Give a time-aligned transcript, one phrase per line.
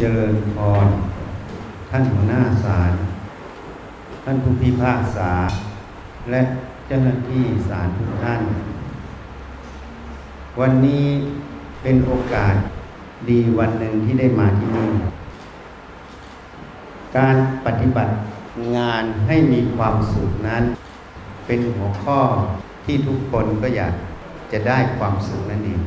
[0.04, 0.88] จริญพร
[1.90, 2.92] ท่านหัวหน้าศาล
[4.24, 5.32] ท่านผู้พิพากษา
[6.30, 6.42] และ
[6.86, 8.40] เจ้าหน้าที่ศาลทุกท่าน
[10.60, 11.06] วันนี้
[11.82, 12.54] เป็นโอกาส
[13.30, 14.88] ดีวันหนึ่งที่ได้มาที่นี่
[17.16, 17.36] การ
[17.66, 18.12] ปฏิบัติ
[18.76, 20.62] งานให้มีความสุขนั้น
[21.46, 22.20] เป็นหัวข้อ
[22.84, 23.92] ที่ทุกคนก็อยาก
[24.52, 25.82] จะได้ความสุขนั่นเอง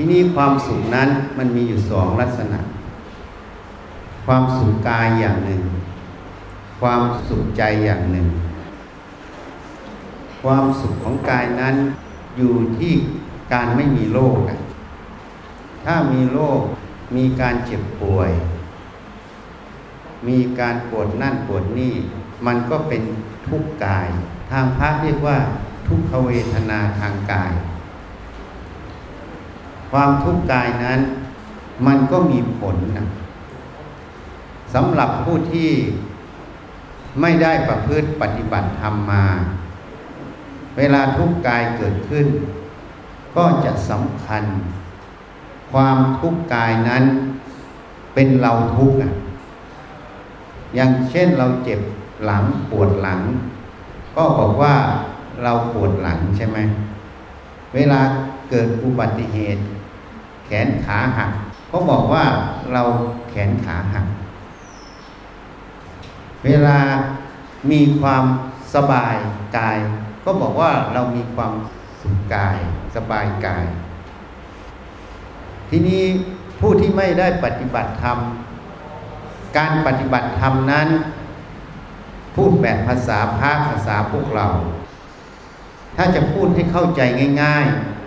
[0.00, 2.60] ที่นี้ความสุขนั้นมันมีอยู่สองลักษณะ
[4.26, 5.62] ความสุขกายอย่างหนึ่ง
[6.80, 8.28] ความสุขใจอย่างหนึ่ง
[10.42, 11.74] ความสุขของกายนั้น
[12.36, 12.92] อยู่ที่
[13.52, 14.38] การไม่มีโรค
[15.84, 16.60] ถ้ามีโรค
[17.16, 18.30] มีการเจ็บป่วย
[20.28, 21.94] มีการปวดนั่นปวดนี่
[22.46, 23.02] มันก็เป็น
[23.48, 24.08] ทุกข์กาย
[24.50, 25.38] ทางพระเรียกว่า
[25.86, 27.52] ทุกขเวทนาทางกาย
[29.90, 31.00] ความทุกข์กายนั้น
[31.86, 33.08] มันก็มีผลนะ
[34.74, 35.70] สำหรับผู้ที่
[37.20, 39.24] ไม่ได้ประพฤติปฏิบัติธรรมมา
[40.76, 42.26] เวลาทุกข์กายเกิดขึ้น
[43.36, 44.44] ก็จะสำคัญ
[45.72, 47.04] ความทุกข์กายนั้น
[48.14, 49.12] เป็นเราทุกข์อะ
[50.74, 51.80] อย่างเช่นเราเจ็บ
[52.24, 53.20] หลังปวดหลัง
[54.16, 54.74] ก็บอกว่า
[55.42, 56.58] เราปวดหลังใช่ไหม
[57.74, 58.00] เวลา
[58.50, 59.62] เกิดอุบัติเหตุ
[60.48, 61.30] แขนขาหัก
[61.70, 62.24] ก็บอกว่า
[62.72, 62.82] เรา
[63.30, 64.06] แขนขาหัก
[66.44, 66.78] เวลา
[67.70, 68.24] มีความ
[68.74, 69.16] สบาย
[69.56, 69.78] กาย
[70.24, 71.52] ก็บอกว่าเรามีความ
[72.00, 72.56] สุขกาย
[72.96, 73.64] สบายกาย
[75.68, 76.02] ทีนี้
[76.60, 78.18] ผู้ที่ไม่ได้ปฏิบัติธรรม
[79.56, 80.88] การปฏิบัติธรรมนั้น
[82.34, 84.46] พูดแบบภาษาพระภาษาพวกเรา
[85.96, 87.00] ถ้าจะพูดให้เข้าใจ
[87.42, 87.97] ง่าย ๆ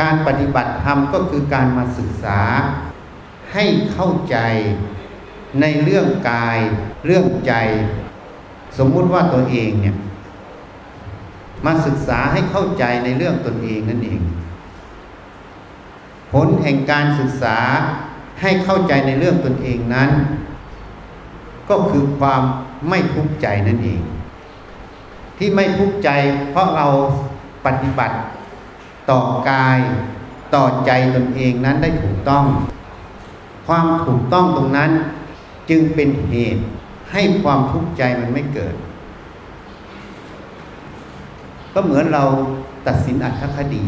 [0.00, 2.40] การปฏิบัติธรรมก็คือการมาศึกษา
[3.52, 4.36] ให้เข้าใจ
[5.60, 6.58] ในเรื่องกาย
[7.06, 7.54] เรื่องใจ
[8.78, 9.96] สมมุติว่าตัวเองเนี่ย
[11.66, 14.20] มาศึกษาให้เข้าใจในเรื่องตนเองนั่นเอง
[16.32, 17.58] ผลแห่งการศึกษา
[18.40, 20.10] ให้เข้าใจในเรื่องตนเองนั้น
[21.70, 22.42] ก็คือความ
[22.88, 24.02] ไม่ทุกข์ใจนั่นเอง
[25.38, 26.10] ที่ไม่ทุกข์ใจ
[26.50, 26.86] เพราะเรา
[27.66, 28.16] ปฏิบัติ
[29.10, 29.20] ต่อ
[29.50, 29.78] กาย
[30.54, 32.44] ต่อใจตนเองนั้นได้ถูกต้อง
[33.66, 34.90] ความถูกต้องตรงนั้น
[35.70, 36.62] จึงเป็นเหตุ
[37.12, 38.74] ให้ความทุกข์ใจมันไม่เกิด
[41.74, 42.24] ก็เหมือนเรา
[42.86, 43.84] ตัดสินอัตถคดี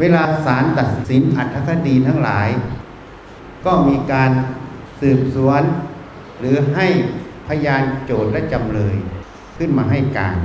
[0.00, 2.48] เวลาศาลตัดสินอัตถคดีทั้งหลาย
[3.64, 4.30] ก็มีการ
[5.00, 5.62] สืบสวน
[6.40, 6.86] หรือให้
[7.46, 8.96] พยานโจทย์และจำเลย
[9.56, 10.36] ขึ้นมาให้การ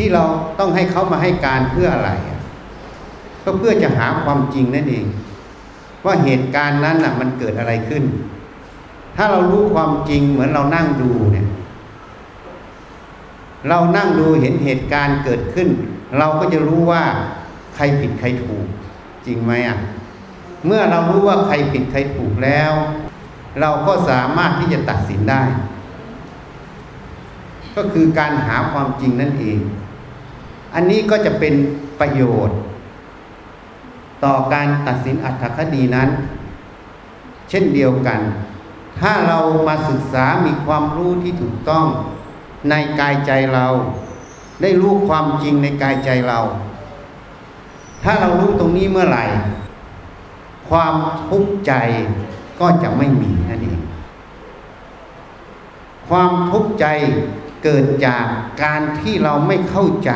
[0.00, 0.24] ที่เรา
[0.58, 2.10] ต้องให้เขามาให้การเพื่ออะไร
[3.44, 5.06] ก็เพื่อจะหาความจริงนั่นเอง
[6.04, 8.04] ว่าเหตุการณ์นั้นน่ะ มันเกิดอะไรขึ้น
[9.16, 11.46] ถ้าเรารู้ความจริงเหมือนเรานั่งดูเนี่ย
[13.68, 15.68] เรานั่งดูเห็นเหตุการณ์เกิดขึ้น
[16.18, 17.02] เราก็จะรู้ว่า
[17.74, 18.66] ใครผิดใครถูก
[19.26, 19.78] จริงไหมอะ
[20.66, 22.72] เมื่อเรารู้ว่าใครผิดใครถูกแล้ว
[23.60, 25.42] เราก็สามารถที่จะตัดสินได้
[27.76, 29.58] ก็คือการหาความจริงนั่นเอง
[30.74, 31.54] อันนี้ก็จะเป็น
[32.00, 32.58] ประโยชน์
[34.24, 36.08] ต่อการตัดสินอัตถคดีนั้น
[37.48, 38.20] เช่นเดียวกัน
[39.00, 41.86] ถ้าเรามาศึกษามีความรู้ที่ถูกต้อง
[42.70, 43.66] ในกายใจเรา
[44.62, 46.40] ได้รู้ความจริงในกายใจเรา
[48.02, 49.24] ถ้าเรารู้ตรงนี้เมื่อไหร่
[50.68, 50.94] ความ
[51.28, 51.72] ทุกข์ใจ
[52.60, 53.80] ก็จะไม่มีนั่นเอง
[56.08, 56.86] ความทุกข์ใจ
[57.64, 58.24] เกิดจาก
[58.62, 60.10] การที่เราไม่เข้าใจ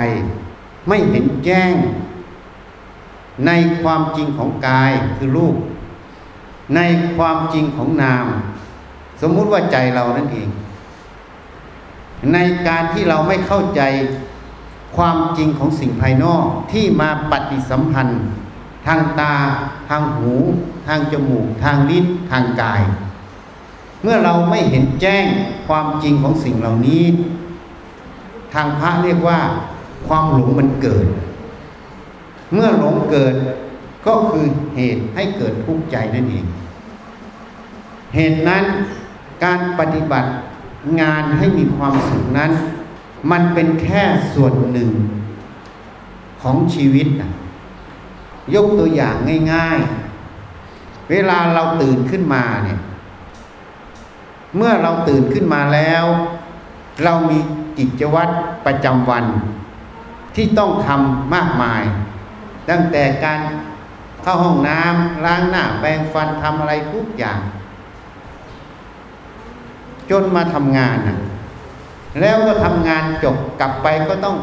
[0.88, 1.74] ไม่เห็นแจ้ง
[3.46, 3.50] ใน
[3.82, 5.56] ความจริงของกายคือรูป
[6.76, 6.80] ใน
[7.16, 8.26] ความจริงของนาม
[9.22, 10.48] สมมุติว่าใจเรานั่นเอง
[12.32, 13.82] ในการที่เราไม่เข้าใจ
[14.96, 18.22] ความจริงของสิ่งภายนอกที่มาปฏิสัมพันธ์
[18.86, 19.34] ทางตา
[19.88, 20.32] ทางหู
[20.86, 22.82] ทางจมูก ทางลิ้นทางกาย
[24.02, 25.24] เมื่อเราไม่เห็นแจ้ง
[25.68, 27.04] ความจริงของสิ่งเหล่านี้
[28.54, 29.40] ทางพระเรียกว่า
[30.06, 31.06] ความหลงมันเกิด
[32.52, 33.34] เมื่อหลงเกิด
[34.06, 34.46] ก็คือ
[34.76, 36.46] เหตุให้เกิดทุกข์ใจนั่นเอง
[38.14, 38.64] เหตุนั้น
[39.44, 40.30] การปฏิบัติ
[41.00, 42.52] งานให้มีความสุขนั้น
[43.30, 44.02] มันเป็นแค่
[44.34, 44.90] ส่วนหนึ่ง
[46.42, 47.32] ของชีวิตนะ
[48.54, 49.14] ยกตัวอย่าง
[49.52, 49.78] ง่าย
[50.44, 52.80] ๆ เวลาเราตื่นขึ้นมาเนี่ย
[54.56, 56.04] เมื่อเราตื่นขึ้นมาแล้ว
[57.04, 57.38] เรามี
[57.78, 58.32] กิจวัตร
[58.66, 59.24] ประจำวัน
[60.34, 61.82] ที่ต้องทำมากมาย
[62.70, 63.40] ตั้งแต่การ
[64.22, 67.38] เข้าห้องน้ำล้างหน้าแปรงฟันทำอะไรทุกอย่าง
[70.10, 71.18] จนมาทำงานนะ
[72.20, 74.36] แล้วก็ทำงานจบกลับไปก็ต้อง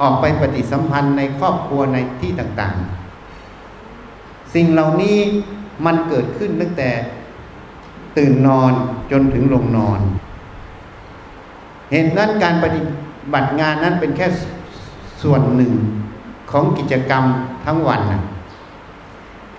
[0.00, 5.18] ออกไปปฏิสัมพันธ์ในครอบครัวในที่ต่างๆ สิ่งเหล่านี้
[5.86, 6.90] มันเกิดขึ้นตั้งแต่
[8.18, 8.72] ตื่นนอน
[9.10, 10.00] จนถึงลงนอน
[11.92, 12.80] เห็นนั้นการปฏิ
[13.34, 14.26] บัติงานนั้นเป็นแค่
[15.26, 15.74] ส่วนหนึ่ง
[16.50, 17.24] ของกิจกรรม
[17.64, 18.22] ทั้งวันนะ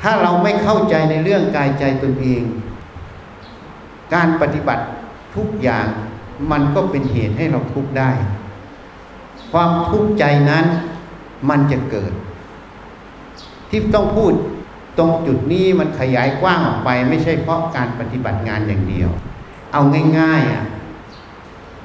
[0.02, 2.44] ถ้าเราไม่เข้าใจในเรื่องกายใจตนเอง
[4.14, 4.84] การปฏิบัติ
[5.36, 5.88] ทุกอย่าง
[6.52, 8.12] มันก็เป็นเหตุให้เราทุกข์ได้
[9.52, 10.66] ความทุกข์ใจนั้น
[11.50, 12.14] มันจะเกิด
[13.70, 14.34] ที่ต้องพูด
[14.98, 19.10] ตรงจุดนี้มันขยายกว้างออกไป ไม่ใช่เพราะการปฏิบัติงานอย่างเดียว
[19.74, 19.82] เอา
[20.20, 20.66] ง่ายๆอะ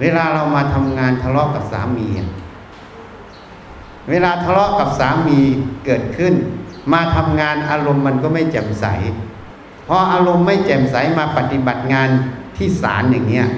[0.01, 2.31] เวลาเรามาทำงานทะเลาะกับสามีอะ
[4.11, 5.41] เวลาทะเลาะกับสามี
[5.85, 6.35] เกิดขึ้น
[6.93, 8.87] มาทำงานอารมณ์มันก็ไม่แจ่มใส
[9.89, 12.09] พออารมณ์ไม่แจ่มใสมาปฏิบัติงาน
[12.57, 13.49] ที่ศาลอย่างเงี้ย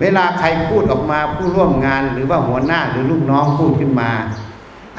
[0.00, 4.10] เวลาใครพูดออกมาผู้ร่วมงานหรือว่าหัวหน้าหรือลูกน้องพูดขึ้นมา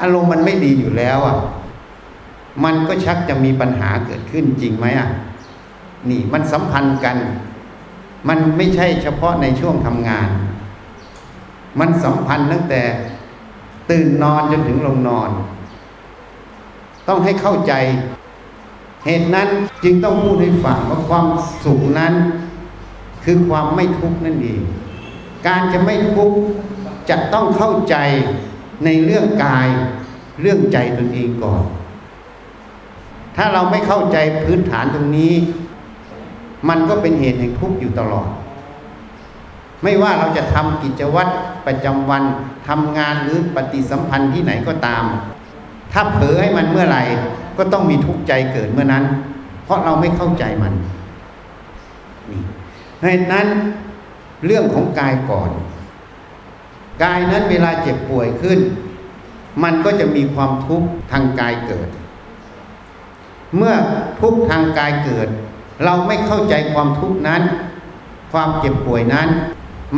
[0.00, 1.36] อารมณ์มันไม่ดีอยู่แล้วอะ
[2.64, 5.08] มันก็ชักจะมีปัญหาเกิดขึ้นจริงไหมอะ
[6.10, 7.16] นี่มันสัมพันธ์กัน
[8.28, 10.28] มันไม่ใช่เฉพาะในช่วงทำงาน
[11.78, 12.82] มันสัมพันธ์ตั้งแต่
[13.90, 15.30] ตื่นนอนจนถึงลงนอน
[17.08, 17.72] ต้องให้เข้าใจ
[19.04, 19.48] เหตุนั้น
[19.84, 21.26] จึงต้องพูดให้ฟังว่าความ
[21.64, 22.14] สุขนั้น
[23.24, 24.60] คือความไม่ทุกข์นั่นเอง
[25.46, 26.38] การจะไม่ทุกข์
[27.10, 27.96] จะต้องเข้าใจ
[28.84, 29.68] ในเรื่องกาย
[30.40, 31.62] เรื่องใจตนเองก่อน
[33.36, 35.32] ถ้าเราไม่เข้าใจพื้นฐานตรงนี้
[36.68, 38.28] มันก็เป็นเหตุแห่งทุกข์อยู่ตลอด
[39.82, 41.32] ไม่ว่าเราจะทำกิจวัตร
[41.66, 42.22] ประจำวัน
[42.68, 45.04] ทำงานหรือปฏิสัมพันธ์ที่ไหนก็ตาม
[45.92, 47.02] ถ้าเผลอให้มันเมื่อไหร่
[47.58, 49.04] ก็ต้องมีทุกข์ใจเกิดเมื่อนั้น
[49.64, 50.72] เพราะเราไม่เข้าใจมัน
[52.30, 52.42] นี่
[53.02, 53.46] เหตุนั้น
[54.46, 55.50] เรื่องของกายก่อน
[57.02, 58.58] กายนั้นเวลาเจ็บป่วยขึ้น
[59.62, 61.88] มันก็จะมีความทุกข์ทางกายเกิด
[63.56, 63.74] เมื่อ
[64.20, 65.28] ทุกข์ทางกายเกิด
[65.84, 67.42] เราไม่เข้าใจความทุกข์นั้น
[68.32, 69.28] ความเจ็บป่วยนั้น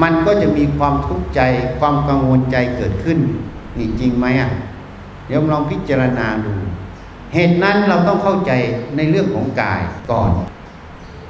[0.02, 1.40] มันก็จะมีความทุกข์ใจ
[1.78, 3.18] ความกังวลใจเกิดขึ้น
[3.78, 4.50] นี่จริงไหมอะ
[5.26, 6.52] เดี๋ยวลองพิจารณาดู
[7.34, 8.52] เหตุนั้นเราต้องเข้าใจ
[8.96, 9.80] ในเรื่องของกาย
[10.10, 10.30] ก่อน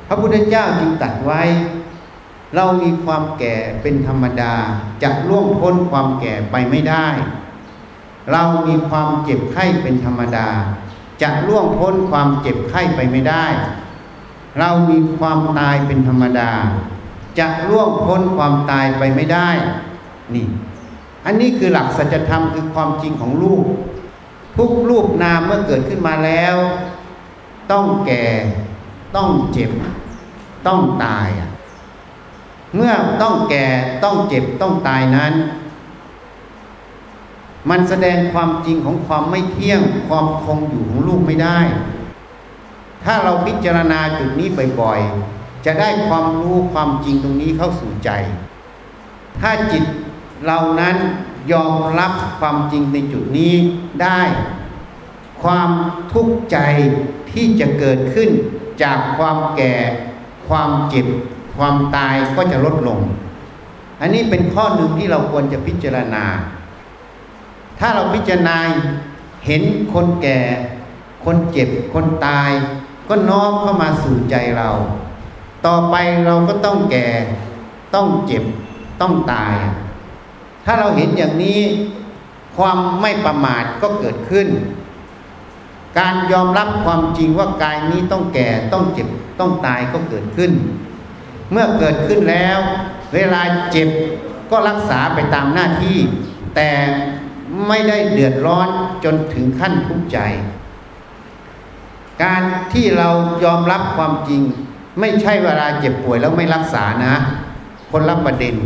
[0.09, 1.43] พระพุทธเจ้าจึงตรัสไว้
[2.57, 4.55] เรามีความแก่เป็นธรรมดา
[5.03, 7.07] จะล่วงพ้นความแก่ไปไม่ได้
[8.33, 10.49] เรามีความเจ็บไข้เป็นธรรมดา
[11.23, 13.47] จะล่วงพ้นความเจ็บไข้ไปไม่ได้
[14.59, 16.51] เรามีความตายเป็นธรรมดา
[17.39, 19.51] จะล่วงพ้นความตายไปไม่ได้
[20.35, 20.47] นี่
[21.27, 23.65] อันนี้คือหลักสัจธรรมคือความจริงของรูป
[24.57, 26.57] ทุกรูปนามเมื่อเกิดขึ้นมาแล้ว
[27.73, 28.25] ต้องแก่
[29.17, 29.71] ต้องเจ็บ
[30.67, 31.29] ต้องตาย
[32.75, 32.93] เมื่อ
[33.23, 33.67] ต้องแก่
[34.05, 35.33] ต้องเจ็บต้องตายนั้น
[37.71, 41.59] มันแสดงความจริงของความไม่เที่ยง ความคงอยู่ของลูกไม่ได้
[43.05, 44.49] ถ้าเราพิจารณาจุดนี้
[44.81, 48.11] บ่อยๆ จะได้ความรู้ความจริงตรงนี้เข้าสู่ใจ
[49.41, 49.85] ถ้าจิต
[50.47, 50.97] เรานั้น
[51.53, 53.55] ยอมรับความจริงในจุดนี้
[54.03, 54.21] ได้
[55.43, 55.71] ความ
[56.13, 56.59] ทุกข์ใจ
[57.33, 58.31] ที่จะเกิดขึ้น
[58.83, 59.75] จากความแก่
[60.49, 61.07] ความเจ็บ
[61.57, 63.01] ความตายก็จะลดลง
[64.01, 66.25] อันนี้เป็นข้อหนึ่งที่เราควรจะพิจารณา
[67.79, 68.59] ถ้าเราพิจารณา
[69.47, 69.63] เห็น
[69.95, 70.39] คนแก่
[71.25, 72.51] คนเจ็บ คนตาย
[73.09, 74.71] ก็น้อมเข้ามาสู่ใจเรา
[75.67, 75.95] ต่อไป
[76.27, 77.09] เราก็ต้องแก่
[77.95, 78.45] ต้องเจ็บ
[79.01, 79.55] ต้องตาย
[80.65, 81.61] ถ้าเราเห็นอย่างนี้
[82.57, 84.49] ความไม่ประมาทก็เกิดขึ้น
[85.99, 89.09] การยอมรับความจริงว่ากายนี้ต้องแก่ ต้องเจ็บ
[89.41, 90.53] ต้องตายก็เกิดขึ้น
[91.51, 92.59] เมื่อเกิดขึ้นแล้ว
[93.15, 93.43] เวลา
[93.73, 93.89] เจ็บ
[94.51, 95.99] ก็รักษาไปตามหน้าที่
[96.57, 96.71] แต่
[97.69, 98.69] ไม่ได้เดือดร้อน
[99.05, 100.19] จนถึงขั้นทุกข์ใจ
[102.23, 102.43] การ
[102.73, 103.09] ที่เรา
[103.45, 104.43] ยอมรับความจริง
[105.01, 107.15] ไม่ใช่เวลาเจ็บป่วยแล้วไม่รักษานะ
[107.91, 108.57] คนรับประเด็น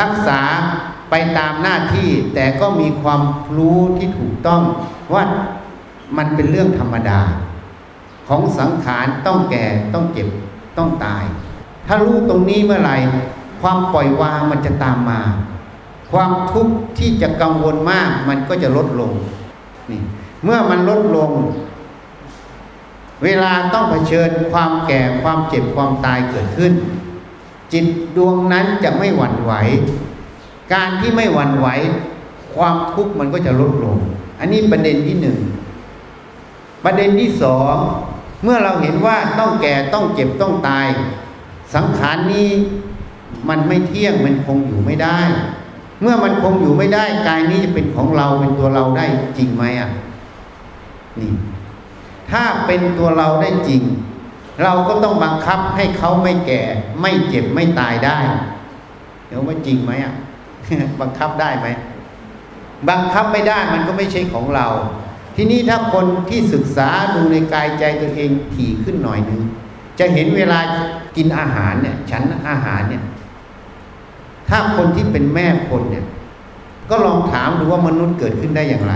[0.00, 0.40] รักษา
[1.10, 3.20] ไปตามหน้าที่แต่ก็มีความ
[3.56, 4.62] รู้ที่ถูกต้อง
[5.14, 5.24] ว่า
[6.16, 7.20] มันเป็นเรื่องธรรมดา
[8.28, 10.28] ของสังขารต้องแก่ต้องเจ็บ
[10.78, 11.24] ต้องตาย
[11.86, 12.96] ถ้ารู้ตรงนี้เมื่อไหร่
[13.60, 15.20] ความปล่อยวางมันจะตามมา
[16.12, 19.12] ความทุกข์ที่จะกังวลมากมันก็จะลดลง
[19.90, 20.00] นี่
[20.44, 21.30] เมื่อมันลดลง
[23.22, 26.72] เวลาต้องเผชิญความแก่ความเจ็บความตายเกิดขึ้น
[27.72, 29.52] จิตดวงนั้นจะไม่หวั่นไหว
[30.72, 31.68] การที่ไม่หวั่นไหว
[32.56, 33.96] ความทุกข์มันก็จะลดลง
[34.40, 35.38] อันนี้ประเด็นที่หนึ่ง
[36.84, 37.74] ประเด็นที่สอง
[38.42, 40.86] เมื่อเราเห็นว่าต้องแก่ต้องเจ็บต้องตาย
[41.74, 42.48] สังขารนี้
[43.48, 45.18] มันไม่เที่ยงมันคงอยู่ไม่ได้
[46.02, 49.04] เมื่อมันคงอยู่ไม่ได้กายนี้จะเป็นของเราเป็นตัวเราได้
[49.38, 49.90] จริงไหมอะ
[51.20, 51.30] นี่
[52.30, 53.82] ถ้าเป็นตัวเราได้จริง
[54.62, 56.62] เราก็ต้องบังคับให้เขาไม่แก่
[57.02, 58.18] ไม่เจ็บไม่ตายได้
[59.26, 60.14] เดี๋ยวว่าจริงไหมอะ
[61.00, 61.68] บังคับได้ไหม
[62.88, 64.66] บังคับไม่ได้มันก็ไม่ใช่ของเรา
[65.36, 69.42] ทีนี้ถ้าคนที่ศึกษาดูในกายใจตัวเองถี่ขึ้นหน่อยหนึ่ง
[69.98, 70.58] จะเห็นเวลา
[71.16, 73.02] กินอาหารเนี่ย ฉันอาหารเนี่ย
[74.48, 76.04] ถ้าคนที่เป็นแม่คนเนี่ย
[76.90, 78.94] ก็ลองถามดูว่ามนุษย์เกิดขึ้นได้อย่างไร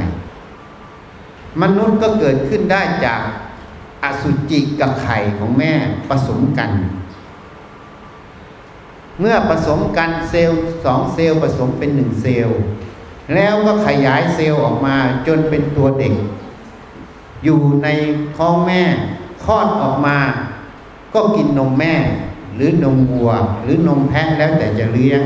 [1.63, 3.21] มนุษย์ก็เกิดขึ้นได้จาก
[4.05, 5.73] อสุจิกับไข่ของแม่
[6.09, 6.71] ผสมกัน
[9.21, 12.59] เมื่อผสมกันเซลล์สองเซลล์ผสมเป็นหนึ่งเซลล์
[13.35, 16.15] แล้วก็ขยายเซลล์ออกมาจนเป็นตัวเด็ก
[17.45, 17.89] อยู่ใน
[18.37, 18.83] ท้องแม่
[19.45, 20.19] คลอดออกมา
[21.15, 21.95] ก็กินนมแม่
[22.55, 23.31] หรือนมวัว
[23.63, 25.23] หรือนมแพะแล้วแต่จะเลี้ยง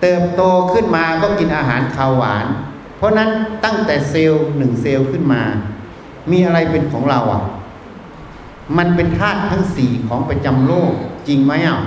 [0.00, 2.46] เติบโตขึ้นมาก็กินอาหารข้าวหวาน
[2.96, 3.30] เพราะนั้น
[3.64, 5.42] ตั้งแต่เซลล์หนึ่งเซลล์ขึ้นมา
[6.30, 7.42] มีอะไรเป็นของเราอะ
[8.78, 10.92] มันเป็นธาตุทั้งสี่ของประจำโลก
[11.28, 11.78] จริงไหมอะ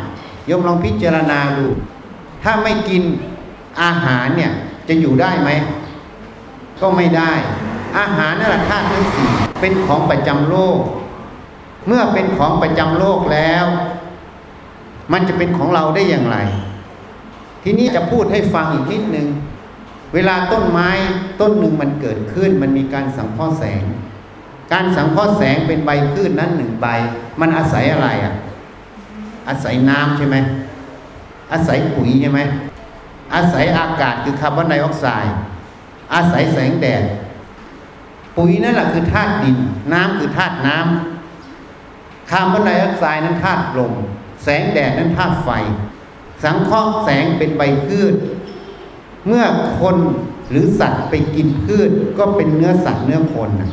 [0.49, 1.67] ยมลองพิจารณาดู
[2.43, 3.03] ถ้าไม่กิน
[3.81, 4.51] อาหารเนี่ย
[4.87, 5.49] จะอยู่ได้ไหม
[6.81, 7.31] ก็ไม่ได้
[7.97, 10.79] อาหารนั่นแหละธาตุทั้งสี่เป็นของประจำโลก
[11.87, 13.65] เมื่อเป็นของประจำโลกแล้ว
[15.13, 16.37] มันจะเป็นของเราได้อย่างไร
[17.63, 19.27] ทีนี้จะพูดให้ฟังอีกนิดนึง
[20.13, 20.89] เวลาต้นไม้
[21.41, 23.83] ต้นหนึ่งมันเกิดขึ้น มันมีการสังเคราะห์แสง
[24.73, 26.87] การสังเคราะห์แสงเป็นใบพืชนนั้นหนึ่งใบ
[27.39, 28.33] มันอาศัยอะไรอะ
[29.49, 30.37] อาศัยน้ำใช่ไหม
[31.51, 32.39] อาศัยปุ๋ยใช่ไหม
[33.35, 35.35] อาศัยอากาศคือคาร์บอนไดออกไซด์
[36.13, 37.03] อาศัยแสงแดด
[38.37, 39.57] ปุ๋ยนั่นแหละคือธาตุดิน
[39.93, 43.93] น้ำคือธาตุน้ำคาร์บอนไดออกไซด์นั้นธาตุลม
[44.43, 45.49] แสงแดดนั้นธาตุไฟ
[46.43, 48.13] สังเคราะห์แสงเป็นใบพืช
[49.27, 49.45] เมื่อ
[49.81, 49.95] คน
[50.49, 53.71] หรือสัตว์ไปกินพืชก็เป็นเนื้อสัตว์เนื้อคนนะ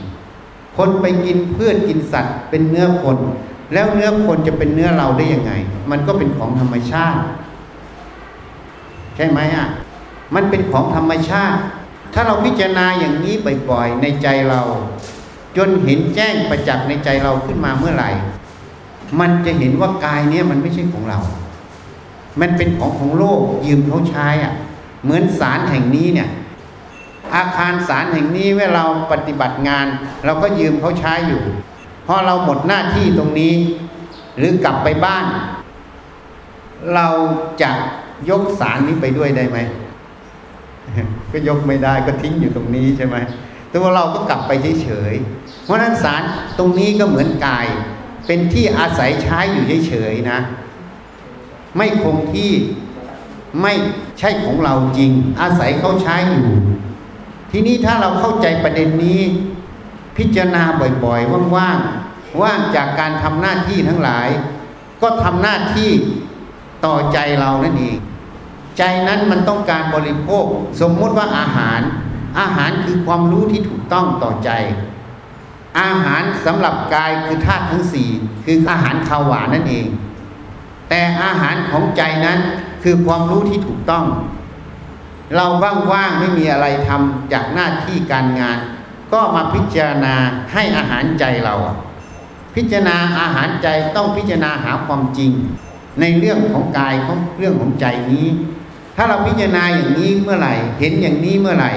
[0.77, 3.17] คนไปกินพืชกินสัตว์เป็นเนื้อคน
[3.73, 5.53] แล้วเนื้อคนจะเป็นเนื้อเราได้ยังไง
[5.91, 7.21] มันก็เป็นของธรรมชาติ
[9.17, 9.69] ใช่ไหมอะ
[10.35, 11.61] มันเป็นของธรรมชาติ
[12.15, 13.35] ถ้าเราพิจารณาอย่างนี้
[13.71, 14.63] บ่อยๆในใจเรา
[15.57, 18.11] จนเห็นแจ้งประจักษ์ในใจเราขึ้นมาเมื่อไหร่
[19.21, 21.21] มันจะเห็นว่ากายเนี้ยมันไม่ใช่ของเรา
[22.41, 24.55] มันเป็นของของโลกยืมเขาใช้อะ
[25.05, 26.29] เหมือนศาลแห่งนี้เนี่ย
[27.37, 29.87] อาคารศาลแห่งนี้เมื่อเราปฏิบัติงาน
[30.25, 31.43] เราก็ยืมเขาใช้อยู่
[32.07, 33.55] พอเราหมดหน้าที่ตรงนี้
[34.39, 35.25] หรือกลับไปบ้าน
[36.95, 37.07] เรา
[37.63, 37.71] จะ
[38.31, 39.59] ยกศาลนี้ไปด้วยได้ไหม
[41.33, 43.17] ก็ยกไม่ได้ก็ทิ้งอยู่ตรงนี้ใช่ไหม
[43.69, 46.23] แต่ว่าเราก็กลับไปเฉยๆเพราะนั้นศาล
[46.59, 47.67] ตรงนี้ก็เหมือนกาย
[48.27, 50.39] เป็นที่อาศัยใช้อยู่เฉยๆนะ
[51.77, 52.53] ไม่คงที่
[53.63, 53.75] ไม่
[54.19, 56.49] ใช่ของเราจริง อาศัยเขาใช้อยู่
[57.51, 59.21] ทีนี้ถ้าเราเข้าใจประเด็นนี้
[60.17, 60.63] พิจารณา
[61.05, 64.29] บ่อยๆว่างๆว่างจากการทำหน้าที่ทั้งหลาย
[65.03, 65.91] ก็ทำหน้าที่
[66.85, 67.97] ต่อใจเรานั่นเอง
[68.79, 70.45] ใจนั้นมันต้องการบริโภค
[70.81, 71.81] สมมติว่าอาหาร
[72.41, 74.51] อาหารคือความรู้ที่ถูกต้องต่อใจ
[75.81, 78.09] อาหารสำหรับกายคือธาตุทั้งสี่
[78.45, 79.87] คืออาหารข้าวหวานนั่นเอง
[80.89, 82.39] แต่อาหารของใจนั้น
[82.85, 84.07] คือความรู้ที่ถูกต้อง
[85.37, 85.47] เรา
[85.93, 88.59] ว่างๆไม่มีอะไรทำจากหน้าที่การงาน
[89.13, 90.15] ก็มาพิจารณา
[90.53, 91.55] ให้อาหารใจเรา
[92.55, 95.33] พิจารณาอาหารใจต้องพิจารณาหาความจริง
[96.01, 98.27] ในเรื่องของกายของเรื่องของใจนี้
[98.97, 101.73] ถ้าเราพิจารณาอย่างนี้เมื่อไหร่ เห็นอย่างนี้เมื่อไหร่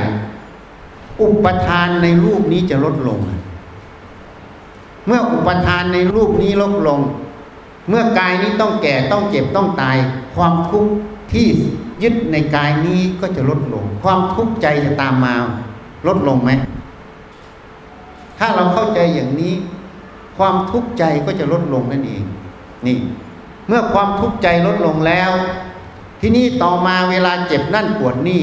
[1.21, 3.19] อุปทานในรูปนี้จะลดลง
[5.05, 6.99] เมื่ออุปทานในรูปนี้ลดลง
[7.89, 9.97] เมื่อกายนี้ต้องแก่ต้องเจ็บต้องตาย
[10.35, 10.91] ความทุกข์
[11.33, 11.47] ที่
[12.03, 15.35] ยึดในกายนี้ก็จะลดลง ความทุกข์ใจจะตามมา
[16.07, 16.51] ลดลงไหม
[18.39, 19.53] ถ้าเราเข้าใจอย่างนี้
[20.37, 22.23] ความทุกข์ใจก็จะลดลงนั่นเอง
[22.87, 22.99] นี่
[23.67, 25.31] เมื่อความทุกข์ใจลดลงแล้ว
[26.21, 28.41] ที่นี่ต่อมาเวลาเจ็บนั่นปวดนี่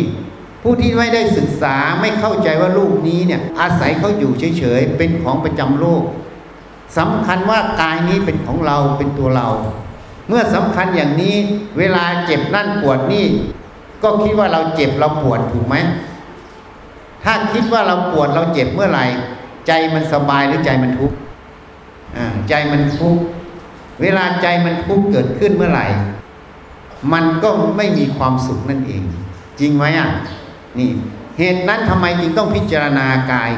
[0.62, 6.02] ผู้ที่ไม่ได้ศึกษาไม่เข้าใจว่าลูกนี้เนี่ยอาศัยเขาอยู่เฉยๆเป็นของประจำโลก
[6.98, 9.48] สำคัญว่ากายนี้เป็นของเราเป็นตัวเรา
[10.28, 11.34] เมื่อสำคัญอย่างนี้
[11.78, 13.26] เวลาเจ็บนั่นปวดนี่
[14.02, 15.76] ก็คิดว่าเราเจ็บเราปวดถูกไหม
[17.24, 19.04] ถ้าคิดว่าเราปวดเราเจ็บเมื่อไหร่
[19.66, 21.16] ใจมันสบายหรือใจมันทุกข์
[22.48, 23.22] ใจมันทุกข์
[24.02, 25.86] เวลาใจมันทุกข์เกิดขึ้นเมื่อไหร่
[27.12, 29.02] มันก็ไม่มีความสุขนั่นเอง
[29.60, 30.08] จริงไหมอะ
[30.78, 30.90] นี่
[31.38, 33.50] เหตุนั้นทำไมจึงต้องพิจารณากาย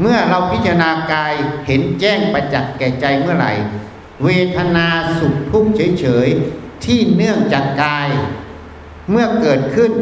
[0.00, 1.34] เมื่อเราพิจารณากาย
[1.66, 3.52] เห็นแจ้งประจักษ์แก่ใจเมื่อไหร่
[4.24, 4.86] เวทนา
[5.18, 8.08] สุขทุกข์เฉยๆที่เนื่องจากกาย
[9.10, 9.92] เมื่อเกิดขึ้น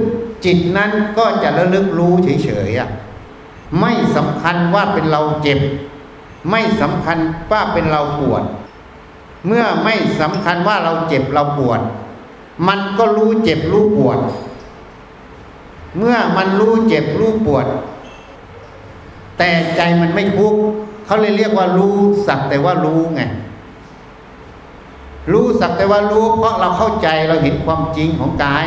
[0.45, 5.61] จิตนั้นก็จะระลึกรู้เฉยๆไม่สำคัญว่าเป็นเราเจ็บ
[6.51, 7.19] ไม่สำคัญ
[7.53, 8.43] ว่าเป็นเราปวด
[9.47, 11.81] เมื่อไม่สำคัญว่าเราเจ็บเราปวด
[12.69, 14.19] มันก็รู้เจ็บรู้ปวด
[15.99, 17.67] เมื่อมันรู้เจ็บรู้ปวด
[19.39, 20.61] แต่ใจมันไม่ทุกข์
[21.07, 23.23] เขาเลยเรียกว่ารู้สักแต่ว่ารู้ไง
[25.33, 28.67] รู้สักแต่ว่ารู้ เพราะเราเข้าใจเราเห็นความจริงของกาย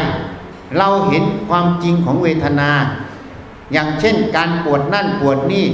[0.77, 2.71] เราเห็นความจริงของเวทนา
[3.73, 5.65] อย่างเช่นการปวดนั่นปวดนี่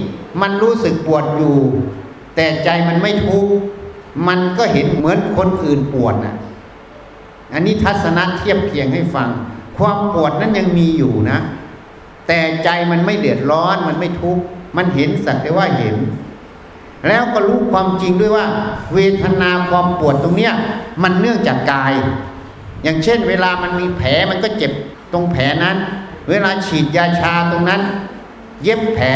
[0.42, 1.58] มันรู้สึกปวดอยู่
[2.36, 3.54] แต่ใจมันไม่ทุกข์
[4.28, 6.36] มันก็เห็นเหมือนคนอื่นปวดนะ
[7.54, 9.30] อันนี้ทัศนะเทียบเคียงให้ฟัง
[9.78, 11.40] ความปวดนั้นยังมีอยู่นะ
[12.28, 14.44] แต่ใจมันไม่เดือดร้อนมันไม่ทุกข์
[14.78, 15.96] มันเห็นสักแต่ว่าเห็น
[17.08, 18.48] แล้วก็รู้ความจริงด้วยว่า
[18.94, 20.54] เวทนาความปวดตรงเนี้ย
[21.04, 21.94] มันเนื่องจากกาย
[22.84, 24.72] อย่างเช่น เวลามันมีแผลมันก็เจ็บ
[25.14, 25.78] ตรงแผลนั้น
[26.30, 27.82] เวลาฉีดยาชาตรงนั้น
[28.64, 29.08] เย็บแผล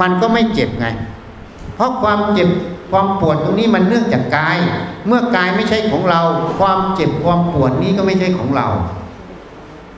[0.00, 0.86] มันก็ไม่เจ็บไง
[1.74, 2.48] เพราะความเจ็บ
[2.90, 4.56] ความปวดตรงนี้มันเนื่องจากกาย
[5.06, 6.20] เมื่อกายไม่ใช่ของเรา
[6.58, 8.66] ความเจ็บความปวดนี้ก็ไม่ใช่ของเรา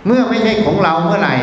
[0.06, 1.34] เมื่อไม่ใช่ของเราเมื่อไหร่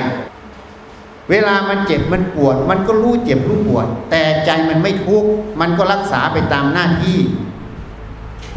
[1.32, 5.30] เวลามันเจ็บมันปวด มันก็รู้เจ็บรู้ปวด แต่ใจมันไม่ทุกข์
[5.62, 7.20] มันก็รักษาไปตามหน้าที่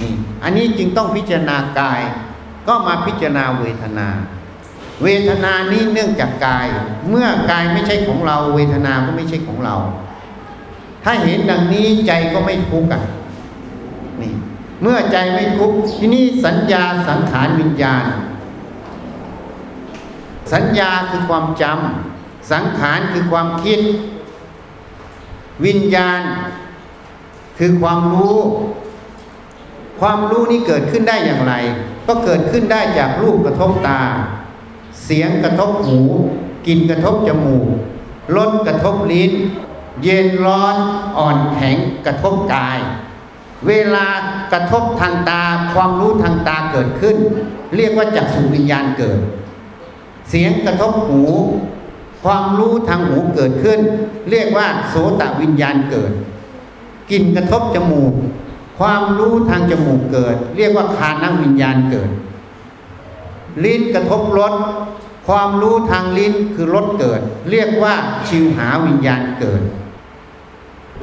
[0.01, 0.13] นี่
[0.43, 2.01] อันนี้จึงต้องพิจารณากาย
[2.69, 4.09] ก็มาพิจารณาเวทนา
[5.03, 6.67] เวทนานี้เนื่องจากกาย
[7.09, 9.77] เมื่อกายไม่ใช่ของเรา เวทนาก็ไม่ใช่ของเรา
[11.05, 13.03] ถ้าเห็นดังนี้ใจก็ไม่ทุกข์อะ
[14.23, 14.35] นี่
[14.83, 18.05] เมื่อใจไม่ทุกข์ที่นี่สัญญาสังขารวิญญาณ
[20.53, 22.10] สัญญาคือความจำ
[22.51, 23.81] สังขารคือความคิด
[25.65, 26.23] วิญญาณ
[27.59, 28.39] คือความรู้
[30.01, 31.55] ความรู้นี้เกิดขึ้นได้อย่างไร
[32.07, 34.03] ก็เกิดขึ้นได้จากรูปกระทบตา
[35.05, 36.01] เสียงกระทบหู
[36.67, 37.67] กลิ่นกระทบจมูก
[38.37, 39.33] รสกระทบลิ้น
[40.03, 40.77] เย็นร้อน
[41.19, 42.79] อ่อนแข็งกระทบกาย
[43.67, 44.07] เวลา
[44.53, 47.17] กระทบทางตา ความรู้ทางตาเกิดขึ้น
[47.77, 49.19] เรียกว่าจักษุวิญญาณเกิด
[50.29, 51.23] เสียงกระทบหู
[52.25, 53.81] ความรู้ทางหูเกิดขึ้น
[54.31, 56.13] เรียกว่าโสตวิญญาณเกิด
[57.11, 58.13] กลิ่นกระทบจมูก
[58.79, 62.11] ความรู้ทางจมูกเกิด เรียกว่าคานังวิญญาณเกิด
[63.65, 64.53] ลิ้นกระทบรส
[65.29, 67.95] ความรู้ทางลิ้นคือรสเกิด เรียกว่า
[68.29, 69.63] ชิวหาวิญญาณเกิด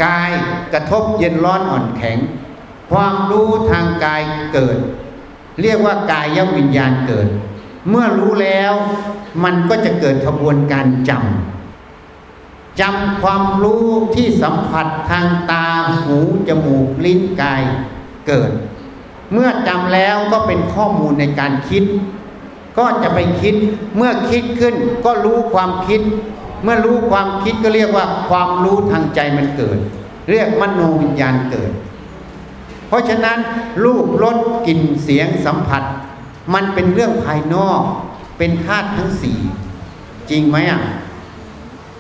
[0.06, 0.32] กาย
[0.74, 2.18] กระทบเย็นร้อนอ่อนแข็ง
[2.92, 4.22] ความรู้ทางกาย
[4.54, 4.78] เกิด
[5.62, 7.28] เรียกว่ากายวิญญาณเกิด
[7.90, 8.74] เมื่อรู้แล้ว
[9.44, 15.66] มันก็จะเกิดขบวนการจำจำความรู้ที่สัมผัสทางตา
[16.04, 17.64] หูจมูกลิ้นกาย
[18.28, 18.52] เกิด
[19.34, 21.84] เมื่อจำแล้วก็เป็นข้อมูลในการคิด
[22.78, 23.56] ก็จะไปคิด
[23.96, 26.02] เมื่อคิดขึ้นก็รู้ความคิด
[26.64, 29.78] เมื่อรู้ความคิดก็เรียกว่าความรู้ทางใจมันเกิด
[30.30, 31.72] เรียกมโนวิญญาณเกิด
[32.88, 33.38] เพราะฉะนั้น
[33.84, 35.84] รูปรสกลิ่นเสียงสัมผัส
[36.54, 37.82] มันเป็นเรื่องภายนอก
[38.38, 39.38] เป็นธาตุทั้งสี่
[40.30, 40.82] จริงไหมอะ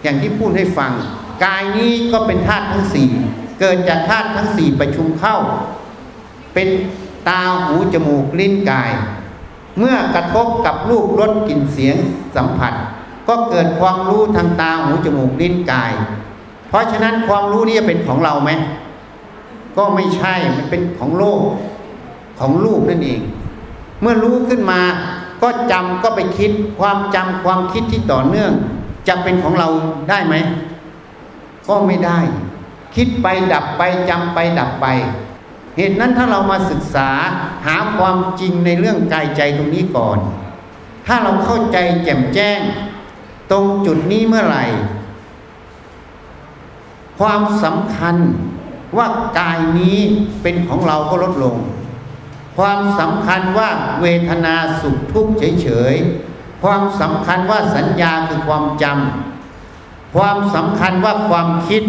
[0.03, 0.91] อย่างที่พูดให้ฟัง
[1.45, 3.09] กายนี้ก็เป็นธาตุทั้งสี่
[3.59, 5.37] เกิดจากธาตุทั้งสี่ประชุมเข้า
[6.53, 6.67] เป็น
[7.27, 8.91] ตาหูจมูกลิ้นกาย
[9.77, 11.97] เมื่อกระทบกับรูปรสกลิ่นเสียง
[12.35, 12.73] สัมผัส
[13.27, 15.91] ก็เกิดความรู้ทางตาหูจมูกลิ้นกาย
[16.69, 18.51] เพราะฉะนั้นความรู้นี้เป็นของเราไหม
[19.77, 21.41] ก็ไม่ใช่มันเป็นของโลก
[22.39, 23.21] ของรูปนั่นเอง
[24.01, 24.81] เมื่อรู้ขึ้นมา
[25.41, 28.51] ก็จำก็ไปคิดความจำความคิดที่ต่อเนื่อง
[29.07, 29.67] จะเป็นของเรา
[30.09, 30.35] ได้ไหม
[31.67, 32.19] ก็ไม่ได้
[32.95, 34.87] คิดไปดับไปจำไปดับไป
[35.77, 37.09] เหตุนั้นถ้าเรามาศึกษา
[37.65, 40.17] หาความจริงในเรื่องกายใจตรงนี้ก่อน
[41.07, 42.59] ถ้าเราเข้าใจแจ่มแจ้ง
[43.51, 44.65] ตรงจุดนี้เมื่อไหร่
[47.19, 48.15] ความสำคัญ
[48.97, 49.07] ว่า
[49.39, 49.97] กายนี้
[50.41, 51.55] เป็นของเราก็ลดลง
[52.57, 53.69] ความสำคัญว่า
[54.01, 61.83] เวทนาสุขทุกข์เฉยๆ ความสำคัญว่าสัญญาคือความจำ ความสำคัญว่าความคิด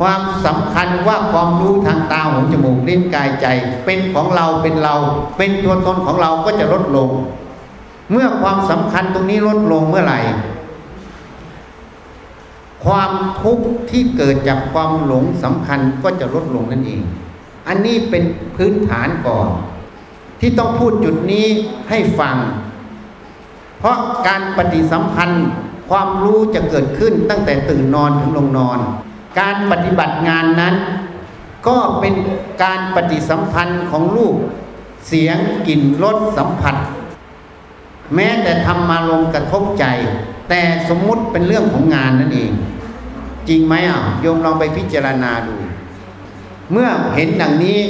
[0.00, 3.46] ความสำคัญว่าความรู้ทางตาหูจมูกลิ้นกายใจ
[3.84, 4.94] เป็นของเราเป็นเรา
[5.36, 7.10] เป็นตัวตนของเราก็จะลดลง
[8.10, 10.20] เมื่อความสำคัญตรงนี้ลดลงเมื่อไหร่
[12.84, 13.10] ความ
[13.42, 17.02] ทุกข์ที่เกิดจากความหลงสำคัญก็จะลดลงนั่นเอง
[17.68, 18.24] อันนี้เป็น
[18.56, 19.48] พื้นฐานก่อน
[20.40, 21.46] ที่ต้องพูดจุดนี้
[21.90, 22.36] ให้ฟัง
[23.78, 25.46] เพราะการปฏิสัมพันธ์
[25.90, 28.78] ความรู้จะเกิดขึ้นตั้งแต่ตื่นนอนถึงลงนอน
[29.40, 30.74] การปฏิบัติงานนั้น
[31.68, 32.14] ก็เป็น
[32.62, 34.34] การปฏิสัมพันธ์ของลูก
[35.06, 35.36] เสียง
[35.68, 36.76] กลิ่นรสสัมผัส
[38.14, 39.84] แม้แต่ทำมาลงกระทบใจ
[40.48, 42.52] แต่สมมุติเป็นเรื่องของงานนั่นเอง
[43.48, 45.54] จริงไหมอะโยมลองไปพิจารณาดู
[46.72, 47.80] เมื่อเห็นดังนี้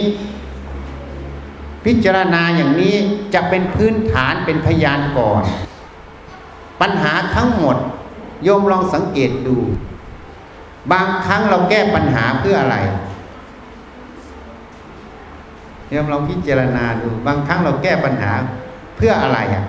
[1.84, 2.94] พิจารณาอย่างนี้
[3.34, 5.42] จะเป็นพื้นฐานเป็นพยานก่อน
[6.80, 7.76] ปัญหาทั้งหมด
[8.44, 9.56] โยมลองสังเกตดู
[10.92, 12.76] บางครั้งเราแก้ปัญหาเพื่ออะไร
[15.90, 18.32] โยมลองพิจารณาดู บางครั้งเราแก้ปัญหา
[18.96, 19.64] เพื่ออะไรอะ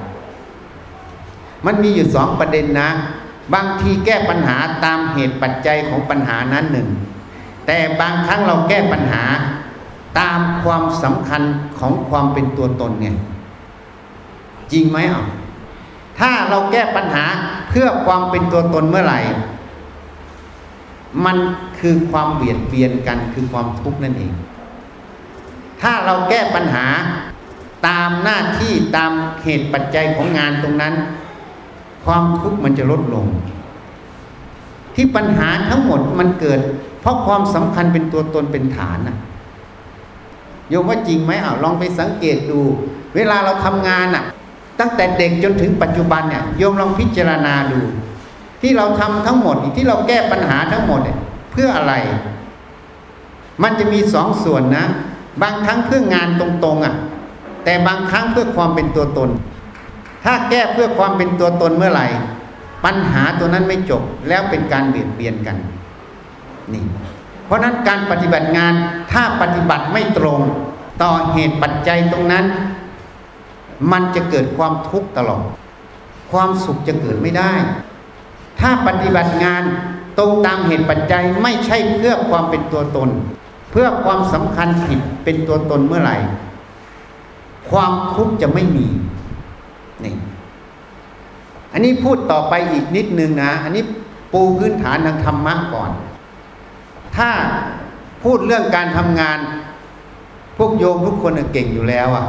[1.66, 2.90] มันมีอยู่สองประเด็นนะ
[3.54, 6.88] บางทีแก้ปัญหาตามเหตุปัจจัยของปัญหานั้นหนึ่ง
[7.68, 9.24] แต่บางครั้งเราแก้ปัญหา
[10.20, 11.42] ตามความสำคัญ
[11.80, 13.08] ของความเป็นตัวตนไง
[14.72, 15.26] จริงไหมอะ
[16.20, 17.26] ถ้าเราแก้ปัญหา
[17.70, 19.20] เพื่อความเป็นตัวตนเมื่อไหร่
[21.26, 21.38] มัน
[21.80, 24.34] คือความเบียดเบียนกันคือความทุกข์นั่นเอง
[25.82, 26.86] ถ้าเราแก้ปัญหา
[27.88, 29.12] ตามหน้าที่ตาม
[29.44, 30.94] เหตุปัจจัยของงานตรงนั้น
[32.06, 33.26] ความทุกข์มันจะลดลง
[34.96, 36.60] ที่ปัญหาทั้งหมดมันเกิด
[37.08, 39.18] ราะความสำคัญเป็นตัวตนเป็นฐานน่ะ
[40.70, 42.60] โยมว่าจริงไหมอะลองไปสังเกตดู
[43.16, 44.24] เวลาเราทำงานอะ
[44.80, 47.82] ตั้งแต่เด็กจนถึงปัจจุบันเนี่ยโยมลองพิจารณาดู
[48.62, 51.18] ที่เราทำทั้งหมดที่เราแก้ปัญหาทั้งหมดเนี่ย
[51.52, 51.94] เพื่ออะไร
[53.64, 54.86] มันจะมีสองส่วนนะ
[55.42, 56.96] บางครั้งเพื่องานตรงๆอะ
[57.66, 59.30] แต่บางครั้งเพื่อความเป็นตัวตน
[60.24, 62.08] ถ้าแก้เพื่อความเป็นตัวตนเมื่อไหร่
[62.86, 65.58] ปัญหาตัวนั้นไม่จบแล้วเป็นการเบียดเบียนกัน
[66.74, 66.84] นี่
[67.46, 68.74] เพราะนั้นการปฏิบัติงาน
[69.12, 70.40] ถ้าปฏิบัติไม่ตรง
[71.02, 72.46] ต่อเหตุปัจจัยตรงนั้น
[73.92, 75.44] มันจะเกิดความทุกข์ตลอด
[76.32, 77.54] ความสุขจะเกิดไม่ได้
[78.60, 79.64] ถ้าปฏิบัติงาน
[80.18, 83.10] ตรงตามเหตุปัจจัยไม่ใช่เพื่อความเป็นตัวตน
[83.72, 86.18] เพื่อความสำคัญผิดเป็นตัวตนเมื่อไหร่
[87.70, 88.88] ความทุกข์จะไม่มี
[90.04, 90.16] นี่
[91.74, 93.84] อันนี้พูดต่อไปอีกนิดนึงนะ อันนี้
[94.34, 95.92] ปูพื้นฐานทางธรรมะก่อน
[97.18, 97.30] ถ้า
[98.24, 99.40] พูดเรื่องการทำงาน
[100.58, 102.26] พวกโยมทุกคนเก่งอยู่แล้วอะ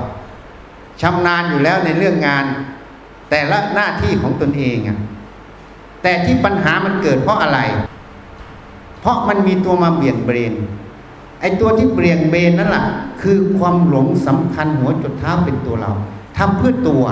[1.01, 2.45] ชำนาญอยู่แล้วในเรื่องงาน
[3.31, 4.99] แต่ละหน้าที่ของตนเองอะ
[6.03, 7.61] แต่ที่ปัญหามันเกิดเพราะอะไร
[9.01, 10.55] เพราะมันมีตัวมาเบี่ยงเบน
[11.41, 12.85] ไอ้ตัวที่เบี่ยงเบนนั่นแหละ
[13.23, 15.93] คือความหลงสำคัญหัวจุดเท้าเป็นตัวเรา
[16.39, 17.05] ทำเพื่อตัว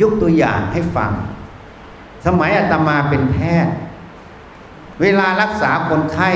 [0.00, 1.12] ยกตัวอย่างให้ฟัง
[2.26, 3.74] สมัยอาตมาเป็นแพทย์
[5.00, 6.30] เวลารักษาคนไข้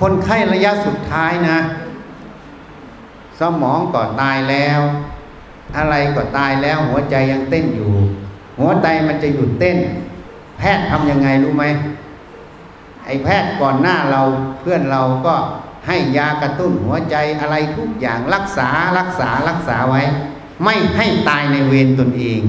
[0.00, 1.58] คนไข้ระยะสุดท้ายนะ
[3.40, 4.80] สมองก็ตายแล้ว
[5.76, 7.92] อะไรก็ตายแล้ว หัวใจยังเต้นอยู่
[8.60, 9.76] หัวใจมันจะหยุดเต้น
[10.58, 11.64] แพทย์ทำยังไงรู้ไหม
[13.04, 14.22] ไอ้แพทย์ก่อนหน้าเรา
[14.60, 15.34] เพื่อนเราก็
[15.86, 20.02] ให้ยากระตุ้นหัวใจอะไรทุกอย่างรักษารักษารักษาไว้
[20.64, 22.40] ไม่ให้ตายในเวรตนเอง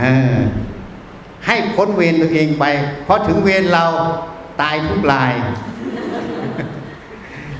[0.00, 0.02] อ
[1.46, 2.64] ให้พ้นเวรตัวเองไป
[3.06, 3.84] พราะถึงเวรเรา
[4.62, 5.32] ตายทุกลาย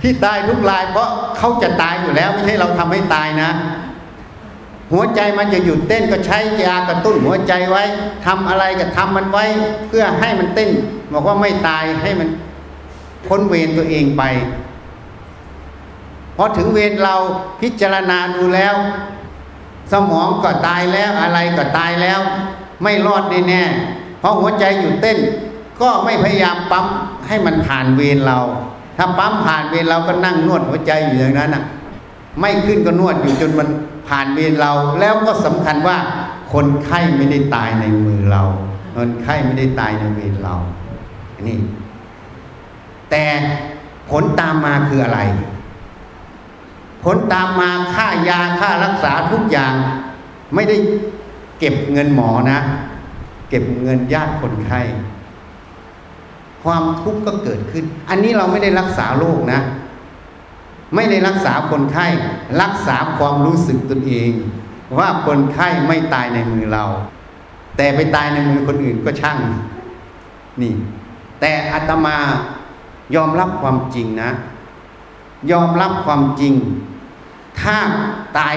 [0.03, 3.51] ที่ตายทุกลาย เพราะเขาจะตายอยู่แล้ว ไม่ใช่เราทำให้ตายนะ
[4.93, 7.85] หัวใจมันจะหยุดเต้นก็ใช้ยากระตุ้นหัวใจไว้
[8.27, 9.45] ทำอะไรก็ทำมันไว้
[9.88, 10.71] เพื่อให้มันเต้น
[11.12, 12.29] บอกว่าไม่ตายให้มัน
[13.27, 14.23] พ้นเวรตัวเองไป
[16.37, 17.15] พอถึงเวรเรา
[17.61, 18.75] พิจารณาดูแล้ว
[19.93, 22.21] สมองก็ตายแล้วอะไรก็ตายแล้ว
[22.83, 25.19] ไม่รอดแน่ๆเพราะหัวใจหยุดเต้น
[25.83, 26.87] ก็ไม่พยายามปั๊ม
[27.29, 28.38] ให้มันผ่านเวรเรา
[28.97, 31.64] ถ้าปั๊มผ่านเวรเราก็นั่งนวดหัวใจอยู่อย่างนั้นอะ
[32.40, 33.68] ไม่ขึ้นก็นวดอยู่จนมัน
[34.09, 35.97] ผ่านเวรเรา แล้วก็สำคัญว่า
[36.53, 38.42] คนไข้ไม่ได้ตายในมือเรา
[38.97, 40.55] คนไข้ไม่ได้ตายในเวรเรา
[41.35, 41.59] อันนี้
[43.11, 43.25] แต่
[44.11, 45.21] ผลตามมาคืออะไร
[47.05, 49.75] ผลตามมาค่ายาค่ารักษาทุกอย่าง
[50.55, 50.77] ไม่ได้
[51.59, 52.59] เก็บเงินหมอนะ
[53.51, 54.81] เก็บเงินญาติคนไข้
[56.64, 59.61] ความทุกข์ก็เกิดขึ้น อันนี้เราไม่ได้รักษาโรคนะ
[60.94, 62.07] ไม่ได้รักษาคนไข้
[62.62, 64.33] รักษาความรู้สึกตนเอง
[64.98, 66.85] ว่าคนไข้ไม่ตายในมือเรา
[67.77, 69.38] แต่ไปตายในมือคนอื่นก็ช่าง
[70.61, 70.75] นี่
[71.40, 72.16] แต่อาตมา
[73.14, 74.31] ยอมรับความจริงนะ
[75.53, 76.55] ยอมรับความจริง
[77.61, 77.79] ถ้า
[78.38, 78.55] ตาย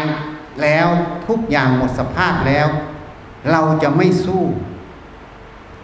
[0.61, 0.87] แล้ว
[1.27, 2.67] ทุกอย่างหมดสภาพแล้ว
[3.51, 4.43] เราจะไม่สู้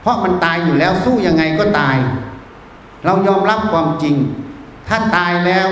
[0.01, 1.97] เพราะมันตายอยู่แล้วสู้ยังไงก็ตาย
[3.05, 4.15] เรายอมรับความจริง
[4.87, 5.67] ถ้าตายแล้ว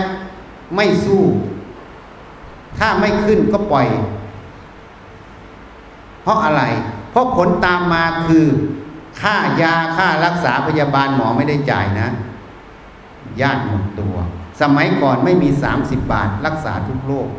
[0.76, 1.24] ไม่สู้
[2.78, 3.88] ถ้าไม่ขึ้นก็ปล่อย
[6.22, 6.64] เพราะอะไร
[7.12, 8.46] เพราะผลตามมาคือ
[9.22, 12.10] ค่ายาค่ารักษาพยาบาลหมอไม่ได้จ่ายนะ
[13.42, 14.16] ญาติหมดตัว
[14.62, 17.30] สมัยก่อนไม่มีสามสิบบาทรักษาทุกโรค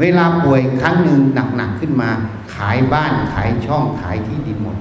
[0.00, 1.20] เวลาป่วยครั้งหนึ่ง
[1.56, 2.10] หนักๆขึ้นมา
[2.54, 4.76] ขายบ้านขายช่องขายที่ดินหมด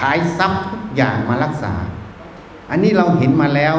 [0.00, 1.74] ขายทรัพย์ทุกอย่างมารักษา
[2.70, 3.74] อันนี้เราเห็นมาแล้ว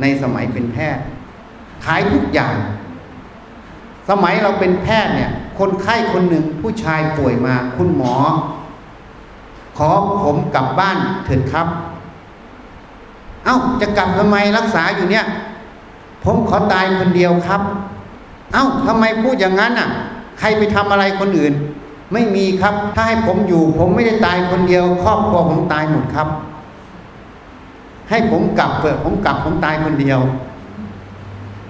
[0.00, 1.04] ในสมัยเป็นแพทย์
[1.84, 2.56] ขายทุกอย่าง
[4.10, 8.14] สมัยเราเป็นแพทย์เนี่ย คนไข้คนหนึ่งผู้ชายป่วยมาคุณหมอ
[9.78, 9.90] ขอ
[10.24, 11.66] ผมกลับบ้านเถิดครับ
[13.44, 15.24] เอา้าจะกลับทำไมรักษาอยู่เนี่ย
[16.24, 17.62] ผมขอตายคนเดียวครับ
[18.52, 19.88] เอา้าทำไมพูดอย่างนั้นอะ
[20.38, 21.54] ใครไปทำอะไรคนอื่น
[22.14, 26.28] ไม่มีครับ ถ้าให้ผมอยู่ ผมไม่ได้ตายคนเดียว ครอบครัวผมตายหมดครับ
[28.10, 30.20] ให้ผมกลับเปิดผมกลับผมตายคนเดียว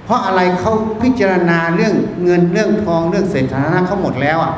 [0.05, 4.53] เพราะอะไรเขาพิจารณาเรื่องเงินเรื่องทองเรื่องเศรษฐานะเขาหมดแล้วอะ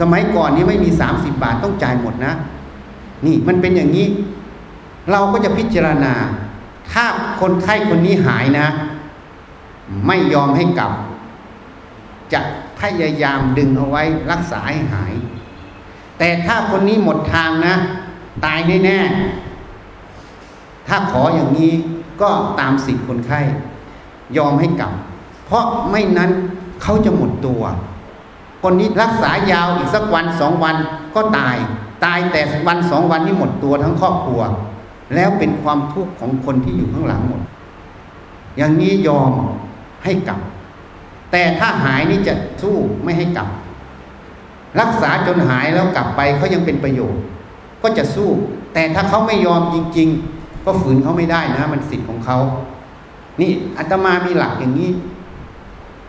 [0.00, 2.32] สมัยก่อนนี้ไม่มีสามสิบบาทต้องจ่ายหมดนะ
[3.26, 4.06] นี่มันเป็นอย่างนี้
[5.10, 6.14] เราก็จะพิจารณา
[6.92, 7.04] ถ้า
[7.40, 8.66] คนไข้คนนี้หายนะ
[10.06, 10.92] ไม่ยอมให้กลับ
[12.32, 12.40] จะ
[12.82, 15.14] พยายามดึงเอาไว้รักษาให้หาย
[16.18, 17.74] แต่ถ้าคนนี้หมดทางนะ
[18.44, 21.72] ตายแน่ๆถ้าขออย่างนี้
[22.22, 23.40] ก็ตามสิทธิ์คนไข้
[24.36, 24.92] ยอมให้กลับ
[25.46, 26.30] เพราะไม่นั้น
[26.82, 27.62] เขาจะหมดตัว
[28.62, 30.76] คนนี้รักษายาวอีกสักวันสองวัน
[31.14, 31.56] ก็ตาย
[32.04, 34.40] ตายแต่วันสองวันนี้หมดตัวทั้งครอบครัว
[35.14, 37.42] แล้วเป็นความทุกข์ของคนที่อยู่ข้างหลังหมด
[38.56, 39.32] อย่างนี้ยอม
[40.04, 40.40] ให้กลับ
[41.32, 43.48] แต่ถ้าหายนี่จะสู้ไม่ให้กลับ
[44.80, 47.20] รักษาจนหายแล้วกลับไปเขายังเป็นประโยชน์
[47.82, 48.28] ก็จะสู้
[48.74, 52.38] แต่ถ้าเขาไม่ยอมจริง ๆ ก็ฝืนเขาไม่ได้นะ มันสิทธิ์ของเขา
[53.40, 54.90] นี่อาตมามีหลักอย่างนี้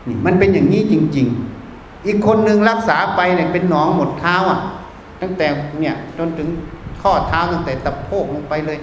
[0.07, 1.27] นี่มันเป็นอย่างนี้จริง
[1.67, 4.59] ๆ อีกคนหนึ่งรักษาไปเนี่ยเป็นหนองหมดเท้าอะ
[5.21, 5.47] ตั้งแต่
[5.79, 6.47] เนี่ยจนถึง
[7.01, 8.77] ข้อเท้าตั้งแต่ตะโพกลงไปเลย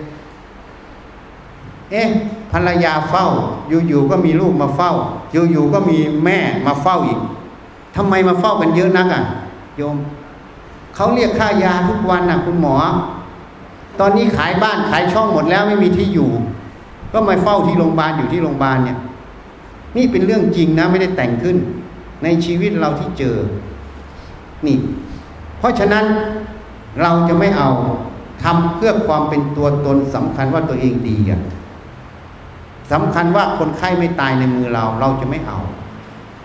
[1.91, 2.09] เอ๊ะ
[2.53, 3.27] ภรรยาเฝ้า
[3.89, 4.93] อยู่ๆก็มีลูกมาเฝ้า
[5.33, 7.21] อยู่ๆก็มีแม่มาเฝ้าอีก
[7.97, 9.23] ทำไมมาเฝ้ากันเยอะนักอะ
[9.77, 9.97] โยม
[10.95, 12.75] เขาเรียกค่ายาทุกวันน่ะ คุณหมอ
[14.01, 16.31] ตอนนี้ขายบ้านขายช่องหมดแล้วไม่มีที่อยู่
[17.13, 18.99] ก็มาเฝ้าที่โรงพยาบาลอยู่ที่โรงพยาบาลเนี่ย
[19.97, 21.57] นี่เป็นเรื่องจริงนะไม่ได้แต่งขึ้น
[22.23, 23.37] ในชีวิตเราที่เจอ
[24.67, 24.77] นี่
[25.59, 26.05] เพราะฉะนั้น
[27.01, 27.71] เราจะไม่เอา
[28.43, 31.41] ทำเพื่อความเป็นตัวตนสำคัญว่าตัวเองดีอะ
[32.93, 35.59] สำคัญว่าคนไข้ไม่ตายในมือเราเราจะไม่เอา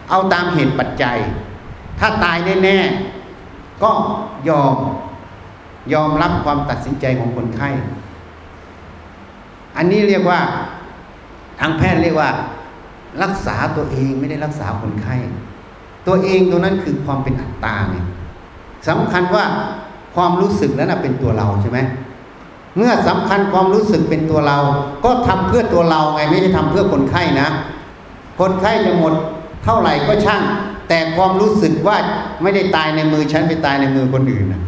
[0.09, 1.17] เอาตามเหตุปัจจัย
[1.99, 3.91] ถ้าตายแน่ๆก็
[4.49, 4.75] ยอม
[5.93, 7.69] ยอมรับความตัดสินใจของคนไข้
[9.77, 10.39] อันนี้เรียกว่า
[11.59, 12.29] ทางแพทย์เรียกว่า
[13.23, 15.15] รักษาตัวเองไม่ได้รักษาคนไข้
[16.07, 18.05] ตัวเองตัวนั้นคือความเป็นอัตตาเนี่ย
[18.87, 19.45] สำคัญว่า
[20.15, 21.79] ความรู้สึกนั้นเป็นตัวเราใช่ไหม
[22.77, 24.57] เมื่อสำคัญความรู้สึกเป็นตัวเรา
[25.05, 27.47] ก็ทำเพื่อตัวเราไงไม่ใช่ทำเพื่อคนไข้นะ
[28.39, 29.13] คนไข้จะหมด
[29.63, 30.41] เท่าไหร่ก็ช่าง
[30.89, 31.97] แต่ความรู้สึกว่า
[32.41, 34.61] ไม่ได้ตายในมือฉันไปตายในมือคนอื่นนะ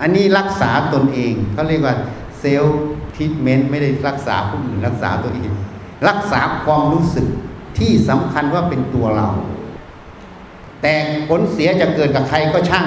[0.00, 1.94] อันนี้รักษาตนเองเขาเรียกว่า
[2.38, 2.78] เซลล์
[3.16, 5.50] ทิทเมนต์ไม่ได้รักษาผู้อื่นรักษาตัวเอง
[6.08, 7.26] รักษาความรู้สึก
[7.78, 9.28] ที่สำคัญว่าเป็นตัวเรา
[10.82, 10.94] แต่
[11.28, 12.86] ผลเสียจะเกิดกับใครก็ช่าง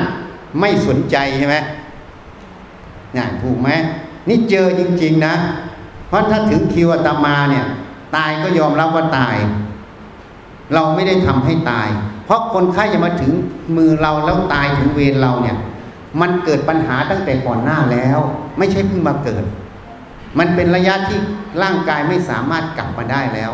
[0.60, 1.56] ไม่สนใจใช่ไหม
[3.18, 3.70] ง่ายถูกไหม
[4.30, 5.36] นี่เจอจริง ๆนะ
[6.08, 7.66] เพราะถ้าถึงคิวอตมาเนี่ย
[8.16, 9.36] ตายก็ยอมรับว่าตาย
[10.74, 11.88] เราไม่ได้ทำให้ตาย
[12.26, 13.32] เพราะคนไข้จะมาถึง
[13.78, 15.58] มือเราแล้วตายถึงเวรเราเนี่ย
[16.22, 18.20] มันเกิดปัญหาตั้งแต่ก่อนหน้าแล้ว
[18.58, 19.44] ไม่ใช่เพิ่งมาเกิด
[20.40, 21.20] มันเป็นระยะที่
[21.64, 23.52] ร่างกายไม่สามารถกลับมาได้แล้ว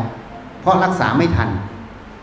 [0.61, 1.49] เพราะรักษาไม่ทัน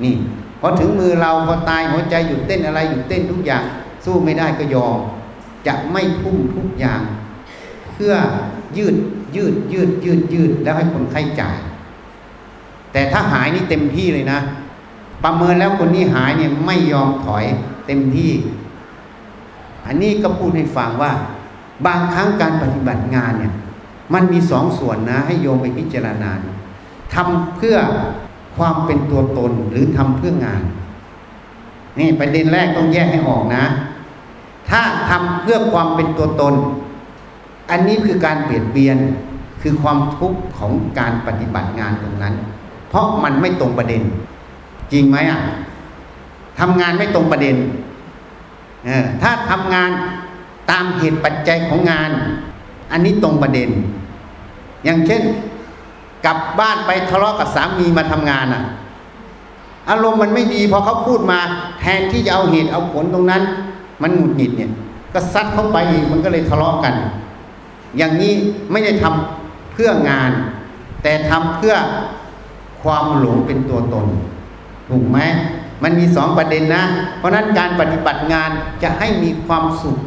[0.05, 0.17] นี่
[0.61, 3.65] พอถึงมือเราพอตายหัวใจหยุดเต้นอะไรหยุดเต้นทุกอย่าง
[4.05, 4.99] สู้ไม่ได้ก็ยอม
[5.67, 7.01] จะไม่ทุ่มทุกอย่าง
[8.03, 8.19] พื่อ
[8.79, 8.97] ยืด
[9.37, 11.57] ยืดยืดยืดยืดแล้วให้คนไข้จ่าย
[12.93, 14.41] แต่ถ้าหายนี่เต็มที่เลยนะ
[15.25, 17.45] ประเมินแล้วคนนี้หายเนี่ยไม่ยอมถอย
[17.87, 18.33] เต็มที่
[19.87, 21.12] อันนี้ก็พูดให้ฟังว่า
[21.87, 23.55] บางครั้งการปฏิบัติงานเนี่ย
[24.15, 26.31] มันมีสองส่วนนะ ให้โยมไปพิจารณา
[27.15, 27.77] ทำเพื่อ
[28.57, 30.62] ความเป็นตัวตนหรือทำเพื่องาน
[31.99, 33.65] นี่ประเด็นแรกต้องแยกให้ออกนะ
[34.71, 36.55] ถ้าทำเพื่อความเป็นตัวตน
[37.73, 38.99] อันนี้คือการเปลี่ยนเบียน
[39.63, 42.35] คือความทุกข์ของการปฏิบัติงานตรงนั้น
[42.89, 44.03] เพราะมันไม่ตรงประเด็น
[44.93, 45.41] จริงไหมอะ
[46.61, 47.57] ทำงานไม่ตรงประเด็น
[48.85, 49.91] เออถ้าทำงาน
[50.71, 52.11] ตามเหตุปัจจัยของงาน
[52.93, 53.69] อันนี้ตรงประเด็น
[54.85, 55.23] อย่างเช่น
[56.27, 58.63] กลับบ้านไปทะเลาะกับสามีมาทำงานอะ
[59.91, 61.39] อารมณ์มันไม่ดีพอเขาพูดมา
[61.81, 63.43] แทนที่จะเอาเหตุเอาผลตรงนั้น
[64.03, 64.73] มันหงุดหงิดเนี่ย
[65.15, 66.95] ก็ซัดเข้าไปอีกมันก็เลยทะเลาะกัน
[67.97, 68.35] อย่างนี้
[68.71, 70.33] ไม่ได้ทำเพื่องาน
[71.03, 71.75] แต่ทำเพื่อ
[72.83, 74.07] ความหลงเป็นตัวตน
[74.89, 75.19] ถูกไหม
[75.83, 76.85] มันมีสองประเด็นนะ
[77.19, 78.51] เพราะนั้นการปฏิบัติงาน
[78.83, 79.99] จะให้มีความสุข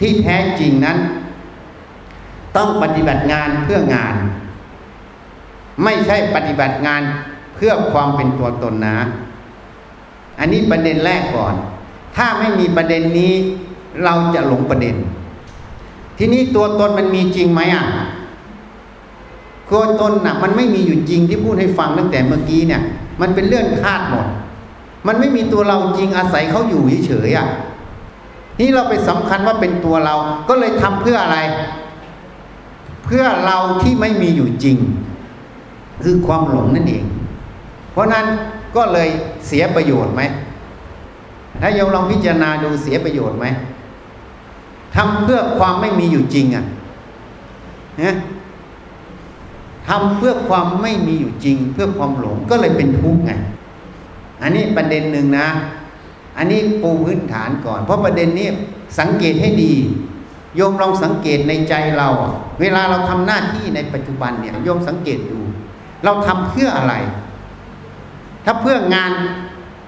[0.00, 0.98] ที่แท้จริงนั้น
[2.56, 4.14] ต้องปฏิบัติงานเพื่องาน
[5.84, 7.02] ไม่ใช่ปฏิบัติงาน
[7.54, 8.98] เพื่อความเป็นตัวตนนะ
[10.38, 11.54] อันนี้ประเด็นแรกก่อน
[12.16, 13.34] ถ้าไม่มีประเด็นนี้
[14.04, 14.96] เราจะหลงประเด็น
[16.18, 17.84] ทีนี้ตัวตนมันมีจริงไหมอะ
[19.70, 22.82] ตัวตนน่ะ มันไม่มีอยู่จริงที่พูดให้ฟังตั้งแต่เมื่อกี้เนี่ย
[23.20, 24.26] มันเป็นเรื่องคาดหมด
[25.06, 27.46] มันไม่มีตัวเราจริงอาศัยเขาอยู่เฉยๆอะ
[28.60, 30.14] นี่เราไปสำคัญว่าเป็นตัวเรา
[30.48, 31.38] ก็เลยทำเพื่ออะไร
[33.04, 34.76] เพื่อเราที่ไม่มีอยู่จริง
[36.02, 37.04] คือความหลงนั่นเอง
[37.92, 38.26] เพราะนั้น
[38.76, 39.08] ก็เลย
[39.46, 40.22] เสียประโยชน์ไหม
[41.60, 43.46] ถ้าโยมลองพิจารณาดูเสียประโยชน์ไหม
[44.96, 46.66] ทำเพื่อความไม่มีอยู่จริงอะ
[48.02, 48.16] นะ
[49.88, 53.32] ทำเพื่อความไม่มีอยู่จริง เพื่อความหลงก็เลยเป็นทุกข์ไง
[54.42, 55.48] อันนี้ประเด็นหนึ่งนะ
[56.36, 58.48] อันนี้ปูพื้นฐานก่อน เพราะประเด็นนี้
[58.98, 59.74] สังเกตให้ดี
[60.56, 62.08] โยมลองสังเกตในใจเรา
[62.60, 65.40] เวลาเราทำหน้าที่ในปัจจุบันเนี่ยโยมสังเกตดู
[66.04, 66.94] เราทำเพื่ออะไร
[68.44, 69.12] ถ้าเพื่องาน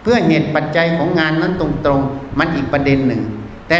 [0.02, 3.22] เพื่อเหตุปัจจัยของงานนั้นตรงๆ มันอีกประเด็นหนึ่ง
[3.68, 3.76] แต่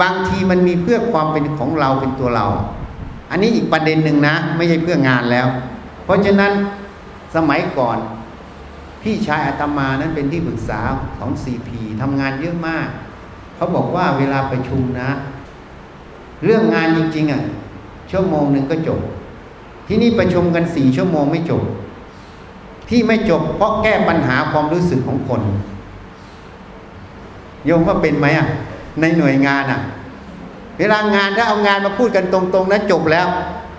[0.00, 2.46] บางทีมันมีเพื่อความเป็นของเราเป็นตัวเรา
[3.30, 5.46] อันนี้อีกประเด็นหนึ่งนะ ไม่ใช่เพื่องานแล้ว
[6.04, 6.52] เพราะฉะนั้น
[7.34, 7.98] สมัยก่อน
[9.02, 10.80] พี่ชายอาตมานั้นเป็นที่ปรึกษา
[11.18, 12.88] ของซีพีทำงานเยอะมาก
[13.56, 15.10] เขาบอกว่าเวลาประชุมนะ
[16.44, 17.42] เรื่องงานจริงๆอะ
[18.10, 19.00] ชั่วโมงหนึ่งก็จบ
[19.86, 21.62] ที่นี่ประชุมกันสี่ชั่วโมงไม่จบ
[22.88, 25.42] ที่ไม่จบ เพราะแก้ปัญหาความรู้สึกของคน
[27.64, 28.48] โยมว่าเป็นไหมอะ
[29.00, 29.80] ในหน่วยงานอะ
[30.78, 33.26] เวลางานถ้าเอางานมาพูดกันตรงๆนะจบแล้ว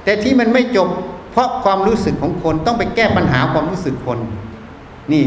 [0.04, 0.90] แต่ที่มันไม่จบ
[1.32, 4.20] เพราะความรู้สึกของคนต้องไปแก้ปัญหาความรู้สึกคน
[5.12, 5.24] นี่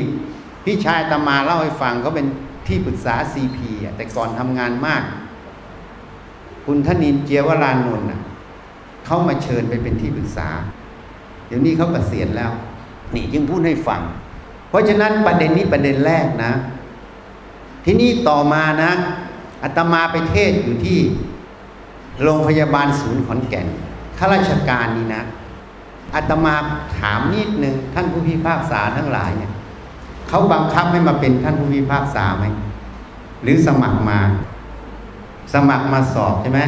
[0.65, 2.27] พี่ชายตามาเล่าให้ฟังเขาเป็น
[2.67, 5.03] ที่ปรึกษาซีพีแต่ก่อนทำงานมาก
[6.67, 8.09] คุณธนินเจียวรานนท์
[9.07, 10.49] เขามาเชิญไปเป็นที่ปรึกษา
[11.47, 12.53] เดี๋ยวนี้เขาเกษียณแล้ว
[13.15, 14.03] นี่จึงพูดให้ฟัง
[14.69, 16.53] เพราะฉะนั้นประเด็นนี้ประเด็นแรกนะ
[17.85, 18.93] ที่นี่ต่อมานะ
[19.63, 20.99] อาตมาไปเทศอยู่ที่
[22.23, 23.67] โรงพยาบาลศูนย์ขอนแก่น
[24.19, 25.23] ข้าราชการนี่นะ
[26.15, 26.55] อาตมา
[26.99, 29.53] ถามนิดนึงท่านผู้พิพากษาทั้งหลายเนี่ย
[30.29, 32.45] เขาบังคับให้มาเป็นท่านผู้พิพากษาไหม
[33.43, 34.19] หรือสมัครมา
[35.55, 36.61] สมัครมาสอบใช่ไหม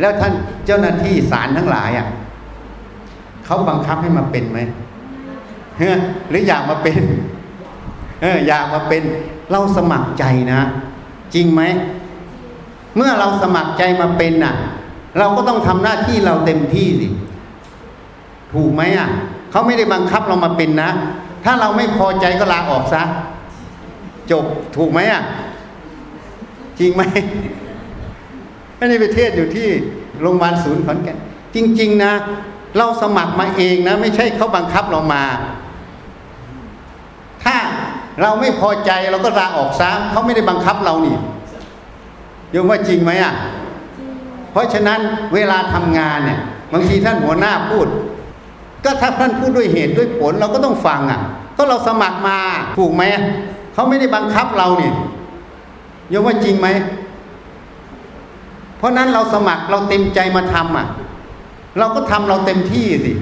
[0.00, 0.32] แล้วท่าน
[0.66, 2.08] เจ้าหน้าที่ศาลทั้งหลายอะ
[3.44, 4.58] เขาบังคับให้มาเป็นไหม
[5.78, 5.90] เฮ้
[6.28, 7.00] หรืออยากมาเป็น
[8.20, 9.02] เอออยากมาเป็น
[9.50, 10.60] เราสมัครใจนะ
[11.34, 11.62] จริงไหม
[12.96, 14.54] เมื่อเราสมัครใจมาเป็นน่ะ
[15.18, 17.08] เราก็ต้องทำหน้าที่เราเต็มที่สิ
[18.54, 19.08] ถูกไหมอะ
[19.50, 20.90] เขาไม่ได้บังคับเรามาเป็นนะ
[21.44, 23.02] ถ้าเราไม่พอใจก็ลาออกซะ
[24.30, 24.44] จบ
[24.76, 25.22] ถูกไหมอะ
[26.78, 27.02] จริงไหม
[28.76, 29.68] ไม่ได้ไปเทศอยู่ที่
[30.20, 31.18] โรงพยาบาลศูนย์ขอนแก่น
[31.54, 32.12] จริง ๆ นะ
[32.76, 35.22] เราสมัครมาเองนะ ไม่ใช่เขาบังคับเรามา
[38.20, 41.14] เราไม่พอใจเราก็ลาออกซะเขาไม่ได้บังคับเรานี่
[42.54, 43.34] ยมว่าจริงไหมอะ
[44.52, 45.00] เพราะฉะนั้น
[45.34, 46.40] เวลาทำงานเนี่ย
[46.72, 47.86] บางทีท่านหัวหน้าพูด
[48.84, 51.20] ก็ถ้าท่านพูดด้วยเหตุด้วยผลเราก็ต้องฟังอะ
[51.56, 52.38] ก็เราสมัครมา
[52.78, 53.02] ถูกไหม
[53.74, 54.94] เขาไม่ได้บังคับเราเนี่ย
[56.12, 56.68] ยมว่าจริงไหม
[58.78, 60.86] เพราะนั้นเราสมัครเราเต็มใจมาทำอะ
[61.78, 63.12] เราก็ทำเราเต็มที่สิ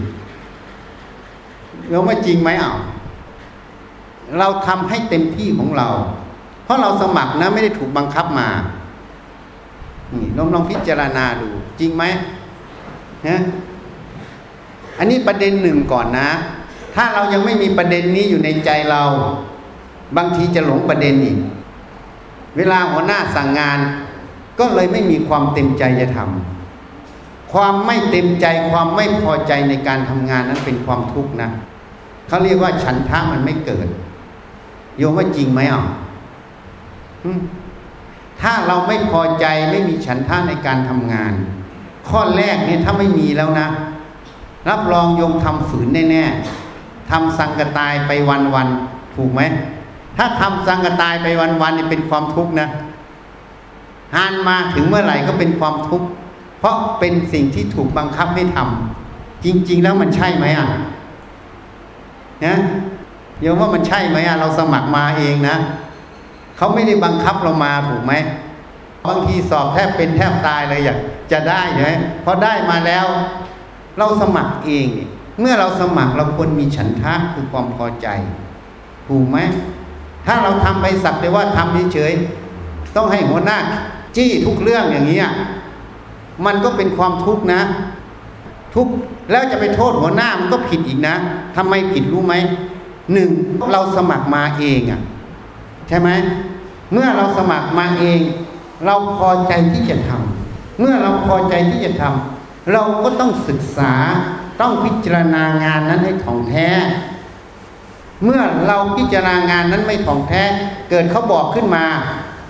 [1.93, 2.73] ยมว่าจริงไหมอะ
[4.39, 5.89] เราทำให้เต็มที่ของเรา
[6.65, 8.49] เพราะเราสมัครนะไม่ได้ถูกบังคับมา
[10.13, 11.49] นี่ลองลองพิจารณาดู
[11.81, 12.05] จริงไหม
[13.29, 13.41] นะ
[14.99, 16.31] อันนี้ประเด็นหนึ่งก่อนนะ
[16.95, 19.03] ถ้าเรายังไม่มีประเด็นนี้อยู่ในใจเรา
[20.17, 21.39] บางทีจะหลงประเด็นอีก
[22.57, 23.79] เวลาหัวหน้าสั่งงาน
[24.59, 31.51] ก็เลยไม่มีความเต็มใจจะทำความไม่เต็มใจความไม่พอใจในการทำงานนั้นเป็นความทุกข์นะ
[32.29, 33.89] เขาเรียกว่าฉันทะมันไม่เกิด
[34.99, 35.85] โยมว่าจริงไหมอะ
[38.41, 41.33] ถ้าเราไม่พอใจไม่มีฉันท่าในการทำงาน
[42.09, 43.69] ข้อแรกเนี่ยถ้าไม่มีแล้วนะ
[44.69, 48.11] รับรองโยมทำฝืนแน่ๆทำสังกตายไป
[48.55, 49.43] วันๆถูกไหม
[50.17, 52.69] ถ้าทำสังกตายไปวันๆนี่เป็นความทุกข์นะ
[54.15, 56.07] หานมาถึงเมื่อไหร่ก็เป็นความทุกข์
[56.59, 60.69] เพราะเป็นสิ่งที่ถูกบังคับให้ทำจริง ๆ แล้วมันใช่ไหมอะ
[62.45, 62.57] นะ
[63.43, 65.57] โยมว่ามันใช่ไหมอะเราสมัครมาเองนะ
[66.57, 68.13] เขาไม่ได้บังคับเรามาถูกไหม
[69.07, 70.99] บางทีสอบแทบเป็นแทบตายเลยอยาก
[71.33, 71.91] จะได้ใช่ไหม
[72.25, 73.07] พอได้มาแล้ว
[73.99, 74.87] เราสมัครเอง
[75.41, 78.09] เมื่อเราสมัครเราควรมีฉันทะคือความพอใจ
[79.09, 79.39] ถูกไหม
[80.27, 83.59] ถ้าเราทำไปสักแต่ว่าทำเฉยๆต้องให้หัวหน้า
[84.17, 85.21] จี้ทุกเรื่องอย่างนี้
[86.47, 87.63] มันก็เป็นความทุกข์นะ
[88.75, 88.87] ทุก
[89.31, 91.15] แล้วจะไปโทษหัวหน้ามันก็ผิดอีกนะ
[91.57, 92.35] ทำไมผิดรู้ไหม
[93.13, 93.31] หนึ่ง
[93.73, 95.01] เราสมัครมาเองอะ
[95.89, 96.11] ใช่ไหม
[96.93, 98.21] เมื่อเราสมัครมาเอง
[98.87, 103.95] เราพอใจที่จะทำเมื่อเราพอใจที่จะทำเราก็ต้องศึกษา
[104.61, 106.69] ต้องพิจารณางานนั้นให้ถ่องแท้
[108.25, 110.43] เมื่อเราพิจารณางานนั้นไม่ถ่องแท้
[110.91, 111.85] เกิดเขาบอกขึ้นมา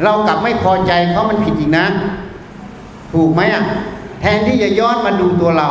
[0.05, 1.87] เรากลับไม่พอใจเขามันผิดอีกนะ
[3.13, 3.65] ถูกไหมอะ
[4.21, 5.71] แทนที่จะย้อนมาดูตัวเรา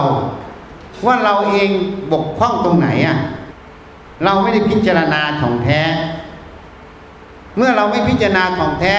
[1.05, 1.69] ว่าเราเอง
[2.11, 3.17] บกพร่องตรงไหนอะ
[4.23, 5.81] เราไม่ได้พิจารณาถ่องแท้
[7.57, 8.93] เมื่อเราไม่พิจารณาถ่องแท้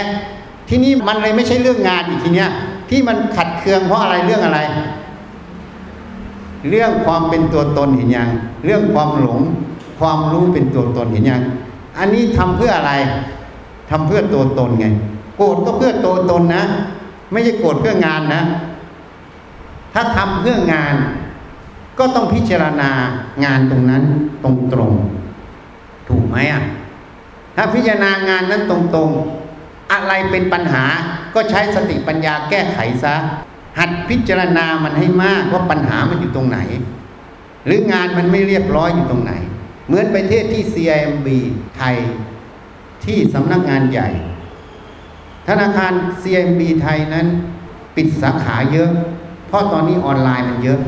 [0.68, 2.50] ที่นี่มันเลยไม่ใช่เรื่องงานอีกทีเนี้ย
[2.90, 4.60] ที่มันขัดเคืองเพราะอะไรเรื่องอะไร
[6.68, 8.28] เรื่องความเป็นตัวตนเห็นยัง
[8.64, 9.40] เรื่องความหลง
[9.98, 11.42] ความรู้เป็นตัวตนเห็นยัง
[11.98, 12.92] อันนี้ทำเพื่ออะไร
[13.90, 14.86] ทำเพื่อตัวตนไง
[15.36, 16.64] โกรธก็เพื่อตัวตนนะ
[17.32, 18.42] ไม่ใช่โกรธเพื่องานนะ
[19.94, 20.94] ถ้าทำเพื่องาน
[21.98, 22.90] ก็ต้องพิจารณา
[23.44, 24.04] งานตรงนั้น
[24.44, 24.46] ต
[24.78, 26.64] รงๆถูกไหมอะ
[27.56, 30.84] ถ้าพิจารณางานนั้นตรงๆอะไรเป็นปัญหา
[31.34, 33.14] ก็ใช้สติปัญญาแก้ไขซะ
[33.78, 36.58] หัดพิจารณามันให้มากว่าปัญหามันอยู่ตรงไหน
[37.66, 39.32] หรืองานมันไม่เรียบร้อยอยู่ตรงไหน
[39.86, 41.28] เหมือนประเทศที่ CIMB
[41.76, 41.96] ไทย
[43.04, 44.08] ที่สำนักงานใหญ่
[45.48, 47.26] ธนาคาร CIMB ไทยนั้น
[47.96, 48.90] ปิดสาขาเยอะ
[49.48, 50.80] เพราะตอนนี้ออนไลน์มันเยอะ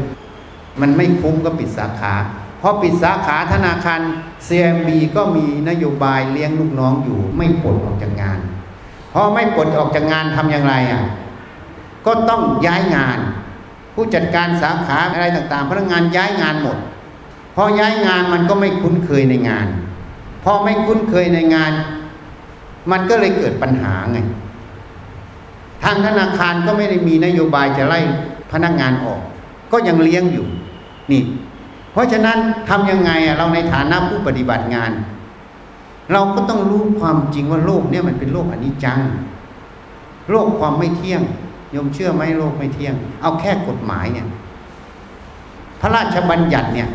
[0.80, 2.14] มันไม่คุ้มก็ปิดสาขา
[2.58, 4.00] เพราะปิดสาขาธนาคาร
[4.46, 8.38] CMB ก็มีนโยบายเลี้ยงลูกน้องอยู่ ไม่ปลดออกจากงาน
[9.12, 11.02] พอไม่ปลดออกจากงานทำอย่างไรอะ
[12.06, 13.18] ก็ต้องย้ายงาน
[13.94, 16.76] ผู้จัดการสาขาอะไรต่างๆพนักงานย้ายงานหมด
[17.56, 19.66] พอย้ายงานมันก็ไม่คุ้นเคยในงาน
[20.44, 21.72] พอไม่คุ้นเคยในงาน
[22.90, 24.18] มันก็เลยเกิดปัญหาไง
[25.82, 28.00] ทางธนาคารก็ไม่ได้มีนโยบายจะไล่
[28.52, 29.20] พนักงานออก
[29.72, 30.46] ก็ยังเลี้ยงอยู่
[31.10, 31.22] นี่
[31.92, 32.38] เพราะฉะนั้น
[32.68, 34.92] ทํำยังไงอะเราในฐานะผู้ปฏิบัติงาน
[36.12, 39.00] เราก็ต้องรู้ความจริงว่าโลกเนี่ยมันเป็นโลกอนิจจัง
[40.30, 41.22] โลกความไม่เที่ยง
[41.74, 44.26] ยมเชื่อไหมโลกไม่เที่ยง เอาแค่กฎหมายเนี่ย
[45.80, 46.88] พระราชบัญญัติเนี่ย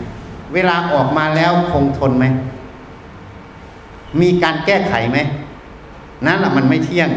[0.53, 2.25] เวลาออกมาแล้วคงทนไหม
[4.21, 5.17] มีการแก้ไขไหม
[6.25, 7.09] นั่นแหละมันไม่เที่ยง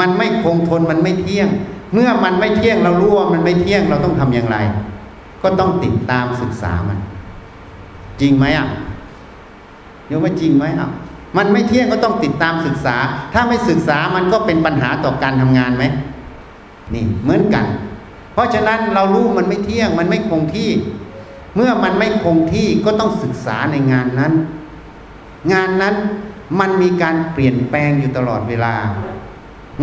[0.00, 1.48] มันไม่คงทนมันไม่เที่ยง
[1.92, 4.56] เมื่อมันไม่เที่ยงเรารู้ว่ามันไม่เที่ยงเราต้องทำอย่างไร
[5.42, 6.98] ก็ต้องติดตามศึกษามัน
[8.20, 8.68] จริงไหมอะ
[10.10, 10.90] ยกว่าจริงไหมอะ
[11.36, 12.96] มันไม่เที่ยงก็ต้องติดตามศึกษา
[13.32, 15.84] ถ้าไม่ศึกษามันก็เป็นปัญหาต่อการทำงานไหม
[16.94, 17.64] นี่เหมือนกัน
[18.32, 20.70] เพราะฉะนั้นเรารู้มันไม่เที่ยง มันไม่คงที่
[21.56, 24.32] เมื่อมันไม่คงที่ก็ต้องศึกษาในงานนั้น
[25.52, 25.94] งานนั้น
[26.60, 28.74] มันมีการเปลี่ยนแปลงอยู่ตลอดเวลา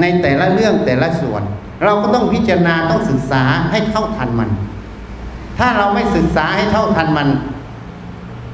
[0.02, 1.44] ในแต่ละเรื่องแต่ละส่วน
[1.84, 4.50] เราก็ต้องพิจารณาต้องศึกษาให้เท่าทันมัน
[5.58, 7.30] ถ้าเราไม่ศึกษาให้เท่าทันมัน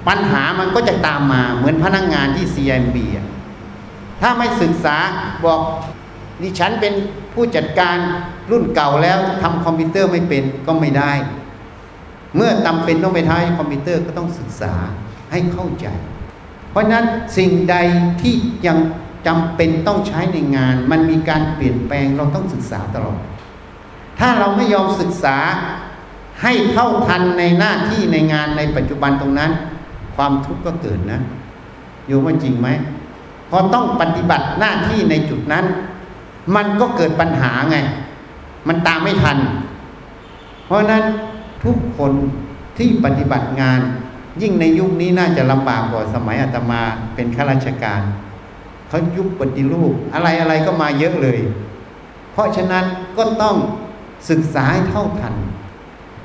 [0.08, 2.98] ปัญหามันก็จะตามมาเหมือนพนักงงานที่ CMB
[4.22, 4.98] ถ้าไม่ศึกษา
[5.46, 5.62] บอก
[6.42, 6.94] ดิฉันเป็น
[7.34, 7.98] ผู้จัดการ
[8.52, 11.12] รุ่นเก่าแล้วทำคอมพิวเตอร์ไม่เป็นก็ไม่ได้
[12.36, 14.74] เมื่อจาเป็นต้องไปท้ายคอมพิวเตอร์ก็ต้องศึกษา
[15.32, 15.88] ให้เข้าใจ
[16.72, 17.06] เพราะนั้น
[17.38, 17.76] สิ่งใด
[18.22, 18.36] ที่
[18.68, 18.78] ยัง
[19.28, 23.20] จำเป็นต้องใช้ในงาน มันมีการเปลี่ยนแปลงเราต้องศึกษาตลอด
[24.20, 25.38] ถ้าเราไม่ยอมศึกษา
[26.44, 29.52] ให้เท่าทันในหน้าที่ในงานในปัจจุบันตรงนั้น
[30.16, 31.20] ความทุกข์ก็เกิดนะ
[32.08, 32.68] โยมว่าจริงไหม
[33.50, 35.66] พอต้องปฏิบัติหน้าที่ในจุดนั้น
[36.56, 37.78] มันก็เกิดปัญหาไง
[38.68, 39.38] มันตามไม่ทัน
[40.66, 41.04] เพราะนั้น
[41.64, 42.12] ทุกคน
[42.78, 43.80] ที่ปฏิบัติงาน
[44.42, 46.82] ยิ่งในยุคนี้น่าจะลำบากกว่าสมัยอาตมา
[47.16, 48.02] เป็นข้าราชการ
[48.88, 51.40] เขายุคปฏิรูปอะไรอะไรก็มาเยอะเลย
[52.34, 52.86] เพราะฉะนั้น
[53.18, 53.56] ก็ต้อง
[54.30, 55.36] ศึกษาให้เท่าทัน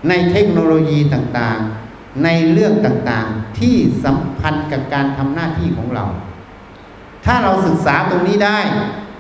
[0.09, 6.05] ในเทคโนโลยีต่างๆ ในเรื่องต่างๆ ที่สัมพันธ์กับการทำหน้าที่ของเรา
[7.25, 8.59] ถ้าเราศึกษาตรงนี้ได้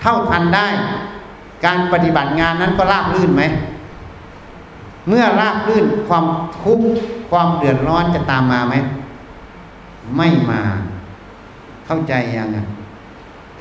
[0.00, 0.68] เท่าทันได้
[1.66, 3.42] การปฏิบัติงานนั้นก็ราบรื่นไหม
[5.08, 6.24] เมื่อราบรื่นความ
[6.62, 6.86] ทุกข์
[7.30, 8.74] ความเดือดร้อนจะตามมาไหม
[10.16, 10.62] ไม่มา
[11.86, 12.58] เข้าใจยังไง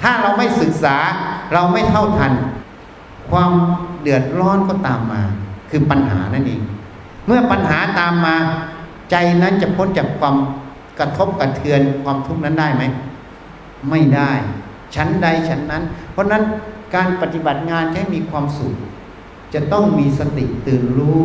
[0.01, 0.97] ถ้าเราไม่ศึกษา
[1.53, 2.34] เราไม่เท่าทัน
[3.30, 3.51] ความ
[4.01, 5.22] เดือดร้อนก็ตามมา
[5.70, 6.61] คือปัญหานั่นเอง
[7.28, 8.36] เมื่อปัญหาตามมา
[9.11, 10.36] ใจนั้นจะพ้นจากความ
[10.99, 12.84] กระทบกระเทือนความทุกข์นั้นได้ไหม
[13.89, 14.32] ไม่ได้
[14.95, 16.43] ชั้นใดชั้นนั้น เพราะนั้น
[16.95, 18.75] การปฏิบัติงานให้มีความสุข
[19.53, 21.21] จะต้องมีสติตื่นรู้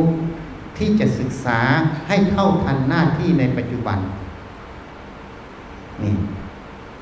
[0.78, 1.61] ที่จะศึกษา
[2.09, 3.98] ให้เข้าทันหน้าที่ในปัจจุบัน
[6.03, 6.14] นี่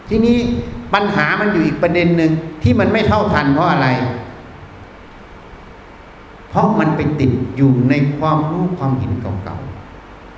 [0.09, 0.37] ทีนี้
[0.95, 2.33] ปัญหามันอยู่อีกประเด็นหนึ่ง
[2.63, 3.89] ที่มันไม่เท่าทันเพราะอะไร
[6.51, 9.59] เพราะมันไปติดอยู่ในความรู้ความเห็นเก่า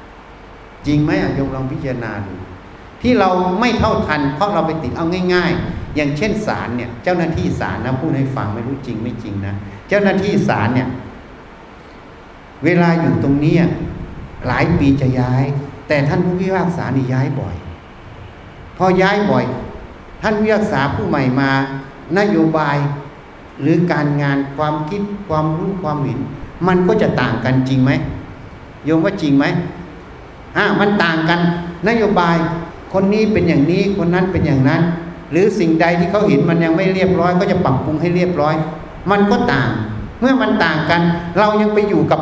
[0.03, 2.35] ๆ จริงไหมอะโยมลองพิจารณาดู
[3.03, 9.55] ที่เราไม่เท่าทัน เพราะเราไปติดเอาง่าย ๆ อย่างเช่นศาลเนี่ย เจ้าหน้าที่ศาลนะพูดให้ฟังไม่รู้จริงไม่จริงนะ
[9.89, 10.89] เจ้าหน้าที่ศาลเนี่ย
[12.65, 13.57] เวลาอยู่ตรงนี้
[14.47, 15.45] หลายปีจะย้าย
[15.89, 17.57] แต่ท่านผู้พิพากษานี่ย้ายบ่อย
[18.77, 19.45] พอย้ายบ่อย
[20.23, 21.51] ท่านพิพากษาผู้ใหม่มา
[22.19, 22.77] นโยบาย
[23.61, 26.19] หรือการงานความคิดความรู้ความเห็น
[26.69, 27.91] มันก็จะต่างกันจริงไหม
[28.85, 29.45] โยมว่าจริงไหม
[30.57, 31.41] อ่ามันต่างกัน
[31.89, 32.37] นโยบาย
[32.93, 34.83] คนนี้เป็นอย่างนี้คนนั้นเป็นอย่างนั้น
[35.31, 38.55] หรือสิ่งใดที่เขาเห็นมันยังไม่เรียบร้อย ก็จะปรับปรุงให้เรียบร้อย
[39.11, 39.71] มันก็ต่าง
[40.21, 41.03] เมื่อมันต่างกัน
[41.39, 42.21] เรายังไปอยู่กับ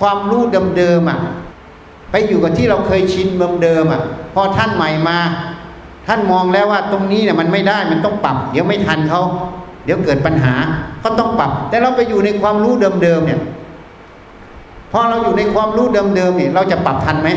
[0.00, 0.42] ความรู้
[0.76, 1.18] เดิมๆอะ
[2.10, 3.28] ไปอยู่กับที่เราเคยชิน
[3.62, 4.02] เดิมๆอะ
[4.34, 5.18] พอท่านใหม่มา
[6.06, 9.22] ท่านมองแล้วว่าตรงนี้เนี่ยมันไม่ได้มันต้องปรับ เดี๋ยวไม่ทันเขา
[9.84, 10.54] เดี๋ยวเกิดปัญหา
[11.04, 13.40] ก็ต้องปรับ แต่เราไปอยู่ในความรู้เดิมๆเนี่ย
[14.92, 17.30] พอเราอยู่ในความรู้เดิมๆเนี่ยเราจะปรับทันไหม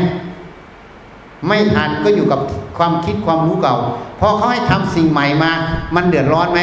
[1.46, 2.40] ไม่ทันก็อยู่กับ
[2.78, 3.76] ความคิดความรู้เก่า
[4.20, 5.52] พอเขาให้ทำสิ่งใหม่มา
[5.94, 6.60] มันเดือดร้อนไหม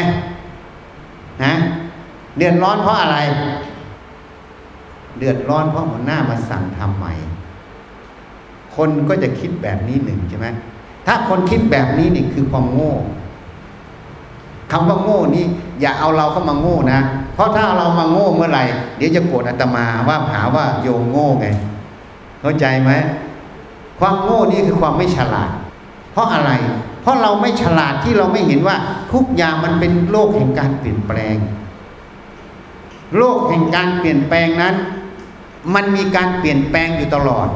[1.44, 1.54] นะ
[2.36, 3.16] เดือดร้อนเพราะอะไร
[5.18, 7.12] เดือดร้อนเพราะหัวหน้ามาสั่งทำใหม่
[8.76, 10.46] คนก็จะคิดแบบนี้หนึ่งใช่ไหม
[11.06, 12.92] ถ้าคนคิดแบบนี้นี่คือความโง่
[14.72, 15.46] คำว่าโง่นี่
[15.80, 17.00] อย่าเอาเราเข้ามาโง่นะ
[17.34, 18.64] เพราะถ้าเรามาโง่เมื่อไหร่
[18.96, 21.46] เดี๋ยวจะโกรธอาตมาว่าหาว่าโยงโง่ไง
[22.40, 22.90] เข้าใจไหม
[24.00, 25.50] ความโง่นี่คือความไม่ฉลาด
[26.12, 26.50] เพราะอะไร
[27.02, 28.76] เพราะเราไม่ฉลาดที่เราไม่เห็นว่า
[29.12, 31.36] ทุกอย่างมันเป็นโลกแห่งการเปลี่ยนแปลง
[33.16, 34.74] โลกแห่งการเปลี่ยนแปลงนั้น
[35.74, 37.48] มันมีการเปลี่ยนแปลงอยู่ตลอด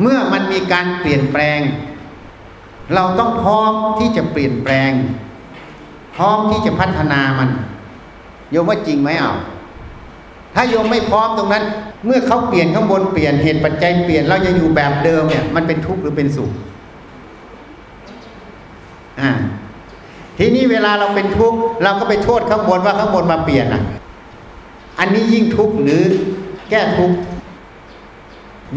[0.00, 1.60] เมื่อมันมีการเปลี่ยนแปลง
[2.94, 4.90] เราต้องพร้อมที่จะเปลี่ยนแปลง
[6.18, 7.50] พร้อมที่จะพัฒนามัน
[8.50, 9.32] โยมว่าจริงไหมอะ
[10.54, 11.64] ถ้าโยมไม่พร้อมตรงนั้น
[12.06, 16.50] เมื่อเขาเปลี่ยนข้างบนเปลี่ยนเหตุปัจจัยเปลี่ยนเราจะอยู่แบบเดิมเนี่ย มันเป็นทุกข์หรือเป็นสุข
[19.20, 19.30] อ่า
[20.38, 23.82] ทีนี้เวลาเราเป็นทุกข์เราก็ไปโทษข้างบนว่าข้างบนมาเปลี่ยนอะ
[24.98, 26.02] อันนี้ยิ่งทุกข์หรือ
[26.70, 27.16] แก้ทุกข์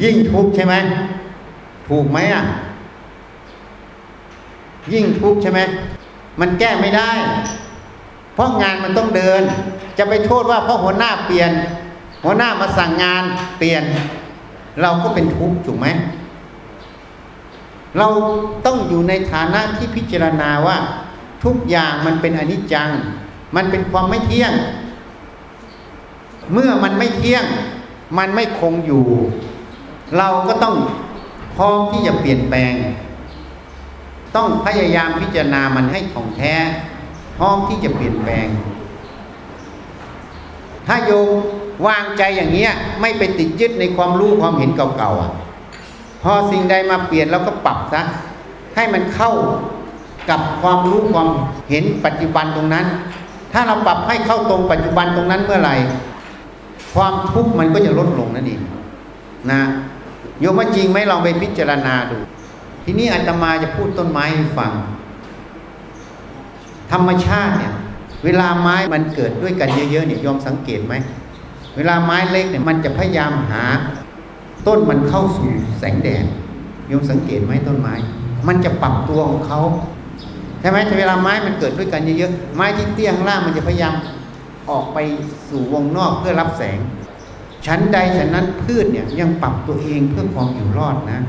[0.04, 0.76] ยิ่งทุกข์ใช่ไหม
[1.88, 2.44] ถูกไหมอะ
[4.94, 5.60] ยิ่งทุกข์ใช่ไหม
[6.40, 7.12] มันแก้ไม่ได้
[8.34, 9.42] เพราะงานมันต้องเดิน
[9.98, 11.52] จะไปโทษว่าเพราะหัวหน้าเปลี่ยน
[12.24, 13.24] หัวหน้ามาสั่งงาน
[13.58, 13.84] เปลี่ยน
[14.82, 15.88] เราก็เป็นทุกข์ถูกไหม
[17.98, 18.08] เรา
[18.66, 20.78] ต้องอยู่ในฐานะที่พิจารณาว่า
[21.44, 22.90] ทุกอย่างมันเป็นอนิจจัง
[23.56, 24.54] มันเป็นความไม่เที่ยง
[26.54, 27.46] เมื่อมันไม่เที่ยง
[28.18, 29.06] มันไม่คงอยู่
[30.18, 30.76] เราก็ต้อง
[31.56, 32.74] พร้อมที่จะเปลี่ยนแปลง
[34.36, 36.56] ต้องพยายามพิจารณามันให้ของแท้
[37.38, 38.48] พร้อมที่จะเปลี่ยนแปลง
[40.88, 41.30] ถ้าโยม
[41.88, 42.72] วางใจอย่างเงี้ย
[43.02, 45.32] ไม่ไปติดยึดในความรู้ความเห็นเก่าๆอะ
[46.24, 48.02] พอสิ่งใดมาเปลี่ยนเราก็ปรับซะ
[48.76, 49.32] ให้มันเข้า
[50.30, 51.30] กับความรู้ความ
[51.70, 52.86] เห็นปัจจุบันตรงนั้น
[53.54, 55.76] ถ้าเราปรับให้เข้าตรงปัจจุบันตรงนั้นเมื่อไหร่
[56.96, 58.62] ความทุกข์มันก็จะลดลงนั่นเอง
[59.52, 59.62] นะ
[60.40, 62.18] โยมว่าจริงไหมลองไปพิจารณาดู
[62.84, 64.74] ทีนี้อาตมาจะพูดต้นไม้ให้ฟัง
[66.92, 67.74] ธรรมชาติเนี่ย
[68.24, 70.94] เวลาไม้มันเกิดด้วยกันเยอะๆเนี่ยยอมสังเกตไหม
[71.76, 73.64] เวลาไม้เล็กเนี่ยมันจะพยายามหา
[74.68, 76.26] ต้นมันเข้าสู่แสงแดด
[76.92, 77.94] ยอมสังเกตไหมต้นไม้
[78.48, 79.62] มันจะปรับตัวของเขา
[80.60, 83.94] ใช่ไหมเวลาไม้มันเกิดด้วยกันเยอะๆไม้ที่เตี้ยงล่างมันจะพยายาม
[84.70, 84.98] ออกไป
[85.50, 86.78] สู่วงนอกเพื่อรับแสง
[87.66, 91.20] ชั้นใดชั้นนั้นพืชเนี่ยยังปรับตัวเองเพื่อความอยู่รอดนะ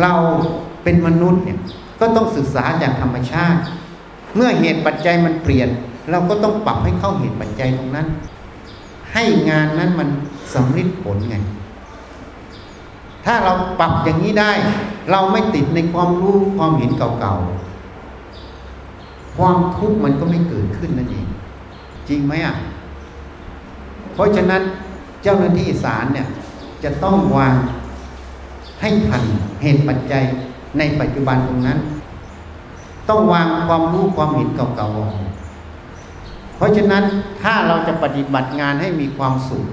[0.00, 0.12] เรา
[0.82, 1.58] เป็นมนุษย์เนี่ย
[2.00, 3.60] ก็ต้องศึกษาจากธรรมชาติ
[4.34, 5.68] เมื่อเหตุปัจจัยมันเปลี่ยน
[6.10, 8.06] เราก็ต้องปรับให้เข้าเหตุปัจจัยตรงนั้น
[9.12, 10.08] ให้งานนั้นมัน
[10.54, 11.36] สำเร็จผลไง
[13.24, 14.52] ถ้าเราปรับอย่างนี้ได้
[15.10, 21.26] เราไม่ติดในความรู้ความเห็นเก่าๆ ความทุกข์มันก็ไม่เกิดขึ้นนั่นเอง
[22.08, 22.56] จริงไหมอะ
[24.14, 24.62] เพราะฉะนั้น
[25.22, 26.26] เจ้าหน้าที่ศาลเนี่ย
[26.84, 27.54] จะต้องวาง
[28.80, 29.22] ให้ทัน
[29.62, 30.24] เหตุปัจจัย
[30.78, 31.78] ในปัจจุบันตรงนั้น
[33.08, 37.04] ต้องวางความรู้ความเห็นเก่าๆเพราะฉะนั้น
[37.42, 39.64] ถ้าเราจะปฏิบัติงานให้มีความสุข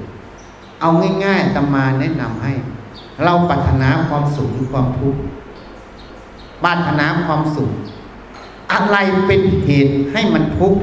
[0.81, 0.89] เอา
[1.25, 2.53] ง่ายๆตมาแนะนำให้
[3.23, 5.21] เราปรารถนาความสุขหรือความทุกข์
[6.63, 7.71] ปรารถนาความสุข
[8.73, 8.97] อะไร
[9.27, 10.81] เป็นเหตุให้มันทุกข์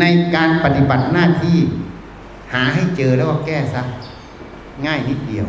[0.00, 0.04] ใน
[0.34, 1.58] การปฏิบัติหน้าที่
[2.52, 3.82] หาให้เจอแล้วก็แก้ซะ
[4.86, 5.46] ง่ายนิดเดียว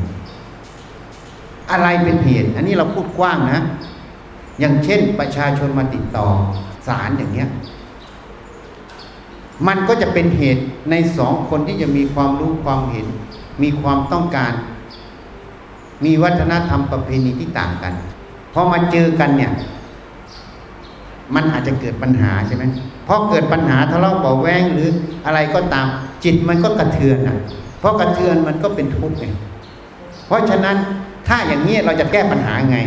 [1.72, 3.61] อะไรเป็นเหตุ อันนี้เราพูดกว้างนะ
[4.59, 6.28] อย่างเช่นประชาชนมาติดต่อ
[6.88, 7.49] ศาลอย่างเงี้ย
[9.68, 13.07] มันก็จะเป็นเหตุในสองคนที่จะมีความรู้ความเห็น
[13.63, 14.53] มีความต้องการ
[16.05, 17.93] มีวัฒนธรรมประเพณีที่ต่างกัน
[18.53, 19.51] พอมาเจอกันเนี่ย
[21.36, 22.63] มันอาจจะเกิดปัญหาใช่ไหม
[23.07, 24.89] พอเกิดปัญหาทะเลาะเบาแวงหรือ
[25.26, 25.88] อะไรก็ตาม
[26.24, 27.38] จิตมันก็กระเทือนอะ
[27.80, 29.26] เพราะกระเทือนมันก็เป็นทุกข์ไง
[30.28, 30.78] เพราะฉะนั้น
[31.28, 32.78] ถ้าอย่างนี้เราจะแก้ปัญหาไง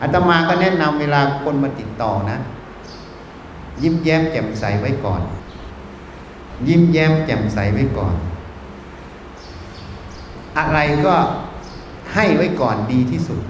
[0.00, 2.38] อาตมาก็แนะนำเวลาคนมาติดต่อนะ
[3.82, 5.22] ยิ้มแย้มแจ่มใสไว้ก่อน
[6.68, 8.14] ยิ้มแย้มแจ่มใสไว้ก่อน
[10.58, 11.14] อะไรก็
[12.14, 13.40] ให้ไว้ก่อนดีที่สุด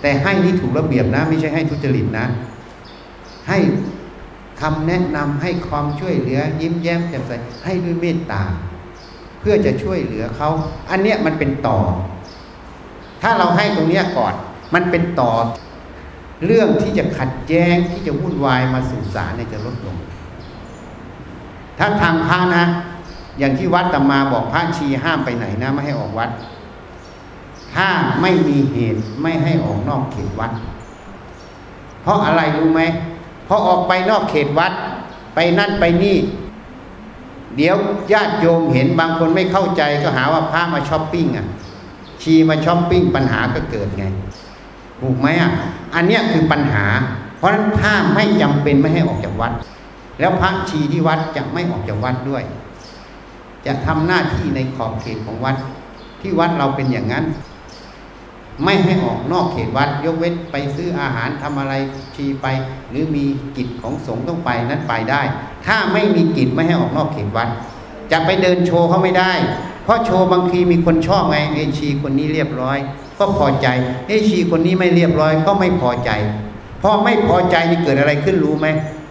[0.00, 2.26] แต่ให้นี่ถูกระเบียบนะ ไม่ใช่ให้ทุจริตนะ
[3.48, 3.58] ให้
[4.60, 7.32] คำแนะนำให้ความช่วยเหลือ ยิ้มแย้มแจ่มใส
[7.64, 8.42] ให้ด้วยเมตตา
[9.40, 10.48] เพื่อจะช่วยเหลือเขา
[10.90, 11.78] อันเนี้ยมันเป็นต่อ
[13.22, 14.34] ถ้าเราให้ตรงเนี้ยก่อน
[14.74, 15.32] มันเป็นต่อ
[16.46, 19.96] เรื่องที่จะขัดแย้งที่จะวุ่นวายมาสู่ศาลเนี่ยจะลดลง
[21.78, 22.64] ถ้าทางพระนะ
[23.38, 26.30] อย่างที่วัดตมาบอกพระชีห้ามไปไหนนะ ไม่ให้ออกวัด
[27.74, 27.88] ถ้า
[28.20, 30.52] ไม่มีเหตุไม่ให้ออกนอกเขตวัด
[32.02, 32.82] เพราะอะไรรู้ไหม
[33.46, 34.72] พอออกไปนอกเขตวัด
[35.34, 36.16] ไปนั่นไปนี่
[37.56, 37.76] เดี๋ยว
[38.12, 41.46] ญาติโยมเห็นบางคนไม่เข้าใจก็หาว่าพระมาช้อปปิ้งอะ
[42.22, 44.04] ชีมาช้อปปิ้งปัญหาก็เกิดไง
[45.00, 45.50] ถูกไหมอะ
[45.94, 46.84] อันเนี้ยคือปัญหา
[47.38, 49.52] เพราะฉะนั้นถ้าไม่จำเป็นไม่ให้ออกจากวัด
[50.20, 52.42] แล้วพระชีที่วัดจะไม่ออกจากวัดด้วย
[53.66, 55.56] จะทำหน้าที่ในขอบเขตของวัด
[56.20, 57.24] ที่วัดเราเป็นอย่างนั้น
[58.64, 61.74] ไม่ให้ออกนอกเขตวัด ยกเว้นไปซื้ออาหารทำอะไร
[62.14, 62.46] ชีไป
[62.90, 63.24] หรือมี
[63.56, 65.22] กิจของสงฆ์ต้องไปนั้นไปได้
[65.66, 67.48] ถ้าไม่มีกิจไม่ให้ออกนอกเขตวัด
[68.12, 69.32] จะไปเดินโชว์เขาไม่ได้
[69.84, 72.78] เพราะโชว์บางทีมีคนชอบไงเอชีคนนี้เรียบร้อย
[73.18, 73.68] ก็พอใจ
[74.08, 76.10] เอชีคนนี้ไม่เรียบร้อยก็ไม่พอใจ
[76.82, 78.66] พอไม่พอใจนี่เกิดอะไรขึ้นรู้ไหม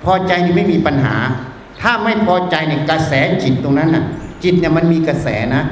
[0.06, 1.16] พอใจนี่ไม่มีปัญหา
[1.82, 4.04] ถ้าไม่พอใจเนี่ยกระแสจิตตรงนั้นน่ะ
[4.44, 5.64] จิตเนี่ยมันมีกระแสนะ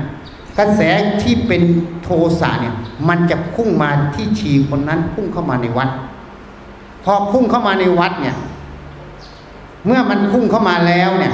[0.59, 0.82] กระแส
[1.21, 1.61] ที่เป็น
[2.03, 2.09] โท
[2.41, 2.76] สะเนี่ย
[3.09, 5.89] มันจะพุ่งมาที่ชีคนนั้นพุ่งเข้ามาในวัด
[7.03, 8.36] พอพุ่งเข้ามาในวัดเนี่ย
[9.86, 11.34] เมื่อมันพุ่งเข้ามาแล้วเนี่ย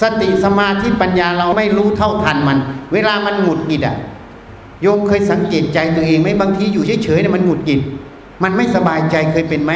[0.00, 2.58] สติสมาธิปัญญาเราไม่รู้เท่าทันมัน
[2.92, 3.96] เวลามันหงุดหงิดอะ
[4.82, 7.80] โยมเคยสังเกตใจตัวเองไหมบางทีอยู่เฉยๆเนี่ยมันหงุดหงิด
[8.42, 9.72] มันไม่สบายใจเคยเป็นไหม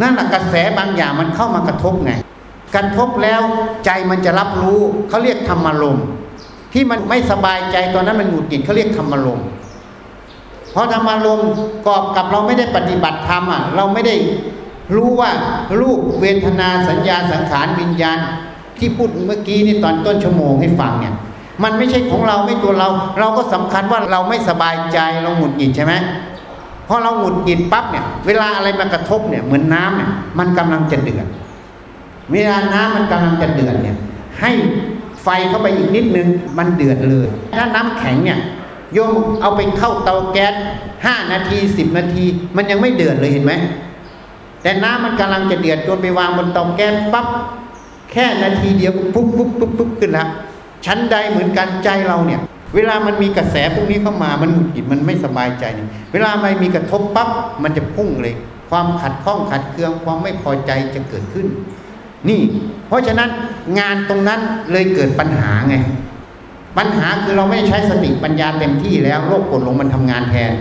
[0.00, 2.12] นั่นแหละกระแสบางอย่างมันเข้ามากระทบไง
[2.74, 3.40] กระทบแล้ว
[3.84, 6.04] ใจมันจะรับรู้เขาเรียกธรรมารมณ์
[6.72, 9.46] ที่มันไม่สบายใจตอนนั้นมันหงุดหงิดเขาเรียกธรรมารมณ์
[10.72, 11.48] เพราะธรรมารมณ์
[11.86, 14.14] กอบกับเราไม่ได้ปฏิบัติธรรมอะเราไม่ได้
[14.94, 15.30] รู้ว่า
[15.80, 18.18] รูปเวทนาสัญญาสังขารวิญญาณ
[18.78, 21.14] ที่พูดเมื่อกี้นี่ตอนต้นชั่วโมงให้ฟังเนี่ย
[21.62, 22.88] มันไม่ใช่ของเราไม่ตัวเรา
[23.18, 25.94] เราก็สำคัญว่าเราไม่สบายใจเราหงุดหงิดใช่ไหม
[26.88, 31.26] พอเราหงุดหงิดปั๊บเนี่ย เวลาอะไรมากระทบเนี่ยเหมือนน้ำเนี่ยมันกำลังจะเดือด
[32.32, 33.96] เวลาน้ำมันกำลังจะเดือดเนี่ย
[34.40, 34.52] ให้
[35.22, 36.28] ไฟเข้าไปอีกนิดนึง
[36.58, 37.26] มันเดือดเลย
[37.58, 38.38] ถ้าน้ำแข็งเนี่ย
[38.94, 39.12] โยม
[39.42, 40.54] เอาไปเข้าเตาแก๊ส
[41.06, 42.24] ห้านาทีสิบนาที
[42.56, 43.52] มันยังไม่เดือดเลยเห็นไหม
[44.62, 47.26] แต่น้ำมันกำลังจะเดือดโยนไปวางบนเตาแก๊สปั๊บ
[48.10, 50.28] แค่นาทีเดียวปุ๊บปุ๊บปุ๊บปุ๊บขึ้นแล้ว
[50.86, 52.40] ชั้นใดเหมือนกันใจเราเนี่ย
[52.74, 57.28] เวลามันมีกระแสพวกนี้เข้ามามันหงุดหงิดมันไม่สบายใจเนี่ยเวลามันมีกระทบปั๊บ
[57.62, 58.34] มันจะพุ่งเลย
[58.70, 61.46] ความขัดข้องขัดเคืองความไม่พอใจจะเกิดขึ้น
[62.28, 62.40] นี่
[62.88, 63.30] เพราะฉะนั้น
[63.78, 64.40] งานตรงนั้น
[64.72, 65.76] เลยเกิดปัญหาไง
[66.78, 70.52] ปัญหาคือเราไม่ใช้สติปัญญาเต็มที่แล้วโรคกดลงมันทำงานแทน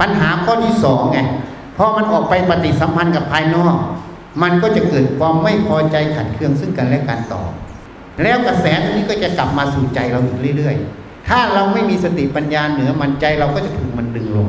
[0.00, 1.18] ปัญหาข้อที่สองไง
[1.76, 3.76] พอมันออกไปปฏิสัมพันธ์กับภายนอก
[4.42, 7.42] มันก็จะเกิดความไม่พอใจขัดเคืองซึ่งกันและกันต่อ
[8.22, 14.48] แล้วกระแสตรงนี้ก็จะกลับมาสู่ใจเราอีกเรื่อย ๆ ถ้าเราไม่มีสติปัญญาเหนือมันใจเราก็จะถูกมันดึงลง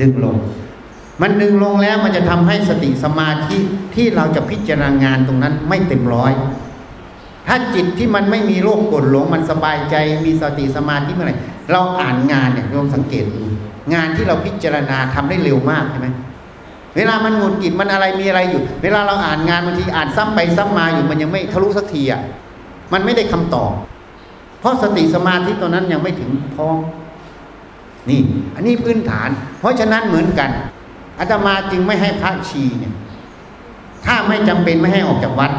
[0.00, 0.36] ดึงลง
[1.22, 3.58] มันดึงลงแล้วมันจะทำให้สติสมาธิ
[3.94, 6.32] ที่เราจะพิจารณางานตรงนั้นไม่เต็มร้อย
[7.46, 9.94] ถ้าจิตที่มันไม่มีโรคกดหลงมันสบายใจ
[10.24, 11.36] มีสติสมาธิเมื่อไหร่
[11.72, 13.44] เราอ่านงานเนี่ยลองสังเกตดู
[13.92, 16.08] งานที่เราพิจารณาทำได้เร็วมากใช่ไหม
[16.96, 22.20] เวลามันหงุดหงิดมันอะไรมีอะไรอยู่ เวลาเราอ่านงานบางทีอ่านซ้ำไปซ้ำมาอยู่มันยังไม่ทะลุสักทีอะ
[22.92, 23.72] มันไม่ได้คำตอบ
[24.60, 26.78] เพราะสติสมาธิตัวนั้นยังไม่ถึงพร้อม
[28.08, 28.20] นี่
[28.54, 29.28] อันนี้พื้นฐาน
[29.60, 30.50] เพราะฉะนั้นเหมือนกัน
[31.18, 32.94] อาตมาจึงไม่ให้พระชีเนี่ย
[34.04, 35.52] ถ้าไม่จำเป็นไม่ให้ออกจากวัด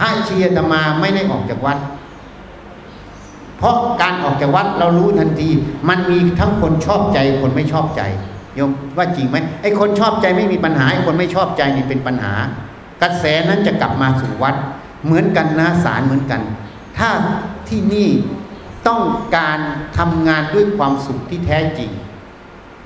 [0.00, 1.78] พระชีอาตมาไม่ได้ออกจากวัด
[3.62, 5.48] เพราะการออกจากวัดเรารู้ทันที
[5.88, 8.02] มันมีทั้งคนชอบใจคนไม่ชอบใจ
[8.56, 12.34] โยมว่าจริงไหมไอ้คนชอบใจไม่มีปัญหาไอ้คนไม่ชอบใจนี่เป็นปัญหา
[13.02, 14.54] กระแสนั้นจะกลับมาสู่วัด
[15.04, 16.40] เหมือนกันนะสารเหมือนกัน
[16.98, 17.10] ถ้า
[17.68, 18.08] ที่นี่
[18.88, 19.02] ต้อง
[19.36, 19.58] การ
[19.98, 21.90] ทำงานด้วยความสุขที่แท้จริง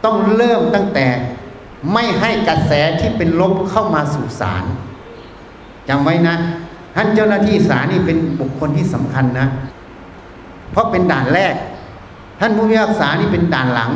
[0.04, 1.06] ต้องเริ่มตั้งแต่
[1.92, 4.64] ไม่ให้กระแสที่เป็นลบเข้ามาสู่ศาล
[5.88, 6.36] จำไว้นะ
[6.96, 9.48] ท่านเจ้าหน้าที่ศาลนี่เป็นบุคคลที่สำคัญนะ
[10.70, 11.54] เพราะเป็นด่านแรก
[12.40, 13.90] ท่านผู้พิพากษานี่เป็นด่านหลัง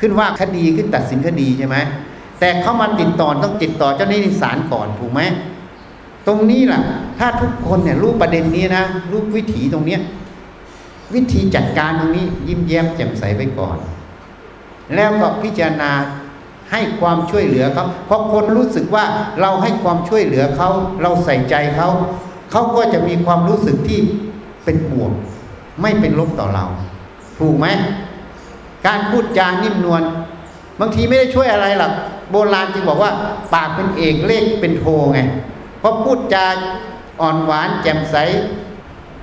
[0.00, 1.76] ขึ้นว่าคดีขึ้นตัดสินคดีใช่ไหม
[2.40, 5.20] แต่เข้ามาติดต่อต้องติดต่อเจ้าหน้าที่ศาลก่อนถูกไหม
[6.26, 6.82] ตรงนี้แหละ
[7.18, 10.00] ถ้าทุกคนเนี่ยรู้ประเด็นนี้นะรู้วิถีตรงเนี้ย
[11.14, 13.76] วิธีจัดการตรงนี้ยิ้มแย้มแจ่มใสไปก่อน
[14.94, 15.90] แล้วก็พิจารณา
[16.72, 19.04] ให้ความช่วยเหลือเขาเพราะคนรู้สึกว่า
[19.40, 20.68] เราให้ความช่วยเหลือเขา
[21.02, 21.88] เราใส่ใจเขา
[22.50, 24.00] เขาก็จะมีความรู้สึกที่
[24.64, 25.12] เป็นบวก
[25.82, 26.64] ไม่เป็นลบต่อเรา
[27.38, 27.66] ถูกไหม
[28.86, 30.02] การพูดจานิ่มนวล
[30.80, 31.92] บางทีไม่ได้ช่วยอะไรหรอก
[32.30, 33.10] โบราณจึงบอกว่า
[33.54, 35.20] ปากเป็นเอกเลขเป็นโทไง
[35.80, 36.46] เพราะพูดจา
[37.20, 38.16] อ่อนหวานแจ่มใส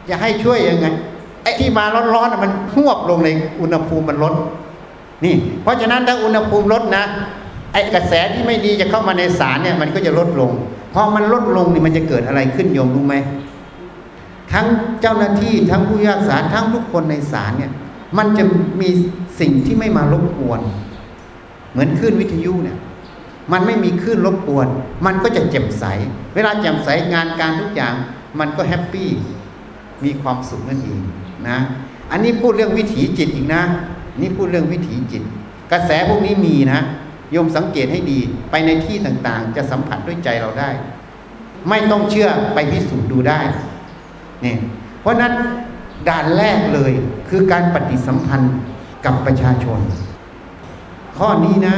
[0.10, 0.88] จะให้ช่วยยังไง
[1.44, 4.34] ไอ้ที่มาร้อนๆมันหวบลงเลยอุณหภูมิมันลด
[5.26, 7.04] นี่ เพราะฉะนั้นถ้าอุณหภูมิลดนะ
[7.74, 10.52] ไอ้กระแสที่ไม่ดีจะเข้ามาในสารเนี่ย มันก็จะลดลง
[10.94, 13.16] พอมันลดลงนี่มันจะเกิดอะไรขึ้นโยมรู้ไหม
[14.52, 14.66] ทั้ง
[15.02, 17.72] เจ้าหน้าที่ทั้งผู้พิพากษาทั้งทุกคนในศาลเนี่ย
[18.18, 18.44] มันจะ
[18.82, 18.90] มี
[19.40, 20.62] สิ่งที่ไม่มารบกวน
[21.72, 22.78] เหมือนคลื่นวิทยุเนี่ย
[23.52, 24.68] มันไม่มีคลื่นรบกวน
[25.06, 25.86] มันก็จะแจ่มใส
[26.36, 27.94] เวลาแจ่มใสงานการทุกอย่าง
[28.40, 29.10] มันก็ happy
[30.04, 31.02] มีความสุขนั่นเอง
[31.48, 31.58] นะ
[32.12, 33.64] อันนี้พูดเรื่องวิถีจิตอีกนะ
[34.22, 35.24] นี่พูดเรื่องวิถีจิต
[35.72, 36.80] กระแสพวกนี้มีนะ
[37.32, 38.20] โยมสังเกตให้ดี
[38.52, 40.70] ไปในที่ต่างๆ จะสัมผัสด้วยใจเราได้
[41.70, 43.40] ไม่ต้องเชื่อไปพิสูจน์ดูได้
[44.46, 44.56] นี่
[45.02, 45.34] เพราะนั้น
[46.08, 46.92] ด่านแรกเลย
[47.30, 48.54] คือการปฏิสัมพันธ์
[49.06, 49.80] กับประชาชน
[51.18, 51.76] ข้อนี้นะ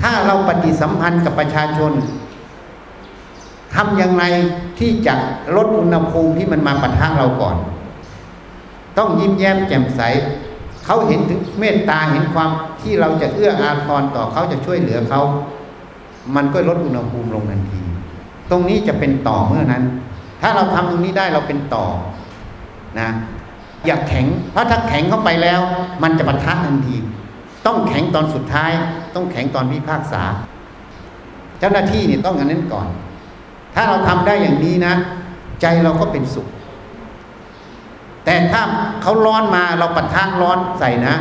[0.00, 1.92] ถ้าเราปฏิสัมพันธ์กับประชาชน
[3.74, 4.24] ทำอย่างไร
[4.78, 5.14] ที่จะ
[5.56, 7.56] ลดอุณหภูมิที่มันมาปะทะเราก่อน
[8.98, 10.00] ต้องยิ้มแย้มแจ่มใส
[10.84, 12.50] เขาเห็นถึงเมตตาเห็นความ
[12.82, 15.20] ที่เราจะเอื้ออาทรต่อเขาจะช่วยเหลือเขา
[16.36, 17.80] มันก็ลดอุณหภูมิลงทันที
[18.50, 19.84] ตรงนี้จะเป็นต่อเมื่อนั้น
[20.40, 21.86] ถ้าเราทำตรงนี้ได้เราเป็นต่อ
[23.00, 23.08] นะ
[23.86, 25.60] อย่าแข็ง เพราะถ้าแข็งเข้าไปแล้ว
[26.02, 26.96] มันจะปะทะทันที
[27.66, 28.70] ต้องแข็งตอนสุดท้าย
[29.14, 30.22] ต้องแข็งตอนพิพากษา
[31.58, 32.88] เจ้าหน้าที่นี่ต้องอันนั้นก่อน
[33.74, 34.94] ถ้าเราทำได้อย่างนี้นะ
[35.62, 36.46] ใจเราก็เป็นสุข
[38.24, 38.60] แต่ถ้า
[39.02, 41.14] เขาร้อนมาเราปะทะร้อนใส่นะ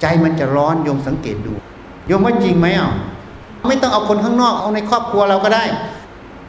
[0.00, 1.52] ใจมันจะร้อนโยมสังเกตดู
[2.06, 2.90] โยมว่าจริงไหมอะ
[3.68, 5.64] ไม่ต้องเอาคนข้างนอกเอาในครอบครัวเราก็ได้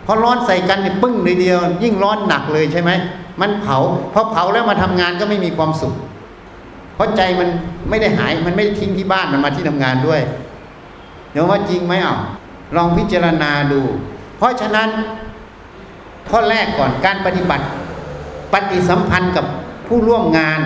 [0.05, 2.91] พอร้อนใส่กันเนี่ยปึ้งเลยเดียว ยิ่งร้อนหนักเลยใช่ไหม
[3.41, 3.77] มันเผา
[4.13, 5.93] พอเผาแล้วมาทำงานก็ไม่มีความสุข
[6.95, 7.49] เพราะใจมัน
[7.89, 10.21] ไม่ได้หายมันไม่ได้ทิ้งที่บ้านมันมาที่ทำงานด้วย
[11.31, 12.17] เดี๋ยวว่าจริงไหมอะ
[12.75, 13.81] ลองพิจารณาดู
[14.37, 14.89] เพราะฉะนั้น
[16.29, 17.65] ข้อแรกก่อนการปฏิบัติ
[18.53, 19.45] ปฏิสัมพันธ์กับ
[19.87, 20.59] ผู้ร่วมงาน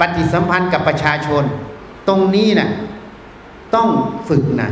[0.00, 1.44] ปฏิสัมพันธ์กับประชาชน
[2.08, 2.70] ตรงนี้นะ่ะ
[3.74, 3.88] ต้อง
[4.28, 4.70] ฝึกนะ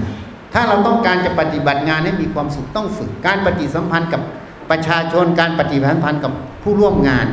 [0.52, 4.22] ถ้าเราต้องการจะปฏิบัติงานให้มีความสุขต้องฝึกการปฏิสัมพันธ์กับ
[4.70, 6.32] ประชาชนการปฏิสัมพันธ์กับ
[6.62, 7.26] ผู้ร่วมงาน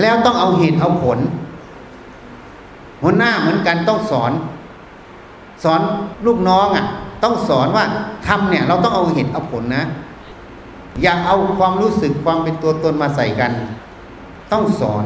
[0.00, 1.18] แล้วต้องเอาเหตุเอาผล
[3.02, 4.32] หัวหน้าเหมือนกันต้องสอน
[5.64, 5.80] สอน
[6.26, 6.86] ลูกน้องอะ
[7.22, 7.84] ต้องสอนว่า
[8.26, 9.84] ทำเนี่ย เราต้องเอาเหตุเอาผลนะ
[11.02, 13.52] อย่าเอาความรู้สึกความเป็นตัวตนมาใส่กัน
[14.52, 15.04] ต้องสอน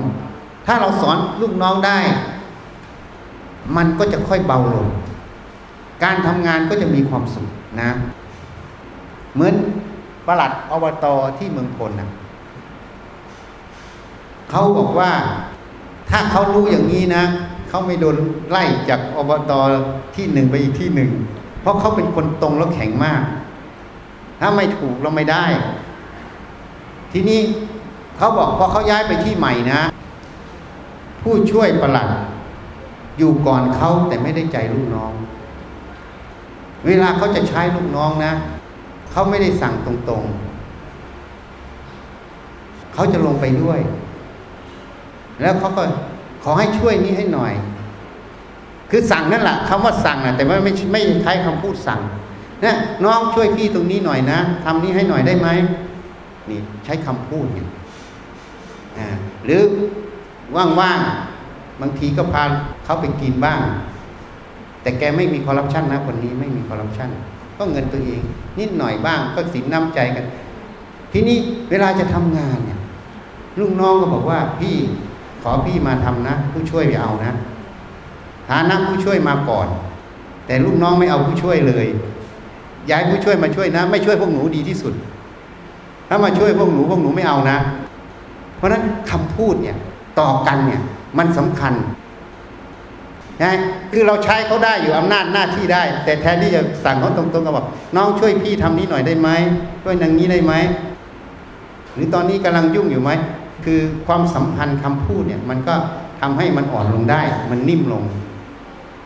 [0.66, 1.98] ถ้าเราสอนลูกน้องได้
[3.76, 4.88] มันก็จะค่อยเบาลง
[6.04, 7.48] การทำงานก็จะมีความสุข
[7.80, 7.90] นะ
[9.34, 9.54] เหมือน
[10.26, 11.04] ประหลัดอบต
[11.38, 12.10] ที่เมืองพลนะ
[14.50, 15.10] เขาบอกว่า
[16.10, 17.24] ถ้าเขารู้อย่างนี้นะ
[17.68, 18.16] เขาไม่โดน
[18.50, 19.52] ไล่จากอบต
[20.16, 21.10] ที่หนึ่งไปอีกที่หนึ่ง
[21.60, 23.22] เพราะเขาเป็นคนตรงแล้วแข็งมาก
[24.40, 25.44] ถ้าไม่ถูกเราไม่ได้
[27.12, 27.40] ทีนี้
[28.16, 29.80] เขาบอกพอเขาย้ายไปที่ใหม่นะ
[31.22, 32.08] ผู้ช่วยประหลัด
[33.18, 35.12] อยู่ก่อนเขาแต่ไม่ได้ใจลูกน้อง
[36.86, 38.32] เวลาเขาจะใช้ลูกน้องนะ
[39.10, 43.80] เขาไม่ได้สั่งตรงๆ เขาจะลงไปด้วย
[45.40, 45.82] แล้วเขาก็
[46.42, 47.52] ขอให้ช่วยนี้ให้หน่อย
[48.90, 52.00] คือสั่งนั่นแหละคำว่าสั่งนะแต่ว่าไม่ไม่ใช้คำพูดสั่ง
[52.64, 52.74] นะ
[53.04, 55.48] น้องช่วยพี่ตรงนี้หน่อยนะทำนี้ให้หน่อยได้ไหม
[56.50, 57.68] นี่ใช้คำพูดเนี่ย
[59.44, 59.62] หรือ
[60.56, 62.42] ว่างๆบางทีก็พา
[62.84, 63.60] เขาไปกินบ้าง
[64.82, 67.10] แต่แกไม่มีคอร์รัปชันนะคนนี้ไม่มีคอร์รัปชัน
[67.58, 68.20] ก็เงินตัวเอง
[68.58, 70.24] นิดหน่อยบ้างก็สินน้ำใจกัน
[71.12, 71.38] ทีนี้
[71.70, 72.78] เวลาจะทำงานเนี่ย
[73.60, 74.76] ลูกน้องก็บอกว่าพี่
[75.42, 77.32] ขอพี่มาทำนะ ผู้ช่วยไปเอานะ
[78.48, 79.68] ฐานะผู้ช่วยมาก่อน
[80.46, 81.86] แต่ลูกน้องไม่เอาผู้ช่วยเลย
[82.90, 84.92] ย้ายผู้ช่วยมาช่วยนะ ไม่ช่วยพวกหนูดีที่สุด
[86.08, 87.58] ถ้ามาช่วยพวกหนูพวกหนูไม่เอานะ
[88.56, 89.76] เพราะฉะนั้นคำพูดเนี่ย
[90.20, 90.80] ต่อกันเนี่ย
[91.18, 91.74] มันสำคัญ
[93.42, 93.52] นะ
[93.92, 97.66] คือเราใช้เขาได้อยู่อำนาจหน้าที่ได้ แต่แทนที่จะสั่งเขาตรงๆก็บอก
[97.96, 99.28] น้องช่วยพี่ทำนี้หน่อยได้ไหม
[99.82, 100.52] ช่วยนางนี้ได้ไหม
[101.94, 103.10] หรือตอนนี้กำลังยุ่งอยู่ไหม
[103.64, 105.74] คือความสัมพันธ์คำพูดเนี่ย มันก็
[106.20, 108.02] ทำให้มันอ่อนลงได้ มันนิ่มลง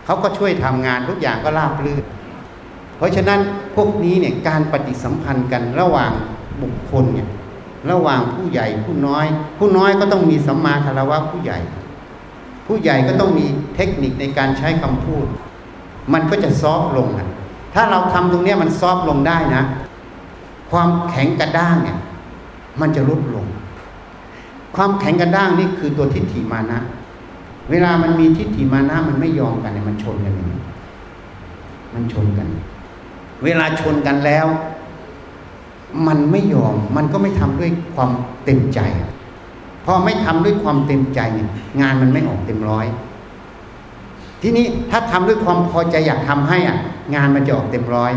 [0.05, 2.05] เขาก็ช่วยทำงานทุกอย่างก็ราบรื่น
[2.97, 3.41] เพราะฉะนั้น
[3.74, 6.12] พวกนี้เนี่ยการปฏิสัมพันธ์กันระหว่าง
[6.62, 7.28] บุคคลเนี่ย
[7.91, 9.26] ระหว่างผู้ใหญ่ผู้น้อย
[9.59, 11.59] ผู้น้อยก็ต้องมีสัมมาคารวะผู้ใหญ่
[12.66, 13.46] ผู้ใหญ่ก็ต้องมี
[13.76, 15.26] เทคนิคในการใช้คำพูด
[16.12, 17.28] มันก็จะซอฟลงอะ
[17.74, 19.62] ถ้าเราทำตรงนี้มันซอฟลงได้นะ
[20.70, 21.98] ความแข็งกระด้างเนี่ย
[22.80, 23.46] มันจะลดลง
[24.76, 26.78] ความแข็งกระด้างนี่คือตัวทิฏฐิมานะ
[27.70, 30.60] เวลามันมีทิฏฐิมานะมันไม่ยอมกันเนี่ยมันชนกันอย่างนี้
[31.94, 32.48] มันชนกัน
[33.44, 34.46] เวลาชนกันแล้ว
[36.06, 38.10] มันไม่ยอมมันก็ไม่ทำด้วยความ
[38.44, 38.80] เต็มใจ
[39.85, 41.49] พอไม่ทำด้วยความเต็มใจเนี่ย
[41.80, 42.87] งานมันไม่ออกเต็มร้อย
[44.43, 46.78] ทีนี้ถ้าทำด้วยความพอใจอยากทำให้อะ
[47.14, 48.12] งานมันจะออกเต็มร้อย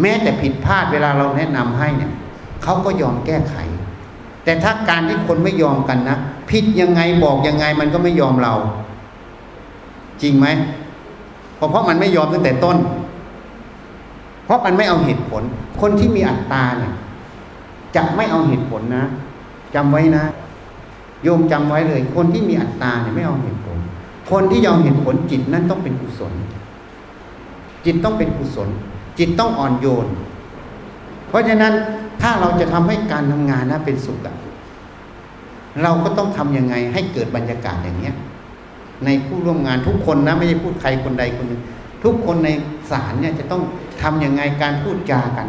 [0.00, 2.12] แม้แต่ผิดพลาดเวลาเราแนะนำให้เนี่ย
[2.62, 3.56] เขาก็ยอมแก้ไข
[4.44, 6.16] แต่ถ้าการที่คนไม่ยอมกันนะ
[6.50, 8.54] ผิดยังไงบอกยังไงมันก็ไม่ยอมเรา
[10.22, 10.46] จริงไหม
[11.56, 12.76] เพราะเพราะมันไม่ยอมตั้งแต่ต้น
[14.44, 15.42] เพราะมันไม่เอาเหตุผล
[15.80, 16.92] คนที่มีอัตตาเนี่ย
[17.96, 19.06] จะไม่เอาเหตุผลนะ
[19.74, 20.24] จำไว้นะ
[21.24, 23.78] โยมจำไว้เลย คนที่มีอัตตาเนี่ยไม่เอาเหตุผล
[24.30, 26.32] คนที่ยอมเหตุผลจิตนั้นต้องเป็นกุศล
[27.84, 28.68] จิตต้องเป็นกุศล
[29.18, 30.06] จิตต้องอ่อนโยน
[31.28, 31.72] เพราะฉะนั้น
[32.22, 34.36] ถ้าเราจะทำให้การทำงานนะเป็นสุขอะ
[35.82, 38.14] เราก็ต้องทํำยังไงให้เกิดบรรยากาศอย่างเนี้ย
[39.04, 41.60] ในผู้ร่วมงานทุกคนนะไม่ใช่พูดใครคนใดคนหนึ่ง
[42.04, 42.48] ทุกคนใน
[42.90, 43.62] ศาลเนี่ยจะต้อง
[44.02, 45.48] ทํำยังไงการพูดจากัน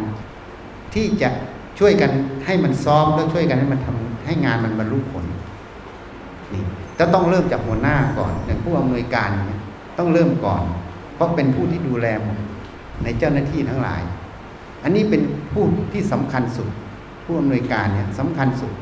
[0.94, 1.28] ที่จะ
[1.78, 2.10] ช่วยกัน
[2.46, 5.24] ให้มันซ้อมแล้วช่วยกันให้มันทำ ให้งานมันบรรลุผล
[6.52, 6.62] นี่
[6.98, 9.60] จะต้องเริ่มจากหัวหน้าก่อนอย่างผู้อำนวยการเนี่ย
[9.98, 10.62] ต้องเริ่มก่อน
[11.14, 12.38] เพราะเป็นผู้ที่ดูแลหมด
[13.04, 14.02] ในเจ้าหน้าที่ทั้งหลาย
[14.82, 16.68] อันนี้เป็นผู้ที่สำคัญสุด
[17.24, 18.72] ผู้อำนวยการเนี่ยสำคัญสุด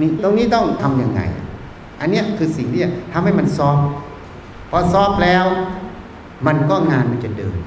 [0.00, 1.20] นี่ตรงนี้ต้องทํำยังไง
[2.00, 2.82] อันนี้คือสิ่งที่
[3.12, 3.78] ทำให้มันซอฟ
[4.70, 5.44] พอซอฟแล้ว
[6.46, 7.58] มันก็งานมันจะเดิน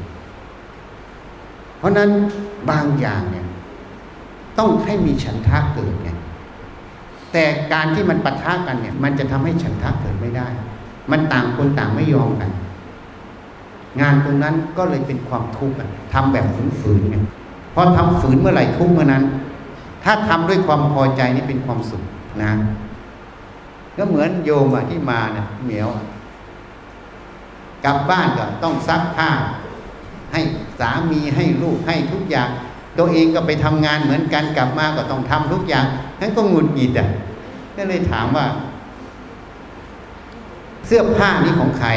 [1.77, 2.09] เพราะนั้น
[2.69, 3.45] บางอย่างเนี่ย
[4.59, 6.09] ต้องให้มีฉันทะเกิดไง
[7.31, 10.47] แต่การที่มันปะทะกันเนี่ย มันจะทำให้ฉันทะเกิดไม่ได้
[11.11, 12.49] มันต่างคนต่างไม่ยอมกัน
[14.01, 15.75] งานตรงนั้นก็เลยเป็นความทุกข์
[16.13, 16.45] ทำแบบ
[16.81, 17.17] ฝืนๆไง
[17.73, 19.23] พอทำฝืนเมื่อไหร่ทุกข์เมื่อนั้น
[20.03, 22.03] ถ้าทำด้วยความพอใจนี่เป็นความสุข
[22.43, 22.51] นะ
[23.97, 25.89] ก็เหมือนโยมอะที่มาเนี่ยเหมียว
[27.85, 29.31] กลับบ้านก็ต้องซักผ้า
[30.31, 30.41] ให้
[30.79, 32.49] สามีให้ลูกให้ทุกอย่าง
[32.99, 35.85] ตัวเองก็ไปทำงานเหมือนกันกลับมาก็ต้องทำทุกอย่าง
[36.21, 37.09] นั้นก็หงุดหงิดอะ
[37.77, 38.45] ก็เลยถามว่า
[40.87, 41.89] เสื้อผ้านี้ของใคร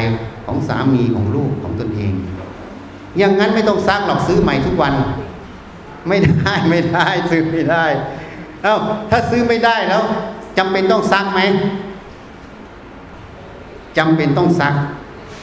[0.45, 2.13] ของสามีของลูกของตนเอง
[3.17, 4.93] อย่างนั้นไม่ต้องซักหรอกซื้อใหม่ทุกวัน
[6.07, 7.85] ไม่ได้ไม่ได้ซื้อไม่ได้
[8.63, 8.75] เอา้า
[9.09, 10.03] ถ้าซื้อไม่ได้แล้ว
[10.57, 11.41] จำเป็นต้องซักไหม
[13.97, 14.73] จำเป็นต้องซัก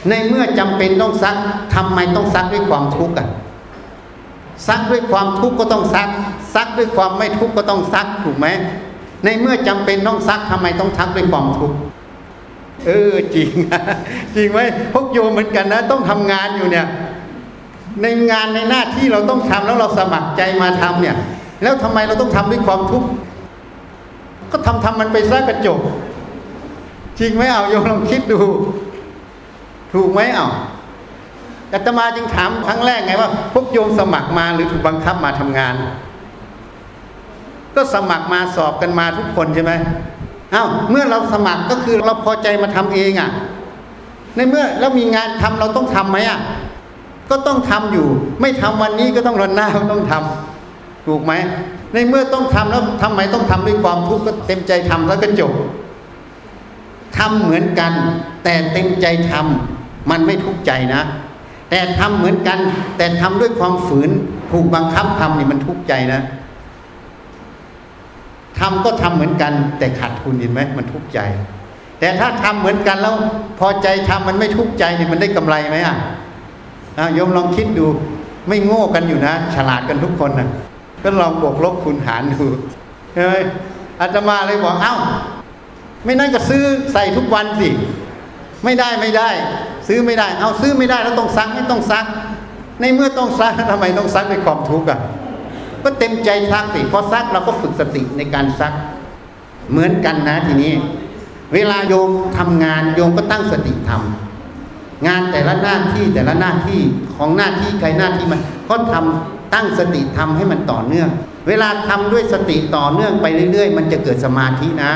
[0.09, 1.35] ในเมื่อจำเป็นต้องซัก
[1.75, 3.27] ทำไมต้องซักด้วยความทุกข์อะ
[4.67, 6.09] ซักด้วยความทุกข์ก็ต้องซัก
[6.55, 8.47] ซักด้วยความไม่ทุกข์ก็ต้องซักถูกไหม
[9.23, 11.77] ในเมื่อจำเป็นต้องซักทำไมต้องซักด้วยความทุกข์
[12.85, 13.49] เออจริง
[14.35, 14.59] จริงไหม
[14.93, 16.87] พวกโยมเหมือนกันนะ ต้องทำงานอยู่เนี่ย
[18.01, 21.15] ในงานในหน้าที่เราต้องทำแล้วเราสมัครใจมาทำเนี่ย
[21.63, 23.07] แล้วทำไมเราต้องทำด้วยความทุกข์
[24.51, 25.79] ก็ทำทำมันไปซะกระจก
[27.19, 28.39] จริงไหมเอาโยมลองคิดดู
[29.93, 30.47] ถูกไหมเอา
[31.73, 35.73] อาตมาจึงถามครั้งแรกไงว่า พวกโยมสมัครมาหรือถูกบังคับมาทำงาน
[37.75, 39.73] ก็สมัครมาสอบกันมาทุกคนใช่ไหม
[40.53, 43.29] อา้าวเมื่อเราสมัครก็คือเราพอใจมาทำเองอะ่ะ
[44.35, 46.39] ในเมื่อเรามีงานทำเราต้องทํำไหมอะ่ะ
[47.29, 48.07] ก็ต้องทำอยู่
[48.41, 51.33] ไม่ทำวันนี้ก็ต้องรันหน้าก็ต้องทำถูกไหม
[51.93, 55.51] ในเมื่อต้องทำแล้วทำไมต้องทำด้วยความทุกข์ก็เต็มใจทำแล้วก็จบ
[57.17, 57.93] ทำเหมือนกัน
[58.43, 61.01] แต่เต็มใจทำมันไม่ทุกข์ใจนะ
[61.75, 62.59] แต่ทำเหมือนกัน
[62.97, 64.09] แต่ทำด้วยความฝืน
[64.51, 66.21] ถูกบังคับทำนี่มันทุกข์ใจนะ
[68.59, 71.19] ทำก็ทำเหมือนกัน แต่ขาดทุนเห็นไหมมันทุกข์ใจ
[71.99, 73.15] แต่ถ้าทำเหมือนกันแล้ว
[73.59, 75.95] พอใจทำมันไม่ทุกข์ใจนี่มันได้กำไรไหมอะ
[77.13, 77.85] โยมลองคิดดู
[78.47, 80.47] ไม่โง่กันอยู่นะ ฉลาดกันทุกคนนะ
[81.03, 82.43] ก็ลองบวกลบคูณหารดู
[83.15, 83.41] เฮ้ย
[83.99, 84.95] อาตมาเลยบอกเอ้า
[86.03, 86.63] ไม่นั่นก็ซื้อ
[86.93, 87.69] ใส่ทุกวันสิ
[88.63, 89.29] ไม่ได้ไม่ได้
[89.87, 92.05] ซื้อไม่ได้ เอาซื้อไม่ได้แล้วต้องซักไม่ต้องซัก
[92.81, 94.99] ในเมื่อต้องซักทำไมต้องซักด้วยความทุกข์อะ
[95.83, 98.73] ก็เต็มใจซักสิพอซักเราก็ฝึกสติในการซัก
[99.71, 100.71] เหมือนกันนะทีนี้
[101.53, 106.81] เวลาโยมทำงานโยมก็ตั้งสติทำงานแต่ละหน้าที่แต่ละหน้าที่
[107.15, 111.09] ของหน้าที่ใครหน้าที่มันก็ทำตั้งสติทำให้มันต่อเนื่อง
[111.47, 114.91] เวลาทำด้วยสติต่อเนื่องไปเรื่อย ๆ มันจะเกิดสมาธินะ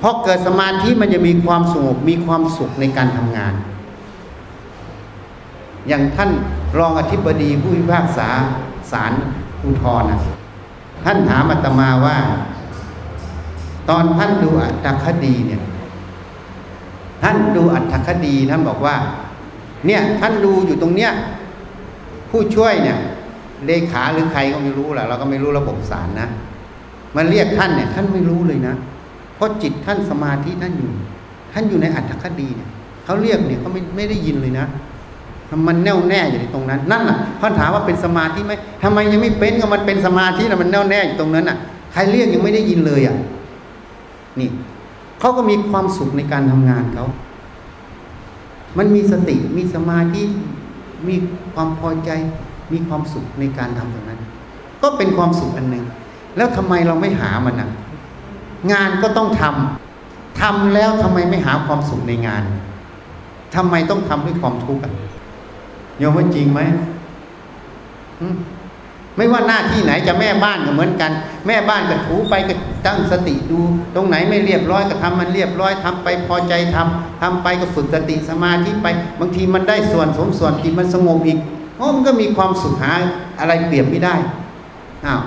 [0.00, 3.54] พอเกิดสมาธิมันจะมีความสงบมีความสุขในการทำงาน
[5.88, 6.30] อย่างท่าน
[6.78, 8.28] รองอธิบดีผู้พิพากษา
[8.92, 9.12] ศาล
[9.64, 10.08] อุทธรณ์
[11.04, 12.18] ท่านถามอาตมาว่า
[13.88, 15.62] ตอนท่านดูอัตถคดีเนี่ย
[17.22, 18.96] ท่านดูอัตถคดีท่านบอกว่า
[19.86, 21.12] เนี่ยท่านดูอยู่ตรงเนี้ย
[22.30, 22.98] ผู้ช่วยเนี่ย
[23.66, 26.28] เลขาหรือใครก็ไม่รู้แหละเราก็ไม่รู้ระบบศาลนะ
[27.16, 28.74] มันเรียกท่านเนี่ย ท่านไม่รู้เลยนะ
[29.40, 30.90] เพราะจิตท่านสมาธิท่านอยู่
[31.52, 32.68] ท่านอยู่ในอัตถคดีเนี่ย
[33.04, 34.66] เขาเรียกเนี่ยเขาไม่ไม่ได้ยินเลยนะ
[35.68, 41.56] มันแน่วแน่อยู่ในตรงนั้น นั่นแหละเขาถามว่าเป็นสมาธิไหมทำไมยังไม่เป็นก็มันเป็นสมาธินะมันแน่วแน่อยู่ตรงนั้นอะ
[41.92, 43.16] ใครเรียกยังไม่ได้ยินเลยอะ
[44.40, 44.50] นี่
[45.20, 47.06] เขาก็มีความสุขในการทำงานเขา
[48.78, 50.22] มันมีสติมีสมาธิ
[51.08, 51.16] มี
[51.54, 52.10] ความพอใจ
[52.72, 54.20] มีความสุขในการทำตรงนั้น
[54.82, 55.84] ก็เป็นความสุขอันหนึ่ง
[56.36, 57.70] แล้วทำไมเราไม่หามันอะ
[58.72, 62.42] งานก็ต้องทำทำแล้วทำไมไม่หาความสุขในงาน
[63.54, 64.92] ทำไมต้องทำด้วยความทุกข์อะ
[65.98, 66.60] โยมว่าจริงไหม
[69.16, 71.10] ไม่ว่าหน้าที่ไหนจะแม่บ้านก็เหมือนกัน
[71.46, 72.54] แม่บ้านก็ถูไปก็
[72.86, 73.60] ตั้งสติดู
[73.94, 78.86] ตรงไหนไม่เรียบร้อยก็ทำมันเรียบร้อยทำไปพอใจทำทำไปก็ฝึกสติสมาธิไป
[79.20, 81.38] บางทีมันได้ส่วนสมส่วนจิตมันสงบอีก
[81.76, 82.92] โอ้มันก็มีความสุขหา
[83.40, 84.14] อะไรเปรียบไม่ได้
[85.06, 85.22] อ้าว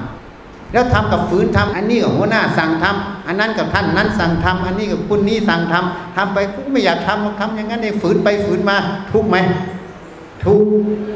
[0.74, 8.78] แล้วทำกับฝืนทำอันนี้กับหัวหน้าสั่งทำอันนั้นกับท่านนั้นสั่งทำอันนี้กับคุณนี้สั่งทำทำไปกูไม่อยากทำทำอย่างนั้นเองฝืนไปฝืนมา
[9.12, 9.38] ทุกไหม
[10.44, 10.62] ทุก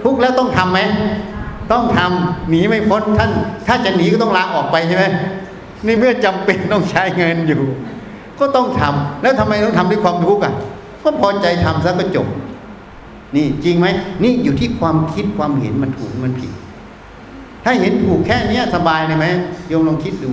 [0.04, 0.80] ทุกแล้วต้องทํำไหม
[1.72, 3.32] ต้องทำหนีไม่พ้นท่าน
[3.68, 5.06] ถ้าจะหนีก็ต้องลาออกไปใช่ไหม
[5.86, 7.62] นี่เมื่อจำเป็นต้องใช้เงินอยู่
[8.40, 10.54] ก็ต้องทำแล้วทำไมต้องทำด้วยความทุกข์อะ
[11.04, 12.28] ก็พอใจทำซะก็จบ
[13.36, 13.88] นี่จริงไหม
[14.24, 16.52] นี่อยู่ที่ความคิดความเห็นมันถูกมันผิด
[17.70, 19.26] ถ้าเห็นถูกแค่เนี้ยสบายเลยไหม
[19.68, 20.32] โยมลองคิดดู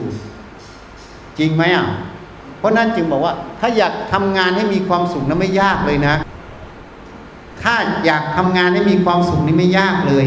[1.39, 1.87] จริงไหมอะ
[2.59, 6.15] เพราะนั้นจึงบอกว่า ถ้าอยากทำงานให้มีความสุขนั้นไม่ยากเลยนะ
[7.63, 7.75] ถ้า
[8.05, 10.25] อยากทำงานให้มีความสุขนี่ไม่ยากเลย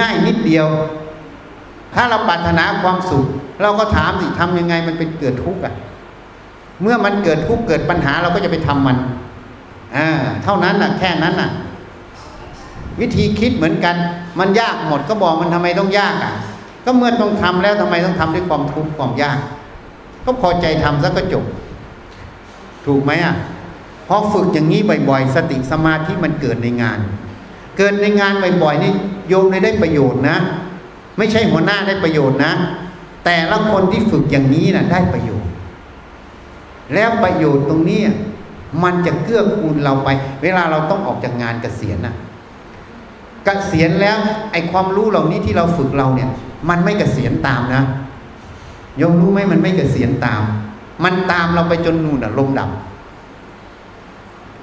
[0.00, 0.66] ง่ายนิดเดียว
[1.94, 3.26] ถ้าเราปรารถนาความสุข
[3.62, 5.74] เราก็ถามสิทำยังไงมันเป็นเกิดทุกข์อะ
[6.82, 8.96] เมื่อมันเกิดทุกข์เกิดปัญหาเราก็จะไปทำมัน
[9.96, 10.08] อ่า
[10.44, 11.50] เท่านั้นน่ะ แค่นั้นน่ะ
[13.00, 13.96] วิธีคิดเหมือนกัน
[14.38, 16.34] มันยากหมดก็บอกมันทำไมต้องยากอะ
[16.84, 19.38] ก็เมื่อต้องทำแล้วทำไมต้องทำด้วยความทุกข์ความยาก
[20.24, 21.44] ก็พอใจทำซะก็จบ
[22.86, 23.34] ถูกไหมอะ
[24.08, 26.98] พอฝึกอย่างนี้บ่อยๆ สติสมาธิมันเกิดในงาน
[27.78, 28.32] เกิดในงาน
[28.62, 28.92] บ่อยๆนี่
[29.28, 30.36] โยมได้ประโยชน์นะ
[31.18, 32.52] ไม่ใช่หัวหน้าได้ประโยชน์นะ
[33.24, 35.50] แต่ละคนที่ฝึกอย่างนี้นะ่ะได้ประโยชน์
[36.94, 38.02] แล้วประโยชน์ตรงนี้
[38.84, 40.08] มันจะเกื้อกูลเราไป
[40.42, 42.14] เวลาเราต้องออกจากงานเกษียณน่ะ
[43.46, 44.16] กเกษียณแล้ว
[44.52, 46.30] ไอความรู้เหล่านี้ที่เราฝึกเราเนี่ย
[46.68, 47.82] มันไม่กเกษียณตามนะ
[49.00, 50.42] ยมรู้ไหมมันไม่กเกษียณตาม
[51.04, 52.70] มันตามเราไปจนนู่นอะลมดับ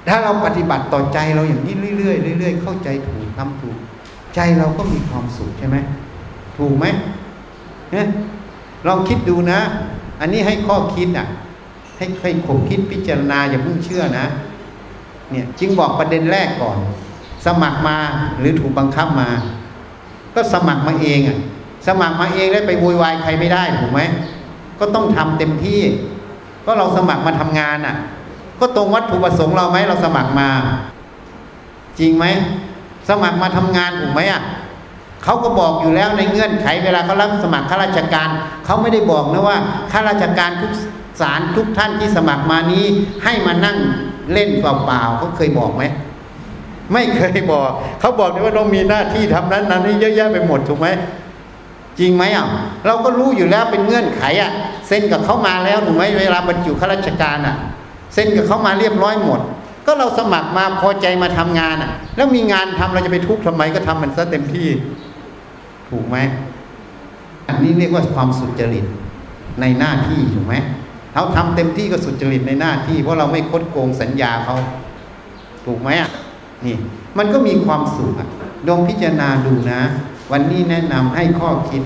[0.08, 3.78] ถ้าเราปฏิบัติต่อใจเราอย่างนี้เรื่อยๆเรื่อยๆเข้าใจถูกทำถูก
[4.36, 5.78] ใจเราก็มีความสุขใช่ไหม
[6.58, 6.86] ถูกไหม
[7.92, 8.08] เนี่ย
[8.88, 9.60] ลองคิดดูนะ
[10.20, 11.28] อันนี้ให้ข้อคิดอะ
[11.98, 14.26] ให้ให้ขบคิดพิจารณาอย่าเพิ่งเชื่อนะ
[15.32, 16.78] เนี่ยจึงบอกประเด็นแรกก่อน
[17.46, 17.98] สมัครมา
[18.40, 19.30] หรือถูกบังคับมา
[20.36, 21.38] ก็สมัครมาเองอะ
[21.88, 24.02] สมัครมาเองแล้วไปโวยวายใครไม่ได้ถูกไหม
[24.80, 25.82] ก็ต้องทำเต็มที่
[26.66, 27.96] ก็เราสมัครมาทำงานอะ
[28.60, 30.50] ก็ตรงวัตถุประสงค์เราไหมเราสมัครมา
[32.00, 32.26] จริงไหม
[33.10, 34.42] สมัครมาทำงานถูกไหมอะ
[35.24, 38.30] เขาก็บอกอยู่แล้วในเงื่อนไขเวลาเขารับสมัครข้าราชการ
[38.66, 39.58] เขาไม่ได้บอกนะว่า
[39.92, 40.74] ข้าราชการทุก
[41.22, 42.86] สารทุกท่านที่สมัครมานี้
[43.24, 43.78] ให้มานั่ง
[44.34, 45.84] เล่นเปล่าๆเขาเคยบอกไหม
[46.94, 47.70] ไม่เคยบอก
[48.00, 50.88] เขาบอกว่าต้องมีหน้าที่ทำนั้นนั้นนี่เยอะแยะไปหมดถูกไหม
[52.00, 52.46] จริงไหมอะ
[52.86, 54.52] เราก็รู้อยู่แล้วเป็นเงื่อนไขอะ
[54.88, 57.56] เซ็นกับเขามาแล้วถูกไหมเวลาบรรจุข้าราชการอะ
[58.14, 59.40] เซ็นกับเขามาเรียบร้อยหมด
[59.86, 64.70] ก็เราสมัครมาพอใจมาทำงานอะ แล้วมีงานทำเราจะไปทุกข์ทำไมก็ทำมันซะเต็มที่
[65.90, 66.18] ถูกไหม
[67.48, 68.86] อันนี้เรียกว่าความสุจริต
[69.62, 70.56] ในหน้าที่ถูกไหม
[71.14, 74.56] เขาทำเต็มที่ก็สุจริตในหน้าที่ เพราะเราไม่คดโกงสัญญาเขา
[75.66, 76.12] ถูกไหมอะ
[76.66, 76.76] นี่
[77.18, 78.30] มันก็มีความสุขอะ
[78.68, 79.82] ลองพิจารณาดูนะ
[80.32, 81.84] วันนี้แนะนำให้ข้อคิด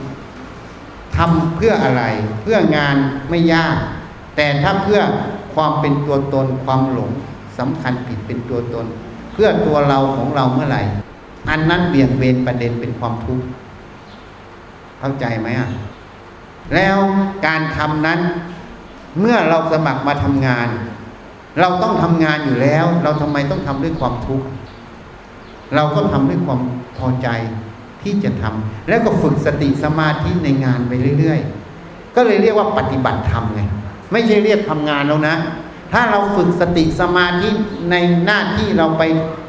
[1.17, 2.03] ทำเพื่ออะไร
[2.41, 2.95] เพื่องาน
[3.30, 3.78] ไม่ยาก
[4.36, 5.01] แต่ถ้าเพื่อ
[5.55, 7.11] ความเป็นตัวตนความหลง
[7.59, 8.86] สำคัญผิดเป็นตัวตน
[9.34, 10.82] เพื่อตัวเราของเราเมื่อไหร่
[11.49, 13.45] อันนั้นเบี่ยงเบนประเด็นเป็นความทุกข์
[14.99, 15.69] เข้าใจไหมอะ
[16.76, 16.97] แล้ว
[17.45, 18.19] การทำนั้น
[19.19, 20.67] เมื่อเราสมัครมาทำงาน
[21.59, 24.45] เราต้องทำงานอยู่แล้ว เราทำไมต้องทำด้วยความทุกข์
[25.76, 26.59] เราก็ทำด้วยความ
[26.97, 27.28] พอใจ
[28.01, 33.61] ที่จะทำแล้วก็ฝึกสติสมาธิในงานไปเรื่อยๆ ก็เลยเรียกว่าปฏิบัติธรรมไง
[34.11, 35.36] ไม่ใช่เรียกทำงานแล้วนะ
[35.91, 37.49] ถ้าเราฝึกสติสมาธิ
[37.91, 37.95] ใน
[38.26, 39.03] หน้าที่เราไป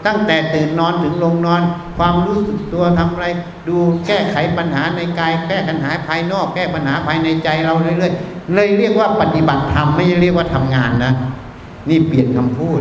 [0.06, 1.62] ตั้งแต่ตื่นนอนถึงลงนอน
[1.98, 3.26] ความรู้สึกตัวทำอะไร
[3.68, 11.12] ดูแก้ไขปัญหาในกาย แก้ปัญหาภายนอก แก้ปัญหาภายในใจเราเรื่อยๆ เลยเรียกว่าปฏิบัติธรรมไม่ใช่เรียกว่าทำงานนะ
[11.88, 12.80] นี่เปลี่ยนคำพูด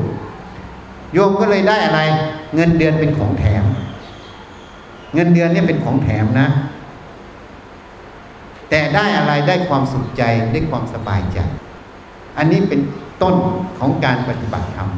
[1.14, 2.02] โยมก็เลยได้อะไร
[2.56, 3.64] เงินเดือนเป็นของแถม
[5.16, 6.48] เงินเดือนเนี่ยเป็นของแถมนะ
[8.70, 10.24] แต่ได้อะไรได้ความสุขใจ
[10.54, 11.40] ได้ความสบายใจ
[12.38, 12.82] อันนี้เป็น
[13.22, 13.36] ต้น
[13.80, 14.90] ของการปฏิบัติธรรม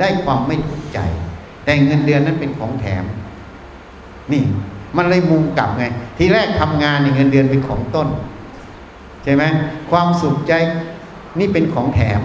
[0.00, 0.98] ได้ความไม่ทุกข์ใจ
[1.64, 3.04] แต่เงินเดือนนั้นเป็นของแถม
[4.32, 4.42] นี่
[4.96, 5.84] มันเลยมุงกลับไง
[6.18, 8.08] ทีแรกทำงานนี่เงินเดือนเป็นของต้น
[9.24, 9.44] ใช่ไหม
[9.90, 10.52] ความสุขใจ
[11.38, 12.20] นี่เป็นของแถม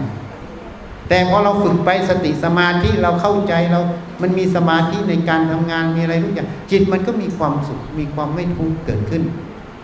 [1.10, 3.80] แต่พอเราฝึกไปสติสมาธิเราเข้าใจเรา
[4.22, 9.24] มันมีสมาธิในการทำงานมีอะไรทุกอย่างจิตมันก็มีความสุขมีความไม่ทุกข์เกิดขึ้น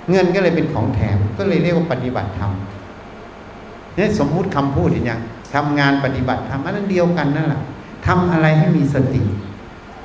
[0.09, 2.51] เงินก็เลยเป็นของแถมก็เลยเรียกว่าปฏิบัติธรรม
[3.97, 5.19] นี่สมมุติคำพูดเห็นยัง
[5.55, 7.61] ทำงานปฏิบัติธรรมอันนั้นเดียวกันนั่นแหละ
[8.07, 9.21] ทำอะไรให้มีสติ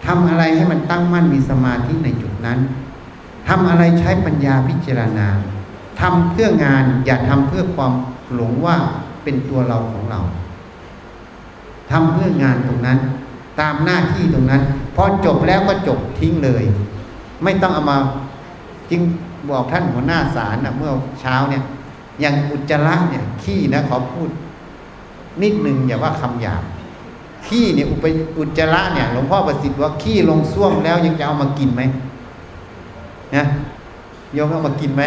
[0.06, 2.58] ทำอะไรให้มันตั้งมั่นมีสมาธิในจุดนั้น
[3.48, 5.28] ทำอะไรใช้ปัญญาพิจารณา
[6.00, 7.92] ทำเพื่องานอย่าทำเพื่อความ
[8.34, 8.76] หลงว่า
[9.22, 10.20] เป็นตัวเราของเรา
[11.90, 12.98] ทำเพื่องานตรงนั้น
[13.60, 14.62] ตามหน้าที่ตรงนั้น
[14.96, 16.64] พอจบแล้วก็จบทิ้งเลย
[17.42, 17.98] ไม่ต้องเอามา
[18.90, 19.00] จริง
[19.50, 21.62] บอกท่านหัวหน้าศาลนะเมื่อเช้าเนี่ย
[22.20, 24.30] อย่างอุจจาระเนี่ย ขี้นะขอพูด
[25.42, 26.62] นิดหนึ่งอย่าว่าคำหยาบ
[27.46, 28.04] ขี้เนี่ยอุป
[28.38, 31.82] อุจจาระเนี่ยหลวงพ่อประสิทธิ์ว่าขี้ลงส้วมแล้วยังจะเอามากินไหม
[33.36, 33.44] นะ
[34.34, 35.02] โยมเอามากินไหม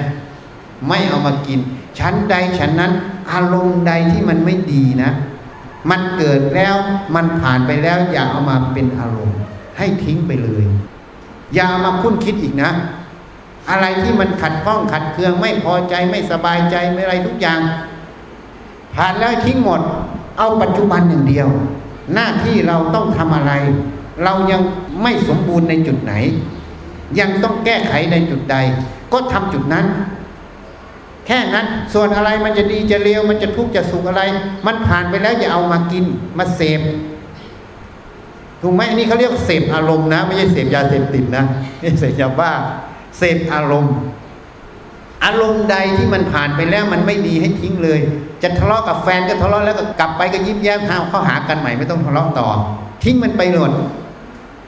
[0.87, 1.59] ไม่เอามากิน
[1.99, 2.91] ชั้นใดชั้นนั้น
[3.31, 5.11] อารมณ์ใดที่มันไม่ดีนะ
[5.89, 6.75] มันเกิดแล้ว
[7.15, 9.39] มันผ่านไปแล้ว อย่าเอามาเป็นอารมณ์
[9.77, 10.63] ให้ทิ้งไปเลย
[11.55, 12.71] อย่ามาคุ้นคิดอีกนะ
[13.69, 17.59] อะไรที่มันขัดข้องขัดเคืองไม่พอใจไม่สบายใจไม่อะไรทุกอย่าง
[18.95, 19.81] ผ่านแล้วทิ้งหมด
[20.37, 21.49] เอาปัจจุบันอย่งเดียว
[22.13, 23.53] หน้าที่เราต้องทำอะไร
[24.23, 24.61] เรายัง
[25.03, 26.13] ไม่สมบูรณ์ในจุดไหน
[27.19, 28.57] ยังต้องแก้ไขในจุดใด
[29.13, 29.85] ก็ทำจุดนั้น
[31.27, 34.21] แค่นั้นส่วนอะไรมันจะดีจะเลวมันจะทุกข์จะสุขอะไร
[34.67, 36.05] มันผ่านไปแล้วอย่าเอามากิน
[36.37, 36.81] มาเสพ
[38.61, 41.43] ถูกไหมอันนี้เขาเรียกเสพอารมณ์นะ ไม่ใช่เสพยาเสพติดนะ
[41.79, 42.51] ไม่เสพยาบ้า
[43.17, 43.95] เสพอารมณ์
[45.25, 47.99] อารมณ์ใดที่มันผ่านไปแล้วมันไม่ดีให้ทิ้งเลย
[48.43, 52.47] จะทะเลาะกับแฟนก็ทะเลาะแล้วก็กลับไปก็ยิ้มแย้มหาเข้าหากันใหม่ไม่ต้องทะเลาะต่อ
[53.03, 53.71] ทิ้งมันไปหมด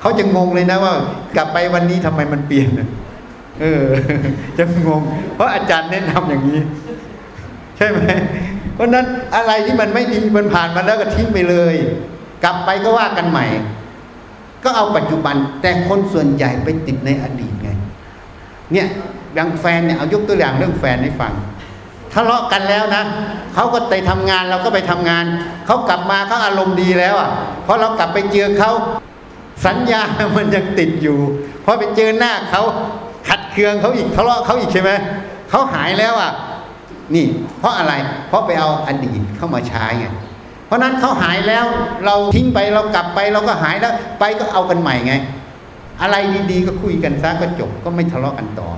[0.01, 0.93] เขาจะงงเลยนะว่า
[1.35, 2.67] กลับไปวันนี้ทำไมมันเปลี่ยน
[3.61, 3.85] เออ
[4.57, 5.01] จะงง
[5.35, 6.61] เพราะอาจารย์แนะนำอย่างนี้
[7.77, 8.01] ใช่ไหม
[8.73, 11.75] เพราะนั้นอะไรที่มันไม่ดีมันผ่านมาแล้วก็ทิ้งไปเลย
[12.43, 13.45] กลับไปก็ว่ากันใหม่
[14.63, 17.69] ก็เอาปัจจุบัน แต่คนส่วนใหญ่ไปติดในอดีตไง
[18.71, 18.87] เนี่ย
[19.35, 21.33] อย่างแฟนเนี่ยเอายกตัวอย่างเรื่องแฟนให้ฟัง
[22.13, 23.03] ทะเลาะกันแล้วนะ
[23.53, 25.25] เขาก็ไปทำงานเราก็ไปทำงาน
[25.65, 27.29] เขากลับมาเขาอารมณ์ดีแล้วอะ
[27.63, 28.71] เพราะเรากลับไปเจอเขา
[29.65, 30.01] สัญญา
[30.37, 31.17] มันยังติดอยู่
[31.63, 32.61] พอไปเจอหน้าเขา
[33.27, 34.91] ขัดเคืองเขาอีกทะเลาะเขาอีกใช่ไหม
[35.49, 36.31] เขาหายแล้วอะ
[37.15, 37.25] นี่
[37.59, 37.93] เพราะอะไร
[38.27, 40.05] เพราะไปเอาอดีตเข้ามาใช้ไง
[40.67, 41.65] เพราะนั้นเขาหายแล้ว
[42.05, 45.13] เราทิ้งไปเรากลับไปเราก็หายแล้วไปก็เอากันใหม่ไง
[46.01, 46.15] อะไร
[46.51, 48.69] ดีๆก็คุยกันซะก็จบก็ไม่ทะเลาะกันต่อ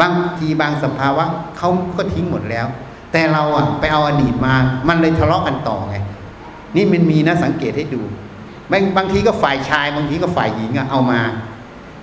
[0.00, 1.24] บางทีบางสภาวะ
[1.58, 2.66] เขาก็ทิ้งหมดแล้ว
[3.12, 4.54] แต่เราอะไปเอาอดีตมา
[4.88, 5.96] มันเลยทะเลาะกันต่อไง
[6.76, 8.02] นี่มันมีนะสังเกตให้ดู
[8.70, 11.20] บางบางทีก็ฝ่ายชาย บางทีก็ฝ่ายหญิงอะเอามา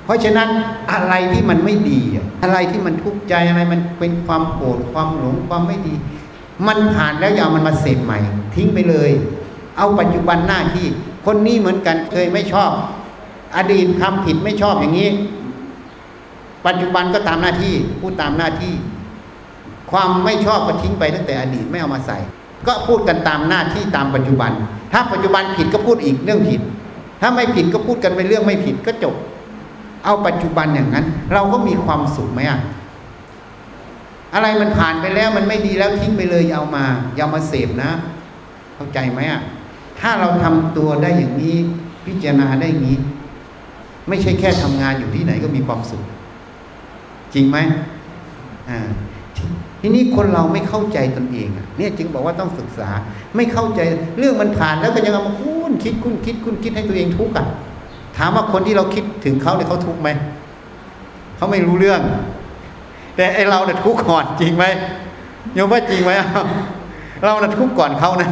[0.05, 0.49] เพราะฉะนั้น
[0.91, 1.99] อะไรที่มันไม่ดี
[2.43, 5.95] อะไรที่มันทุกข์ใจอะไรมันเป็นความโกรธความหลงความไม่ดี
[6.67, 8.19] มันผ่านแล้วอย่ามันมาเสพใหม่
[8.55, 9.11] ทิ้งไปเลย
[9.77, 10.87] เอาปัจจุบันหน้าที่
[11.25, 12.71] คนนี้เหมือนกันเคยไม่ชอบ
[13.57, 15.09] อดีตทำผิดไม่ชอบอย่างนี้
[16.67, 18.73] ปัจจุบันก็ตามหน้าที่พูดตามหน้าที่
[19.91, 22.17] ความไม่ชอบก็ทิ้งไปตั้งแต่อดีตไม่เอามาใส่
[22.67, 24.51] ก็พูดกันตามหน้าที่ตามปัจจุบัน
[24.93, 26.61] ถ้าปัจจุบันผิดก็พูดอีกเรื่องผิด
[27.21, 29.15] ถ้าไม่ผิดก็พูดกันไปเรื่องไม่ผิดก็จบ
[30.05, 32.59] เอาปัจจุบันอย่างนั้น เราก็มีความสุขไหมอะ
[34.33, 37.91] อะไรมันผ่านไปแล้วมันไม่ดีแล้วทิ้งไปเลยอย่าเอามาอย่ามาเสพนะ
[38.75, 39.41] เข้าใจไหมอะ
[39.99, 41.57] ถ้าเราทำตัวได้อย่างนี้
[42.05, 42.99] พิจารณาได้อย่างนี้
[44.07, 46.03] ไม่ใช่แค่ทำงานอยู่ที่ไหนก็มีความสุข
[47.33, 47.57] จริงไหม
[48.69, 48.79] อ่า
[49.81, 52.89] ทีนี้คนเราไม่เข้าใจตนเองอะเนี่ยจึงบอกว่าต้องศึกษา
[53.35, 53.79] ไม่เข้าใจ
[54.19, 60.09] เรื่องมันผ่านแล้วก็ยังมาพูดนคิดคุ้นคิดคุ้นคิดให้ตัวเองทุกข์อะามว่าคนที่เราคิดถึงเขาเนี่ยเขาทุกข์ไหม
[61.37, 62.01] เขาไม่รู้เรื่อง
[63.15, 64.65] แต่ไอเราเนี่ยทุกข์ก่อนจริงไหม
[65.53, 66.11] โยมว่าจริงไหม
[67.25, 68.29] เราเนี่ยทุกข์ก่อนเขานะ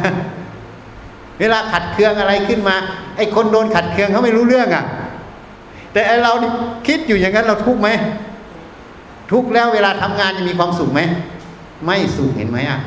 [1.40, 2.76] เวลาขัดเคืองอะไรขึ้นมา
[3.16, 4.84] ไอคนโดนขัดเคืองเขาไม่รู้เรื่องอะ
[5.92, 6.32] แต่ไอเรา
[6.86, 7.88] คิดอยู่อย่างนั้นเราทุกข์ไหม
[9.32, 11.00] ทุกข์แล้วเวลาทำงานจะมีความสุขไหม
[11.84, 12.80] ไม่สุขเห็นไหมอะ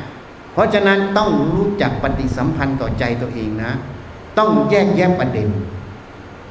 [0.52, 3.72] เพราะฉะนั้นต้องรู้จักปฏิสัมพันธ์ต่อใจตัวเองนะ
[4.38, 5.48] ต้องแยกแยะประเด็น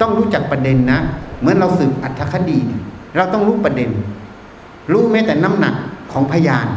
[0.03, 0.99] ต้องรู้จักประเด็นนะ
[1.39, 2.81] เหมือนเราสืบอัตถคดีเนี่ย
[3.15, 3.89] เราต้องรู้ประเด็น
[4.91, 5.75] รู้แม้แต่น้ำหนัก
[6.11, 6.67] ของพยาน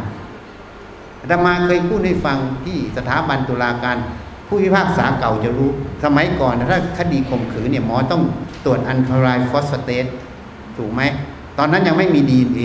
[1.21, 3.97] อาตมาเคยพูดให้ฟังที่สถาบันตุลาการ
[4.47, 5.71] ผู้พิพากษาเก่าจะรู้
[6.05, 8.23] สมัยก่อนถ้าคดีข่มขืนเนี่ยหมอต้อง
[8.65, 10.07] ตรวจ acid phosphatase
[10.77, 11.03] ถูกไหม
[11.59, 12.63] ตอนนั้นยังไม่มีดีเอ็นเอ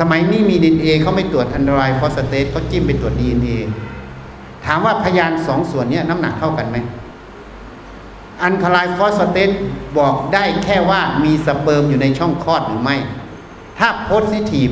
[0.00, 3.50] สมัยนี้มีดีเอ็นเอเขาไม่ตรวจ acid phosphatase เขาจิ้มไปตรวจดีเอ็นเอ
[4.64, 6.76] ถามว่าพยานสองส่วนนี้น้ำหนักเท่ากันไหม
[8.42, 9.50] acid phosphatase
[9.98, 12.96] บอกได้แค่ว่ามีสเปิร์มอยู่ในช่องคลอดหรือไม่
[13.78, 14.70] ถ้า positive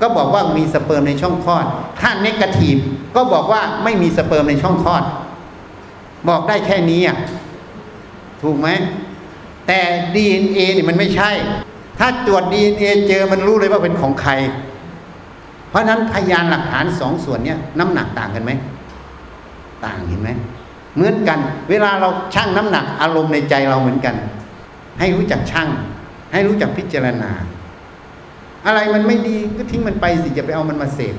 [0.00, 1.66] ก็บอกว่ามีสเปิร์มในช่องคลอด
[2.00, 2.76] ถ้า negative
[3.16, 5.02] ก็บอกว่าไม่มีสเปิร์มในช่องคลอด
[6.28, 7.18] บอกได้แค่นี้อะ
[8.42, 8.68] ถูกไหม
[9.66, 9.80] แต่
[10.14, 11.30] DNA เนี่ยมันไม่ใช่
[11.98, 14.32] ถ้าตรวจ DNA เจอมันรู้เลยว่าเป็นของใคร
[15.70, 18.52] เพราะฉะนั้นพยานหลักฐานสองส่วนเนี้ยน้ำหนักต่างกันไหม
[19.84, 20.30] ต่างเห็นไหม
[20.94, 21.38] เหมือนกัน
[21.70, 24.14] เวลาเราชั่งน้ำหนัก อารมณ์ในใจเราเหมือนกัน
[24.98, 25.68] ให้รู้จักชั่ง
[26.32, 27.30] ให้รู้จักพิจารณา
[28.66, 31.14] อะไรมันไม่ดีก็ทิ้งมันไปสิจะไปเอามันมาเสพ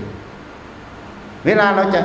[1.46, 2.02] เวลาเราจะ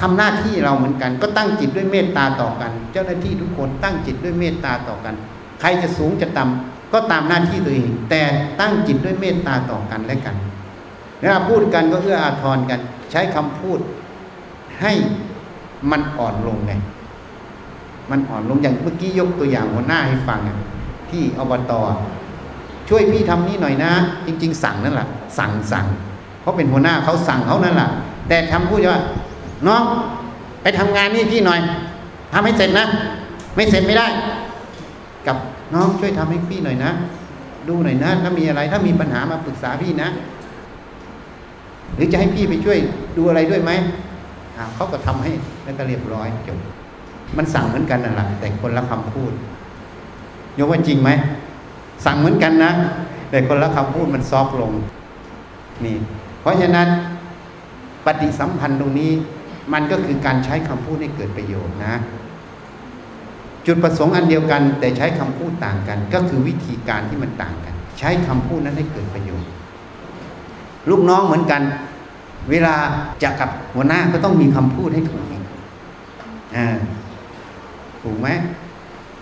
[0.00, 5.14] ทำหน้าที่เราเหมือนกัน ก็ตั้งจิตด้วยเมตตาต่อกัน เจ้าหน้าที่ทุกคนตั้งจิตด้วยเมตตาต่อกัน
[5.60, 8.22] ใครจะสูงจะต่ำก็ตามหน้าที่ตัวเอง แต่
[8.60, 10.36] ตั้งจิตด้วยเมตตาต่อกันและกัน
[11.20, 12.80] เวลาพูดกันก็เอื้ออาทรกัน
[13.10, 13.78] ใช้คำพูด
[14.80, 14.92] ให้
[15.90, 16.72] มันอ่อนลงไง
[18.10, 20.40] มันอ่อนลงอย่างเมื่อกี้ยกตัวอย่างหัวหน้าให้ฟัง
[21.10, 21.72] ที่อบต
[22.88, 23.92] ช่วยพี่ทำนี่หน่อยนะ
[24.26, 25.08] จริง ๆ สั่งนั่นแหละ
[25.38, 25.86] สั่งสั่ง
[26.42, 27.88] เขาเป็นหัวหน้าเขาสั่งเขานั่นแหละ
[28.28, 29.00] แต่ทำพูดว่า
[29.66, 29.82] น้อง
[30.62, 31.60] ไปทำงานนี่พี่หน่อย
[32.32, 32.86] ทำให้เสร็จนะ
[33.56, 34.06] ไม่เสร็จไม่ได้
[35.26, 35.36] กับ
[35.74, 36.90] น้องช่วยทำให้พี่หน่อยนะ
[37.68, 40.08] ดูหน่อยนะ ถ้ามีอะไรถ้ามีปัญหามาปรึกษาพี่นะ
[41.94, 42.78] หรือจะให้พี่ไปช่วย
[43.16, 43.70] ดูอะไรด้วยไหม
[44.74, 45.32] เขาก็ทำให้
[45.64, 46.58] แล้วก็เรียบร้อยจบ
[47.36, 49.32] มันสั่งเหมือนกันนั่นแหละแต่คนละคำพูด
[50.58, 51.10] ยกว่าจริงไหม
[52.04, 52.72] สั่งเหมือนกันนะ
[53.30, 54.72] แต่คนละคำพูดมันซอฟลง
[55.84, 55.96] นี่
[56.40, 56.88] เพราะฉะนั้น
[58.04, 59.10] ปฏิสัมพันธ์ตรงนี้
[59.72, 61.94] มันก็คือการใช้คำพูดให้เกิดประโยชน์นะ
[63.66, 69.50] จุดประสงค์อันเดียวกัน แต่ใช้คำพูดต่างกัน ก็คือวิธีการที่มันต่างกัน ใช้คำพูดนั้นให้เกิดประโยชน์
[70.90, 71.62] ลูกน้องเหมือนกัน
[72.50, 72.74] เวลา
[73.22, 75.24] จะกับหัวหน้าก็ต้องมีคำพูดให้ถูก
[76.56, 76.76] อ่า
[78.08, 78.30] ถูกไหม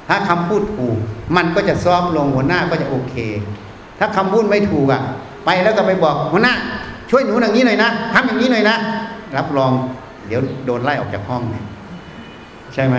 [0.08, 0.96] ถ้าคำพูดถูก
[1.36, 3.14] มันก็จะซอฟลงหัวหน้าก็จะโอเค
[3.98, 5.02] ถ้าคำพูดไม่ถูกอะ
[5.44, 6.54] ไปแล้วก็ไปบอกหัวหน้า
[7.10, 8.76] ช่วยหนูอย่างนี้หน่อยนะทำอย่างนี้หน่อยนะ
[9.36, 9.72] รับรอง
[10.26, 11.42] เดี๋ยวโดนไล่ออกจากห้อง
[12.74, 12.96] ใช่ไหม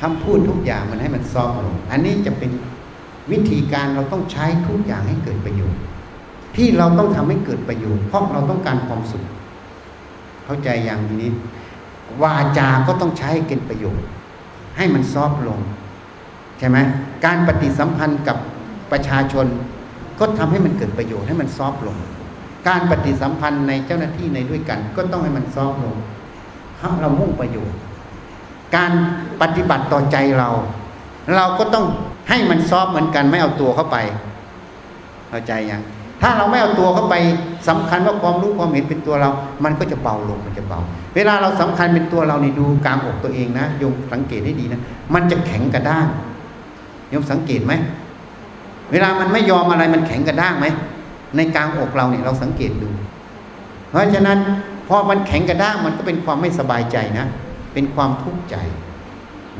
[0.00, 2.50] คำพูดทุกอย่างมันให้มันซอฟลง อันนี้จะเป็น
[3.32, 5.80] วิธีการเราต้องใช้ทุกอย่างให้เกิดประโยชน์
[6.56, 9.24] ที่เราต้องทำให้เกิดประโยชน์เพราะเราต้องการความสุข
[10.44, 11.30] เข้าใจอย่างนี้
[12.22, 14.06] วาจาก็ต้องใช้ให้เกิดประโยชน์
[14.80, 15.60] ให้มันซอฟลง
[16.58, 16.78] ใช่ไหม
[17.24, 18.36] การปฏิสัมพันธ์กับ
[18.92, 19.46] ประชาชน
[20.18, 21.96] ก็ทำให้มันเกิดประโยชน์ให้มันซอฟลง
[22.68, 25.96] การปฏิสัมพันธ์ในเจ้าหน้าที่ในด้วยกัน ก็ต้องให้มันซอฟลง
[26.78, 27.78] ถ้าเรามุ่งประโยชน์
[28.76, 28.92] การ
[29.40, 30.50] ปฏิบัติต่อใจเรา
[31.36, 31.86] เราก็ต้อง
[32.28, 33.96] ให้มันซอฟเหมือนกันไม่เอาตัวเข้าไป
[35.28, 35.82] เข้าใจยัง
[36.22, 37.14] ถ้าเราไม่เอาตัวเข้าไป
[37.68, 39.30] สำคัญว่าความรู้ความเห็นเป็นตัวเรา
[39.64, 40.80] มันก็จะเบาลงมันจะเบา
[41.14, 44.80] เวลาเราสำคัญเป็นตัวเรานี่ดูกลางอกตัวเองนะโยมสังเกตให้ดีนะ
[45.14, 46.06] มันจะแข็งกระด้าง
[47.10, 47.72] โยมสังเกตไหม
[48.92, 50.66] เวลามันไม่ยอมอะไรมันแข็งกระด้างไหม
[51.36, 52.88] ในกลางอกเราเนี่ยเราสังเกตดู
[53.88, 54.38] เพราะฉะนั้น
[54.88, 57.26] พอมันแข็งกระด้างมันก็เป็นความไม่สบายใจนะ
[57.74, 58.56] เป็นความทุกข์ใจ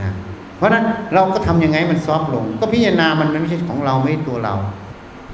[0.00, 0.10] นะ
[0.56, 0.84] เพราะฉะนั้น
[1.14, 4.54] เราก็ทํำยังไงมันซอฟลง ก็พิจารณามันไม่ใช่ของเราไม่ใช่ตัวเรา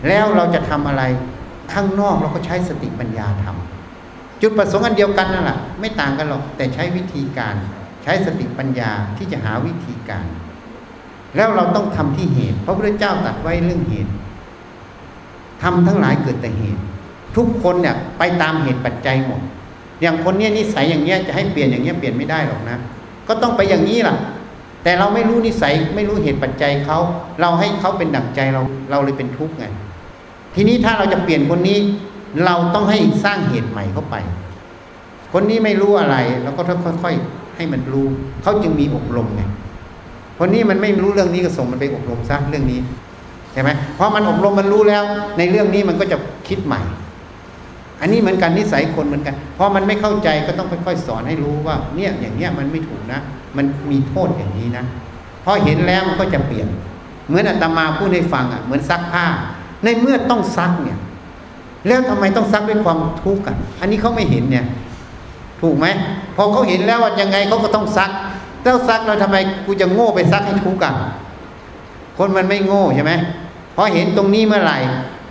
[0.09, 1.03] แล้วเราจะทำอะไร
[1.73, 7.55] ข้างนอกเราก็ใช้สติปัญญาทำจุดประสงค์อันเดียวกันนั่นแหละไม่ต่างกันหรอกแต่ใช้วิธีการ
[8.03, 10.27] ใช้สติปัญญาที่จะหาวิธีการ
[11.37, 14.13] แล้วเราต้องทำที่เหตุ พระพระเจ้าตัดไว้เรื่องเหตุ
[15.63, 16.83] ทำทั้งหลายเกิดแต่เหตุ
[17.37, 19.41] ทุกคนเนี่ยไปตามเหตุปัจจัยหมด
[20.03, 22.79] อย่างคนเนี้ยนิสัยอย่างเงี้ยจะให้เปลี่ยนอย่างเงี้ยเปลี่ยนไม่ได้หรอกนะ
[23.29, 24.17] ก็ต้องไปอย่างนี้ล่ะ
[24.83, 26.99] แต่เราไม่รู้นิสัยไม่รู้เหตุปัจจัยเขา
[27.41, 29.67] เราให้เขาเป็นดั่งใจเราเราเลยเป็นทุกข์ไง
[30.57, 31.79] ทีนี้ถ้าเราจะเปลี่ยนคนนี้
[32.45, 34.17] เราต้องให้สร้างเหตุใหม่เข้าไป
[35.33, 36.63] คนนี้ไม่รู้อะไรเราก็
[37.03, 38.07] ค่อยๆให้มันรู้
[38.43, 39.43] เขาจึงมีอบรมไง
[40.39, 42.81] คนนี้มันไม่รู้เรื่องนี้ก็ส่งมันไปอบรมซะเรื่องนี้
[43.53, 45.03] ใช่ไหมเพราะมันอบรมมันรู้แล้ว
[45.39, 46.17] ในเรื่องนี้มันก็จะ
[46.49, 46.81] คิดใหม่
[48.01, 53.21] อันนี้เหมือนกันนิสัยคนเหมือนกันพอมันไม่เข้าใจก็ต้องค่อยๆสอนให้รู้ว่า เนี่ยอย่างเนี้ยมันไม่ถูกนะ
[53.57, 54.85] มันมีโทษอย่างนี้นะ
[55.45, 56.69] พอเห็นแล้วมันก็จะเปลี่ยน
[57.27, 59.27] เหมือนอาตมาพูดให้ฟังอะ เหมือนซักผ้า
[59.85, 60.99] ในเมื่อต้องซักเนี่ย
[61.87, 64.65] แล้วทำไมต้องซักด้วยความทุกข์กันอันนี้เขาไม่เห็นเนี่ย
[65.61, 65.87] ถูกไหม
[66.37, 68.11] พอเขาเห็นแล้วว่ายังไงเขาก็ต้องซัก
[68.63, 69.37] แล้วซักเราทำไม
[69.67, 70.95] กูจะโง่ไปซักให้ทุกข์กัน
[72.19, 73.13] คนมันไม่โง่ใช่ไหม
[73.77, 74.79] พอเห็นตรงนี้เมื่อไหร่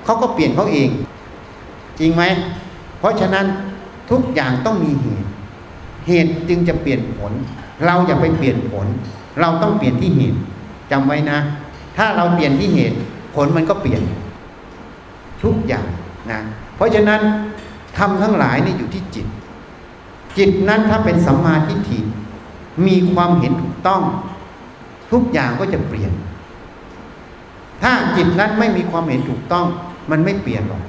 [0.06, 0.90] เขาก็เปลี่ยนเขาเอง
[2.00, 2.24] จริงไหม
[3.00, 3.46] เพราะฉะนั้น
[4.12, 5.30] ทุกอย่างต้องมีเหตุ
[6.08, 7.32] เหตุจึงจะเปลี่ยนผล
[7.86, 8.88] เราอย่าไปเปลี่ยนผล
[9.42, 10.40] เราต้องเปลี่ยนที่เหตุ
[10.92, 11.40] จำไว้นะ
[11.98, 12.98] ถ้าเราเปลี่ยนที่เหตุ
[13.36, 14.02] ผลมันก็เปลี่ยน
[15.46, 15.88] ทุกอย่าง
[16.32, 16.40] นะ
[16.76, 17.22] เพราะฉะนั้น
[17.98, 19.28] ทำทั้งหลายนี่อยู่ที่จิต
[20.38, 22.00] จิตนั้นถ้าเป็นสัมมาทิฏฐิ
[22.88, 24.02] มีความเห็นถูกต้อง
[25.12, 26.12] ทุกอย่างก็จะเปลี่ยน
[27.82, 29.66] ถ้าจิตนั้นไม่มีความเห็นถูกต้อง
[30.12, 30.82] มันไม่เปลี่ยนหรอก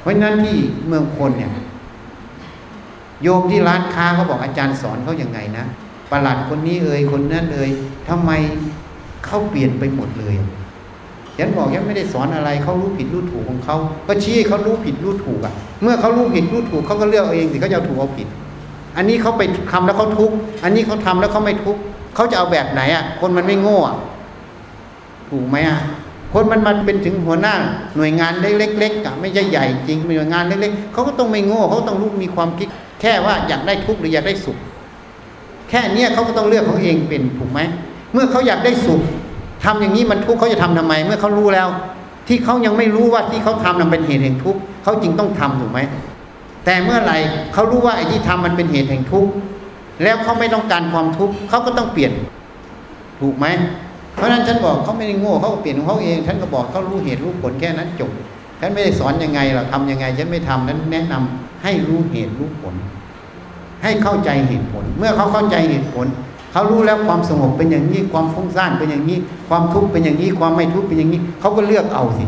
[0.00, 0.56] เพราะนั้นที่
[0.86, 1.52] เมืองคนเนี่ย
[3.22, 5.64] โยมที่ร้านค้าเขาบอกอาจารย์สอนเขาอย่างไงนะ
[6.10, 7.70] ประหลัดคนนี้เอ่ยคนนั้นเอ่ย
[8.08, 8.30] ทำไม
[9.24, 10.34] เขาเปลี่ยนไปหมดเลย
[11.38, 13.76] ฉันบอกยังไม่ได้สอนอะไรเขารู้ผิดรู้ถูกของเขา
[14.08, 15.52] ก็ชี้เขารู้ผิดรู้ถูกอะ
[15.82, 18.28] เมื่อเขารู้ผิดรู้ถูกเขาก็เลือกเองสิเขาจะเอาถูกเอาผิด
[18.96, 19.42] อันนี้เขาไป
[19.72, 20.34] ทำแล้วเขาทุกข์
[20.64, 21.80] อันนี้เขาทำแล้วเขาไม่ทุกข์
[22.14, 23.78] เขาจะเอาแบบไหนอะ คนมันไม่โง่
[25.30, 25.78] ถูกไหมอะ
[26.32, 27.54] คนมันมันเป็นถึงหัวหน้า
[27.96, 32.68] หน่วยงานเล็กๆอะไม่ใช่ใหญ่จริงหน่วยงานเล็กๆเขาก็ต้องไม่โง่เขาต้องรู้มีความคิด
[33.00, 34.56] แค่ว่าอยากได้ทุกข์หรืออยากได้สุข
[35.68, 37.60] แค่เนี้ยเขาก็ต้องเลือกเขาเองเป็นถูกไหม
[38.12, 39.02] เมื่อเขาอยากได้สุข
[39.64, 41.68] ทำอย่างนี้มันทุกข์เขาจะทำทำไม เมื่อเขารู้แล้ว
[42.28, 45.80] ที่เขายังไม่รู้ว่าที่เขาทำนั้นเป็นเหตุแห่งทุกข์เขาจึงต้องทำถูกไหม
[46.64, 47.18] แต่เมื่อไหร่
[47.54, 49.30] เขารู้ว่าไอ้ที่ทำมันเป็นเหตุแห่งทุกข์
[50.02, 52.12] แล้วเขาไม่ต้องการความทุกข์เขาก็ต้องเปลี่ยน
[53.20, 53.46] ถูกไหม
[54.14, 58.10] เพราะนั้นฉันบอกเขาไม่ได้โง่เขาเปลี่ยนของเขาเอง ฉันก็บอกเขารู้เหตุรู้ผลแค่นั้นจบ
[58.60, 62.74] ฉันไม่ได้สอนยังไงเราทำยังไงฉันไม่ทำนั้นแนะนำให้รู้เหตุรู้ผล
[63.82, 66.06] ให้เข้าใจเหตุผล เมื่อเขาเข้าใจเหตุผล
[66.52, 69.18] เขารู้แล้วความสงบเป็นอย่างนี้ ความฟุ้งซ่านเป็นอย่างนี้
[69.48, 72.24] ความทุกข์เป็นอย่างนี้ ความไม่ทุกข์เป็นอย่างนี้ เขาก็เลือกเอาสิ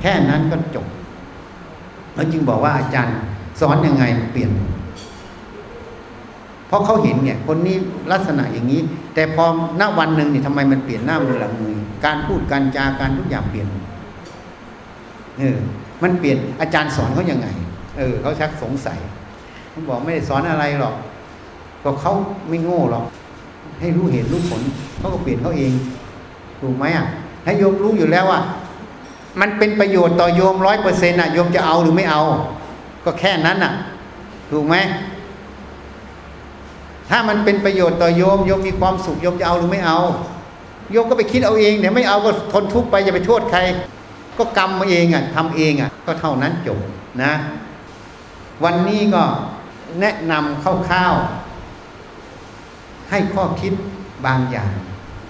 [0.00, 0.86] แค่นั้นก็จบ
[2.14, 3.14] เขาจึงบอกว่าอาจารย์
[3.60, 4.50] สอนยังไงเปลี่ยน
[6.68, 7.76] เพราะเขาเห็นเนี่ย คนนี้
[8.12, 8.80] ลักษณะอย่างนี้
[9.14, 9.44] แต่พอ
[9.76, 13.68] หน้าวันหนึ่งเนี่ยทำไมมันเปลี่ยนหน้ามือหลังมือ การพูดการจาการทุกอย่างเปลี่ยน
[15.38, 15.58] เออ
[16.02, 17.48] มันเปลี่ยนอาจารย์สอนเขายังไง
[17.98, 18.98] เออเขาชักสงสัย
[19.70, 20.94] เขาบอกไม่ได้สอนอะไรหรอก
[21.84, 22.12] ก็เขา
[22.48, 23.04] ไม่โง่หรอก
[23.80, 24.62] ให้รู้เหตุรู้ผล
[24.98, 25.72] เขาก็เปลี่ยนเขาเอง
[26.60, 27.06] ถูกไหมอะ
[27.44, 28.40] ให้โยมรู้อยู่แล้วว่า
[29.40, 32.22] มันเป็นประโยชน์ต่อโยมร้อยเปอร์เซ็นต์อะโยมจะเอาหรือไม่เอา
[33.04, 33.72] ก็แค่นั้นอะ
[34.50, 34.76] ถูกไหม
[37.08, 39.98] ถ้ามันเป็นประโยชน์ต่อโยมโยมมีความสุขโยมจะเอาหรือไม่เอา
[40.92, 43.60] โยมก็ไปคิดเอาเองเดี๋ยวไม่เอาก็ทนทุกข์ไปอย่าไปโทษใคร
[44.38, 46.78] ก็กรรมมาเองอะทำเองอะ ก็เท่านั้นจบ
[47.22, 47.32] นะ
[48.64, 49.22] วันนี้ก็
[50.00, 51.39] แนะนำคร่าวๆ
[53.10, 53.72] ให้ข้อคิด
[54.26, 54.72] บางอย่าง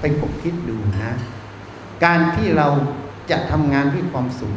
[0.01, 1.12] ไปคบคิดดูนะ
[2.05, 2.69] การที่เรา
[3.31, 4.55] จะทำงานด้วยความสุข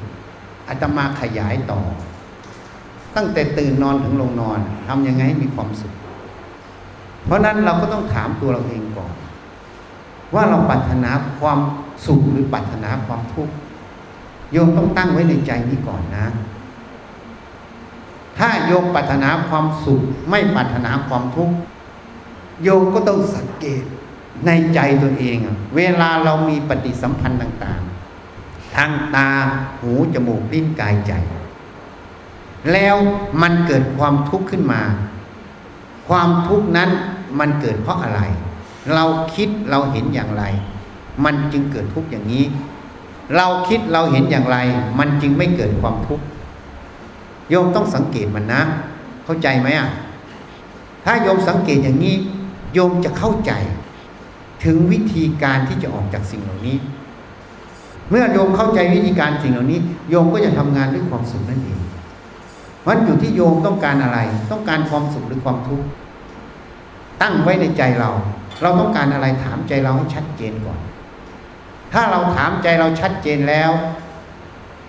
[0.69, 1.81] อาตมาขยายต่อ
[3.15, 5.93] ตั้งแต่ตื่นนอนถึงลงนอนทำยังไงให้มีความสุข
[7.25, 9.13] เพราะนั้นเราก็ต้องถามตัวเราเองก่อน
[10.33, 11.59] ว่าเราปรารถนาความ
[12.05, 13.53] สุขหรือปรารถนาความทุกข์
[14.51, 16.25] โยมต้องตั้งไว้ในใจนี้ก่อนนะ
[18.37, 21.55] ถ้าโยมปรารถนาความสุขไม่ปรารถนาความทุกข์
[22.63, 23.83] โยมก็ต้องสังเกต
[24.45, 25.37] ในใจตัวเอง
[25.75, 27.81] เวลาเรามีปฏิสัมพันธ์ต่าง
[28.29, 29.29] ๆ ทางตา
[29.79, 31.13] หู จมูกลิ้นกายใจ
[32.71, 32.95] แล้ว
[33.41, 34.81] มันเกิดความทุกข์ขึ้นมา
[36.07, 36.89] ความทุกข์นั้น
[37.39, 38.21] มันเกิดเพราะอะไร
[38.93, 40.43] เราคิดเราเห็นอย่างไร
[41.25, 42.45] มันจึงเกิดทุกข์อย่างนี้
[43.35, 44.57] เราคิดเราเห็นอย่างไร
[44.99, 46.25] มันจึงไม่เกิดความทุกข์
[47.49, 48.61] โยมต้องสังเกตมันนะ
[49.25, 49.89] เข้าใจไหมอะ
[51.05, 52.15] ถ้าโยมสังเกตอย่างนี้
[52.73, 53.51] โยมจะเข้าใจ
[54.63, 56.77] ถึงวิธีการที่จะออกจากสิ่งเหล่านี้
[58.09, 59.79] เมื่อโยมเข้าใจวิธีการสิ่งเหล่านี้
[60.09, 61.79] โยมก็จะทำงานด้วยความสุขนั่นเอง
[62.87, 64.19] มันอยู่ที่โยมต้องการอะไร
[64.51, 65.85] ต้องการความสุขหรือความทุกข์
[67.21, 68.11] ตั้งไว้ในใจเรา
[68.61, 70.79] เราต้องการอะไรถามใจเราให้ชัดเจนก่อน
[71.93, 73.71] ถ้าเราถามใจเราชัดเจนแล้ว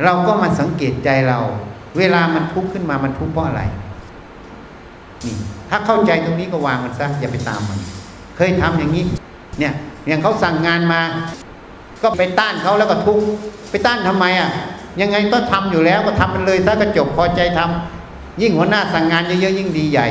[0.04, 1.40] เราก็มาสังเกตใจเรา
[1.98, 3.62] เวลามันทุกข์ขึ้นมามันทุกข์เพราะอะไร
[5.26, 5.36] นี่
[5.70, 7.78] ถ้าเข้าใจตรงนี้ก็วางมันซะอย่าไปตามมัน
[8.36, 9.04] เคยทำอย่างนี้
[9.58, 9.72] เนี่ย
[10.08, 11.00] อย่างเขาสั่งงานมา
[12.02, 13.18] ก็ไปต้านเขาแล้วก็ทุก
[13.70, 14.50] ไปต้านทำไมอะ
[15.00, 20.08] ยังไงก็ทำอยู่แล้วก็ทำมันเลยซะก็จบพอใจทำยิ่งหัวหน้าสั่งงานเยอะๆยิ่งดีใหญ่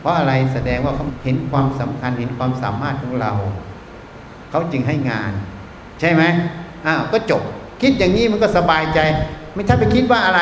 [0.00, 3.32] เพราะอะไรแสดงว่าเขาเห็นความสำคัญเห็นความสามารถของเรา
[4.50, 5.32] เขาจึงให้งาน
[6.00, 6.22] ใช่ไหม
[6.86, 7.42] อ้าวก็จบ
[7.82, 8.98] คิดอย่างนี้มันก็สบายใจ
[9.54, 10.40] ไม่ใช่ไปคิดว่าอะไร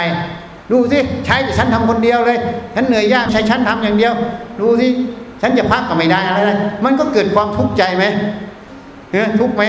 [0.73, 2.39] ดูสิใช้ฉันทำคนเดียวเลย
[2.75, 4.13] ฉันเหนื่อยยากใช้ฉันทำอย่างเดียว
[4.61, 4.89] ดูสิ
[5.43, 8.05] ฉันจะพักก็ไม่ได้อะไรเลยมันก็เกิดความทุกข์ใจไหม
[9.13, 9.63] เนี่ยทุกข์ไหม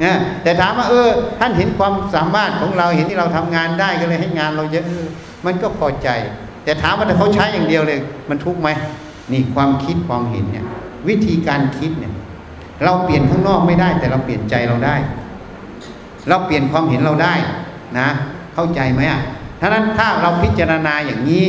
[0.00, 1.08] เนี่ยแต่ถามว่าเออ
[1.38, 4.84] ท่านเห็นความสามารถของเราเห็นที่เราทำงานได้ก็เลยให้งานเราเยอะ
[5.46, 6.08] มันก็พอใจ
[6.64, 7.98] แต่ถามว่าถ้าเขาใช้อย่างเดียวเลย
[8.28, 8.68] มันทุกข์ไหม
[9.32, 10.66] นี่ความคิดความเห็นเนี่ย
[11.08, 12.12] วิธีการคิดเนี่ย
[12.84, 14.96] เราเปลี่ยนข้างนอกไม่ได้ แต่เราเปลี่ยนใจเราได้
[16.28, 17.34] เราเปลี่ยนความเห็นเราได้
[17.98, 18.08] นะ
[18.54, 19.20] เข้าใจไหมอะ
[19.60, 21.44] ท่านั้นถ้าเราพิจารณาอย่างนี้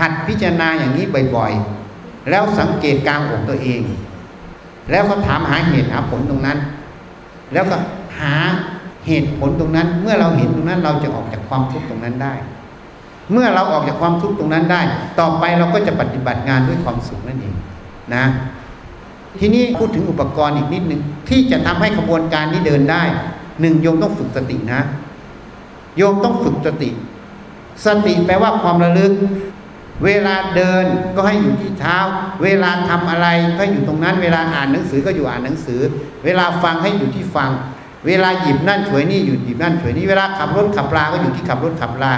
[0.00, 1.04] หัดพิจารณาอย่างนี้
[1.36, 3.80] บ่อยๆ แล้วสังเกตกลางอกตัวเอง
[4.90, 6.58] แล้วก็ถามหาเหตุหาผลตรงนั้น
[7.52, 7.76] แล้วก็
[8.18, 8.34] หา
[9.06, 12.34] เหตุผลตรงนั้น เมื่อเราเห็นตรงนั้นเราจะออกจากความทุกข์ตรงนั้นได้
[13.32, 14.82] เมื่อเราออกจากความทุกข์ตรงนั้นได้
[15.20, 17.54] ต่อไปเราก็จะปฏิบัติงานด้วยความสุขนั่นเอง
[18.14, 18.24] นะ
[19.40, 23.02] ทีนี้พูดถึงอุปกรณ์อีกนิดหนึ่งที่จะทำให้ขบวนการนี้เดินได้
[23.60, 24.80] หนึ่งโยมต้องฝึกสตินะ
[25.96, 26.90] โยมต้องฝึกสติ
[27.84, 29.12] สติแปลว่าความระลึก
[30.04, 30.84] เวลาเดิน
[31.16, 31.98] ก็ให้อยู่ที่เท้า
[32.42, 33.26] เวลาทำอะไร
[33.58, 35.80] ก็อยู่ตรงนั้น เวลาอ่านหนังสือก็อยู่อ่านหนังสือ
[36.24, 37.50] เวลาฟังให้อยู่ที่ฟัง
[38.06, 42.12] เวลาหยิบนั่นฉวยนี่อยู่หยิบนั่นฉวยนี่เวลาขับรถขับลาก็อยู่ที่ขับรถขับลา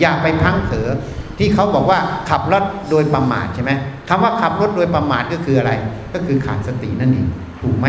[0.00, 0.88] อย่าไปพังเถอ
[1.38, 1.98] ที่เขาบอกว่า
[2.30, 3.72] ขับรถโดยประมาทใช่ไหม
[4.08, 5.72] คำว่าขับรถโดยประมาทก็คืออะไร
[6.14, 7.26] ก็คือขาดสตินั่นเอง
[7.60, 7.86] ถูกไหม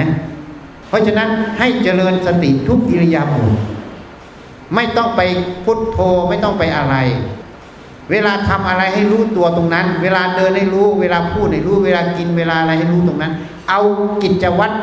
[0.90, 1.30] เพราะฉะนั้น
[1.60, 3.52] ให้เจริญสติทุกอิริยาบถ
[4.76, 5.22] ไม่ต้องไป
[5.66, 5.98] พุทโธ
[6.30, 6.96] ไม่ต้องไปอะไร
[8.12, 13.34] เวลาทำอะไรให้รู้ตัวตรงนั้น เวลาเดินให้รู้ เวลาพูดให้รู้ เวลากินเวลาอะไรให้รู้ตรงนั้น
[13.70, 13.82] เอา
[14.24, 14.76] กิจวัตร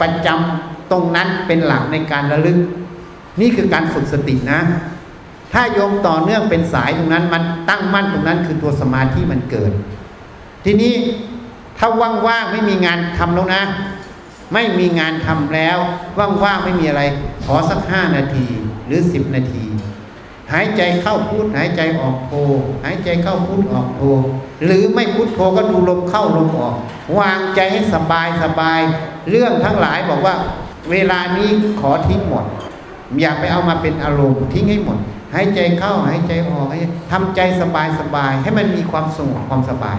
[0.00, 2.58] ประจำตรงนั้นเป็นหลักในการระลึก
[3.40, 4.60] นี่คือการฝึกสตินะ
[5.52, 9.72] ถ้าโยมต่อเนื่องเป็นสายตรงนั้น มันตั้งมั่นตรงนั้น คือตัวสมาธิมันเกิด
[10.64, 10.92] ทีนี้
[11.78, 11.88] ถ้า
[12.26, 13.62] ว่างๆไม่มีงานทำแล้วนะ
[14.52, 15.78] ไม่มีงานทำแล้ว
[16.44, 17.02] ว่างๆไม่มีอะไร
[17.44, 18.46] ขอสักห้านาที
[18.86, 19.64] หรือสิบนาที
[20.52, 22.32] หายใจเข้าพุทหายใจออกโท
[22.84, 24.02] หายใจเข้าพุทออกโท
[24.64, 26.76] หรือไม่พุทโทก็ดูลมเข้าลมออก
[27.18, 28.80] วางใจให้สบายสบาย
[29.30, 30.34] เรื่องทั้งหลายบอกว่า
[30.90, 31.48] เวลานี้
[31.80, 32.44] ขอทิ้งหมด
[33.20, 34.98] อย่าไปเอามาเป็นอารมณ์ทิ้งให้หมด
[35.34, 36.80] หายใจเข้าหายใจออกให้
[37.10, 39.98] ทำใจสบายสบายให้มันมีความสงบความสบาย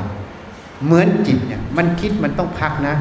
[0.86, 2.96] เหมือนจิตเนี่ยมันคิดมันต้องพักนะ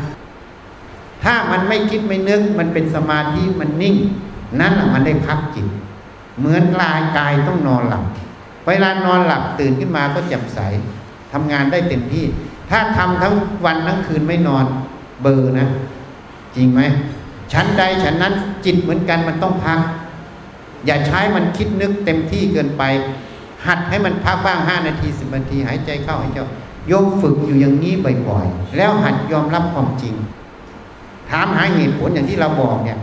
[1.25, 3.97] ถ้ามันไม่คิดไม่นึก มันเป็นสมาธิมันนิ่ง
[4.61, 5.67] นั่นแหละมันได้พักจิต
[6.39, 8.05] เหมือนกายกายต้องนอนหลับ
[8.67, 10.59] เวลานอนหลับตื่นขึ้นมาก็แจ่มใส
[11.33, 12.25] ทำงานได้เต็มที่
[12.71, 13.35] ถ้าทำทั้ง
[13.65, 14.65] วันทั้งคืนไม่นอน
[15.23, 15.69] เบอร์นะ
[16.57, 16.81] จริงไหม
[17.53, 18.35] ชั้นใดฉันนั้น
[18.65, 19.79] จิตเหมือนกันมันต้องพัก
[20.87, 22.83] อย่าใช้มันคิดนึกเต็มที่เกินไป
[23.67, 26.39] หัดให้มันพักบ้างห้านาทีสิบนาทีหายใจเข้าหายใจ
[26.89, 27.95] โยมฝึกอยู่อย่างนี้
[28.29, 30.15] บ่อยๆ แล้วหัดยอมรับความจริง
[31.33, 32.99] ถามหาเหตุผลอย่างที่เราบอกเนี่ย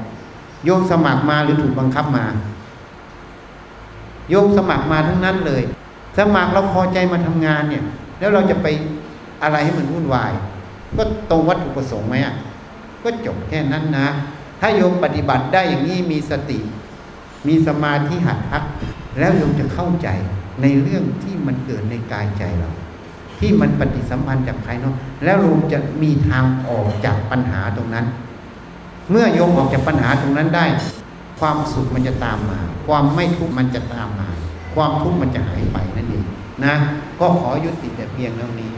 [0.66, 2.26] โยมสมัครมาหรือถูกบังคับมา
[4.30, 5.64] โยมสมัครมาทั้งนั้นเลย
[6.18, 7.84] สมัครเราพอใจมาทำงานเนี่ย
[8.20, 8.68] แล้วเราจะไป
[9.44, 10.32] อะไรให้มันวุ่นวาย
[10.98, 12.36] ก็ตรงวัตถุประสงค์ไหมอะ
[13.04, 14.08] ก็จบแค่นั้นนะ
[14.62, 16.60] ถ้าโยมปฏิบัติได้อย่างนี้มีสติ
[17.48, 18.64] มีสมาธิหัดพัก
[19.20, 20.08] แล้วโยมจะเข้าใจ
[20.62, 22.70] ในเรื่องที่มันเกิดในกายใจเรา
[23.40, 28.06] ที่มันปฏิสัมพันธ์จากภายนอก แล้วโยมจะมีทางออกจากปัญหาตรงนั้น
[29.12, 30.66] เมื่อโยมออกจากปัญหาตรงนั้นได้
[31.40, 34.30] ความสุขมันจะตามมา ความไม่ทุกข์มันจะตามมา
[34.76, 36.26] ความทุกข์มันจะหายไปนั่นเอง
[36.66, 36.76] นะ
[37.20, 38.72] ก็ขอยุติแต่เพียงเท่านี้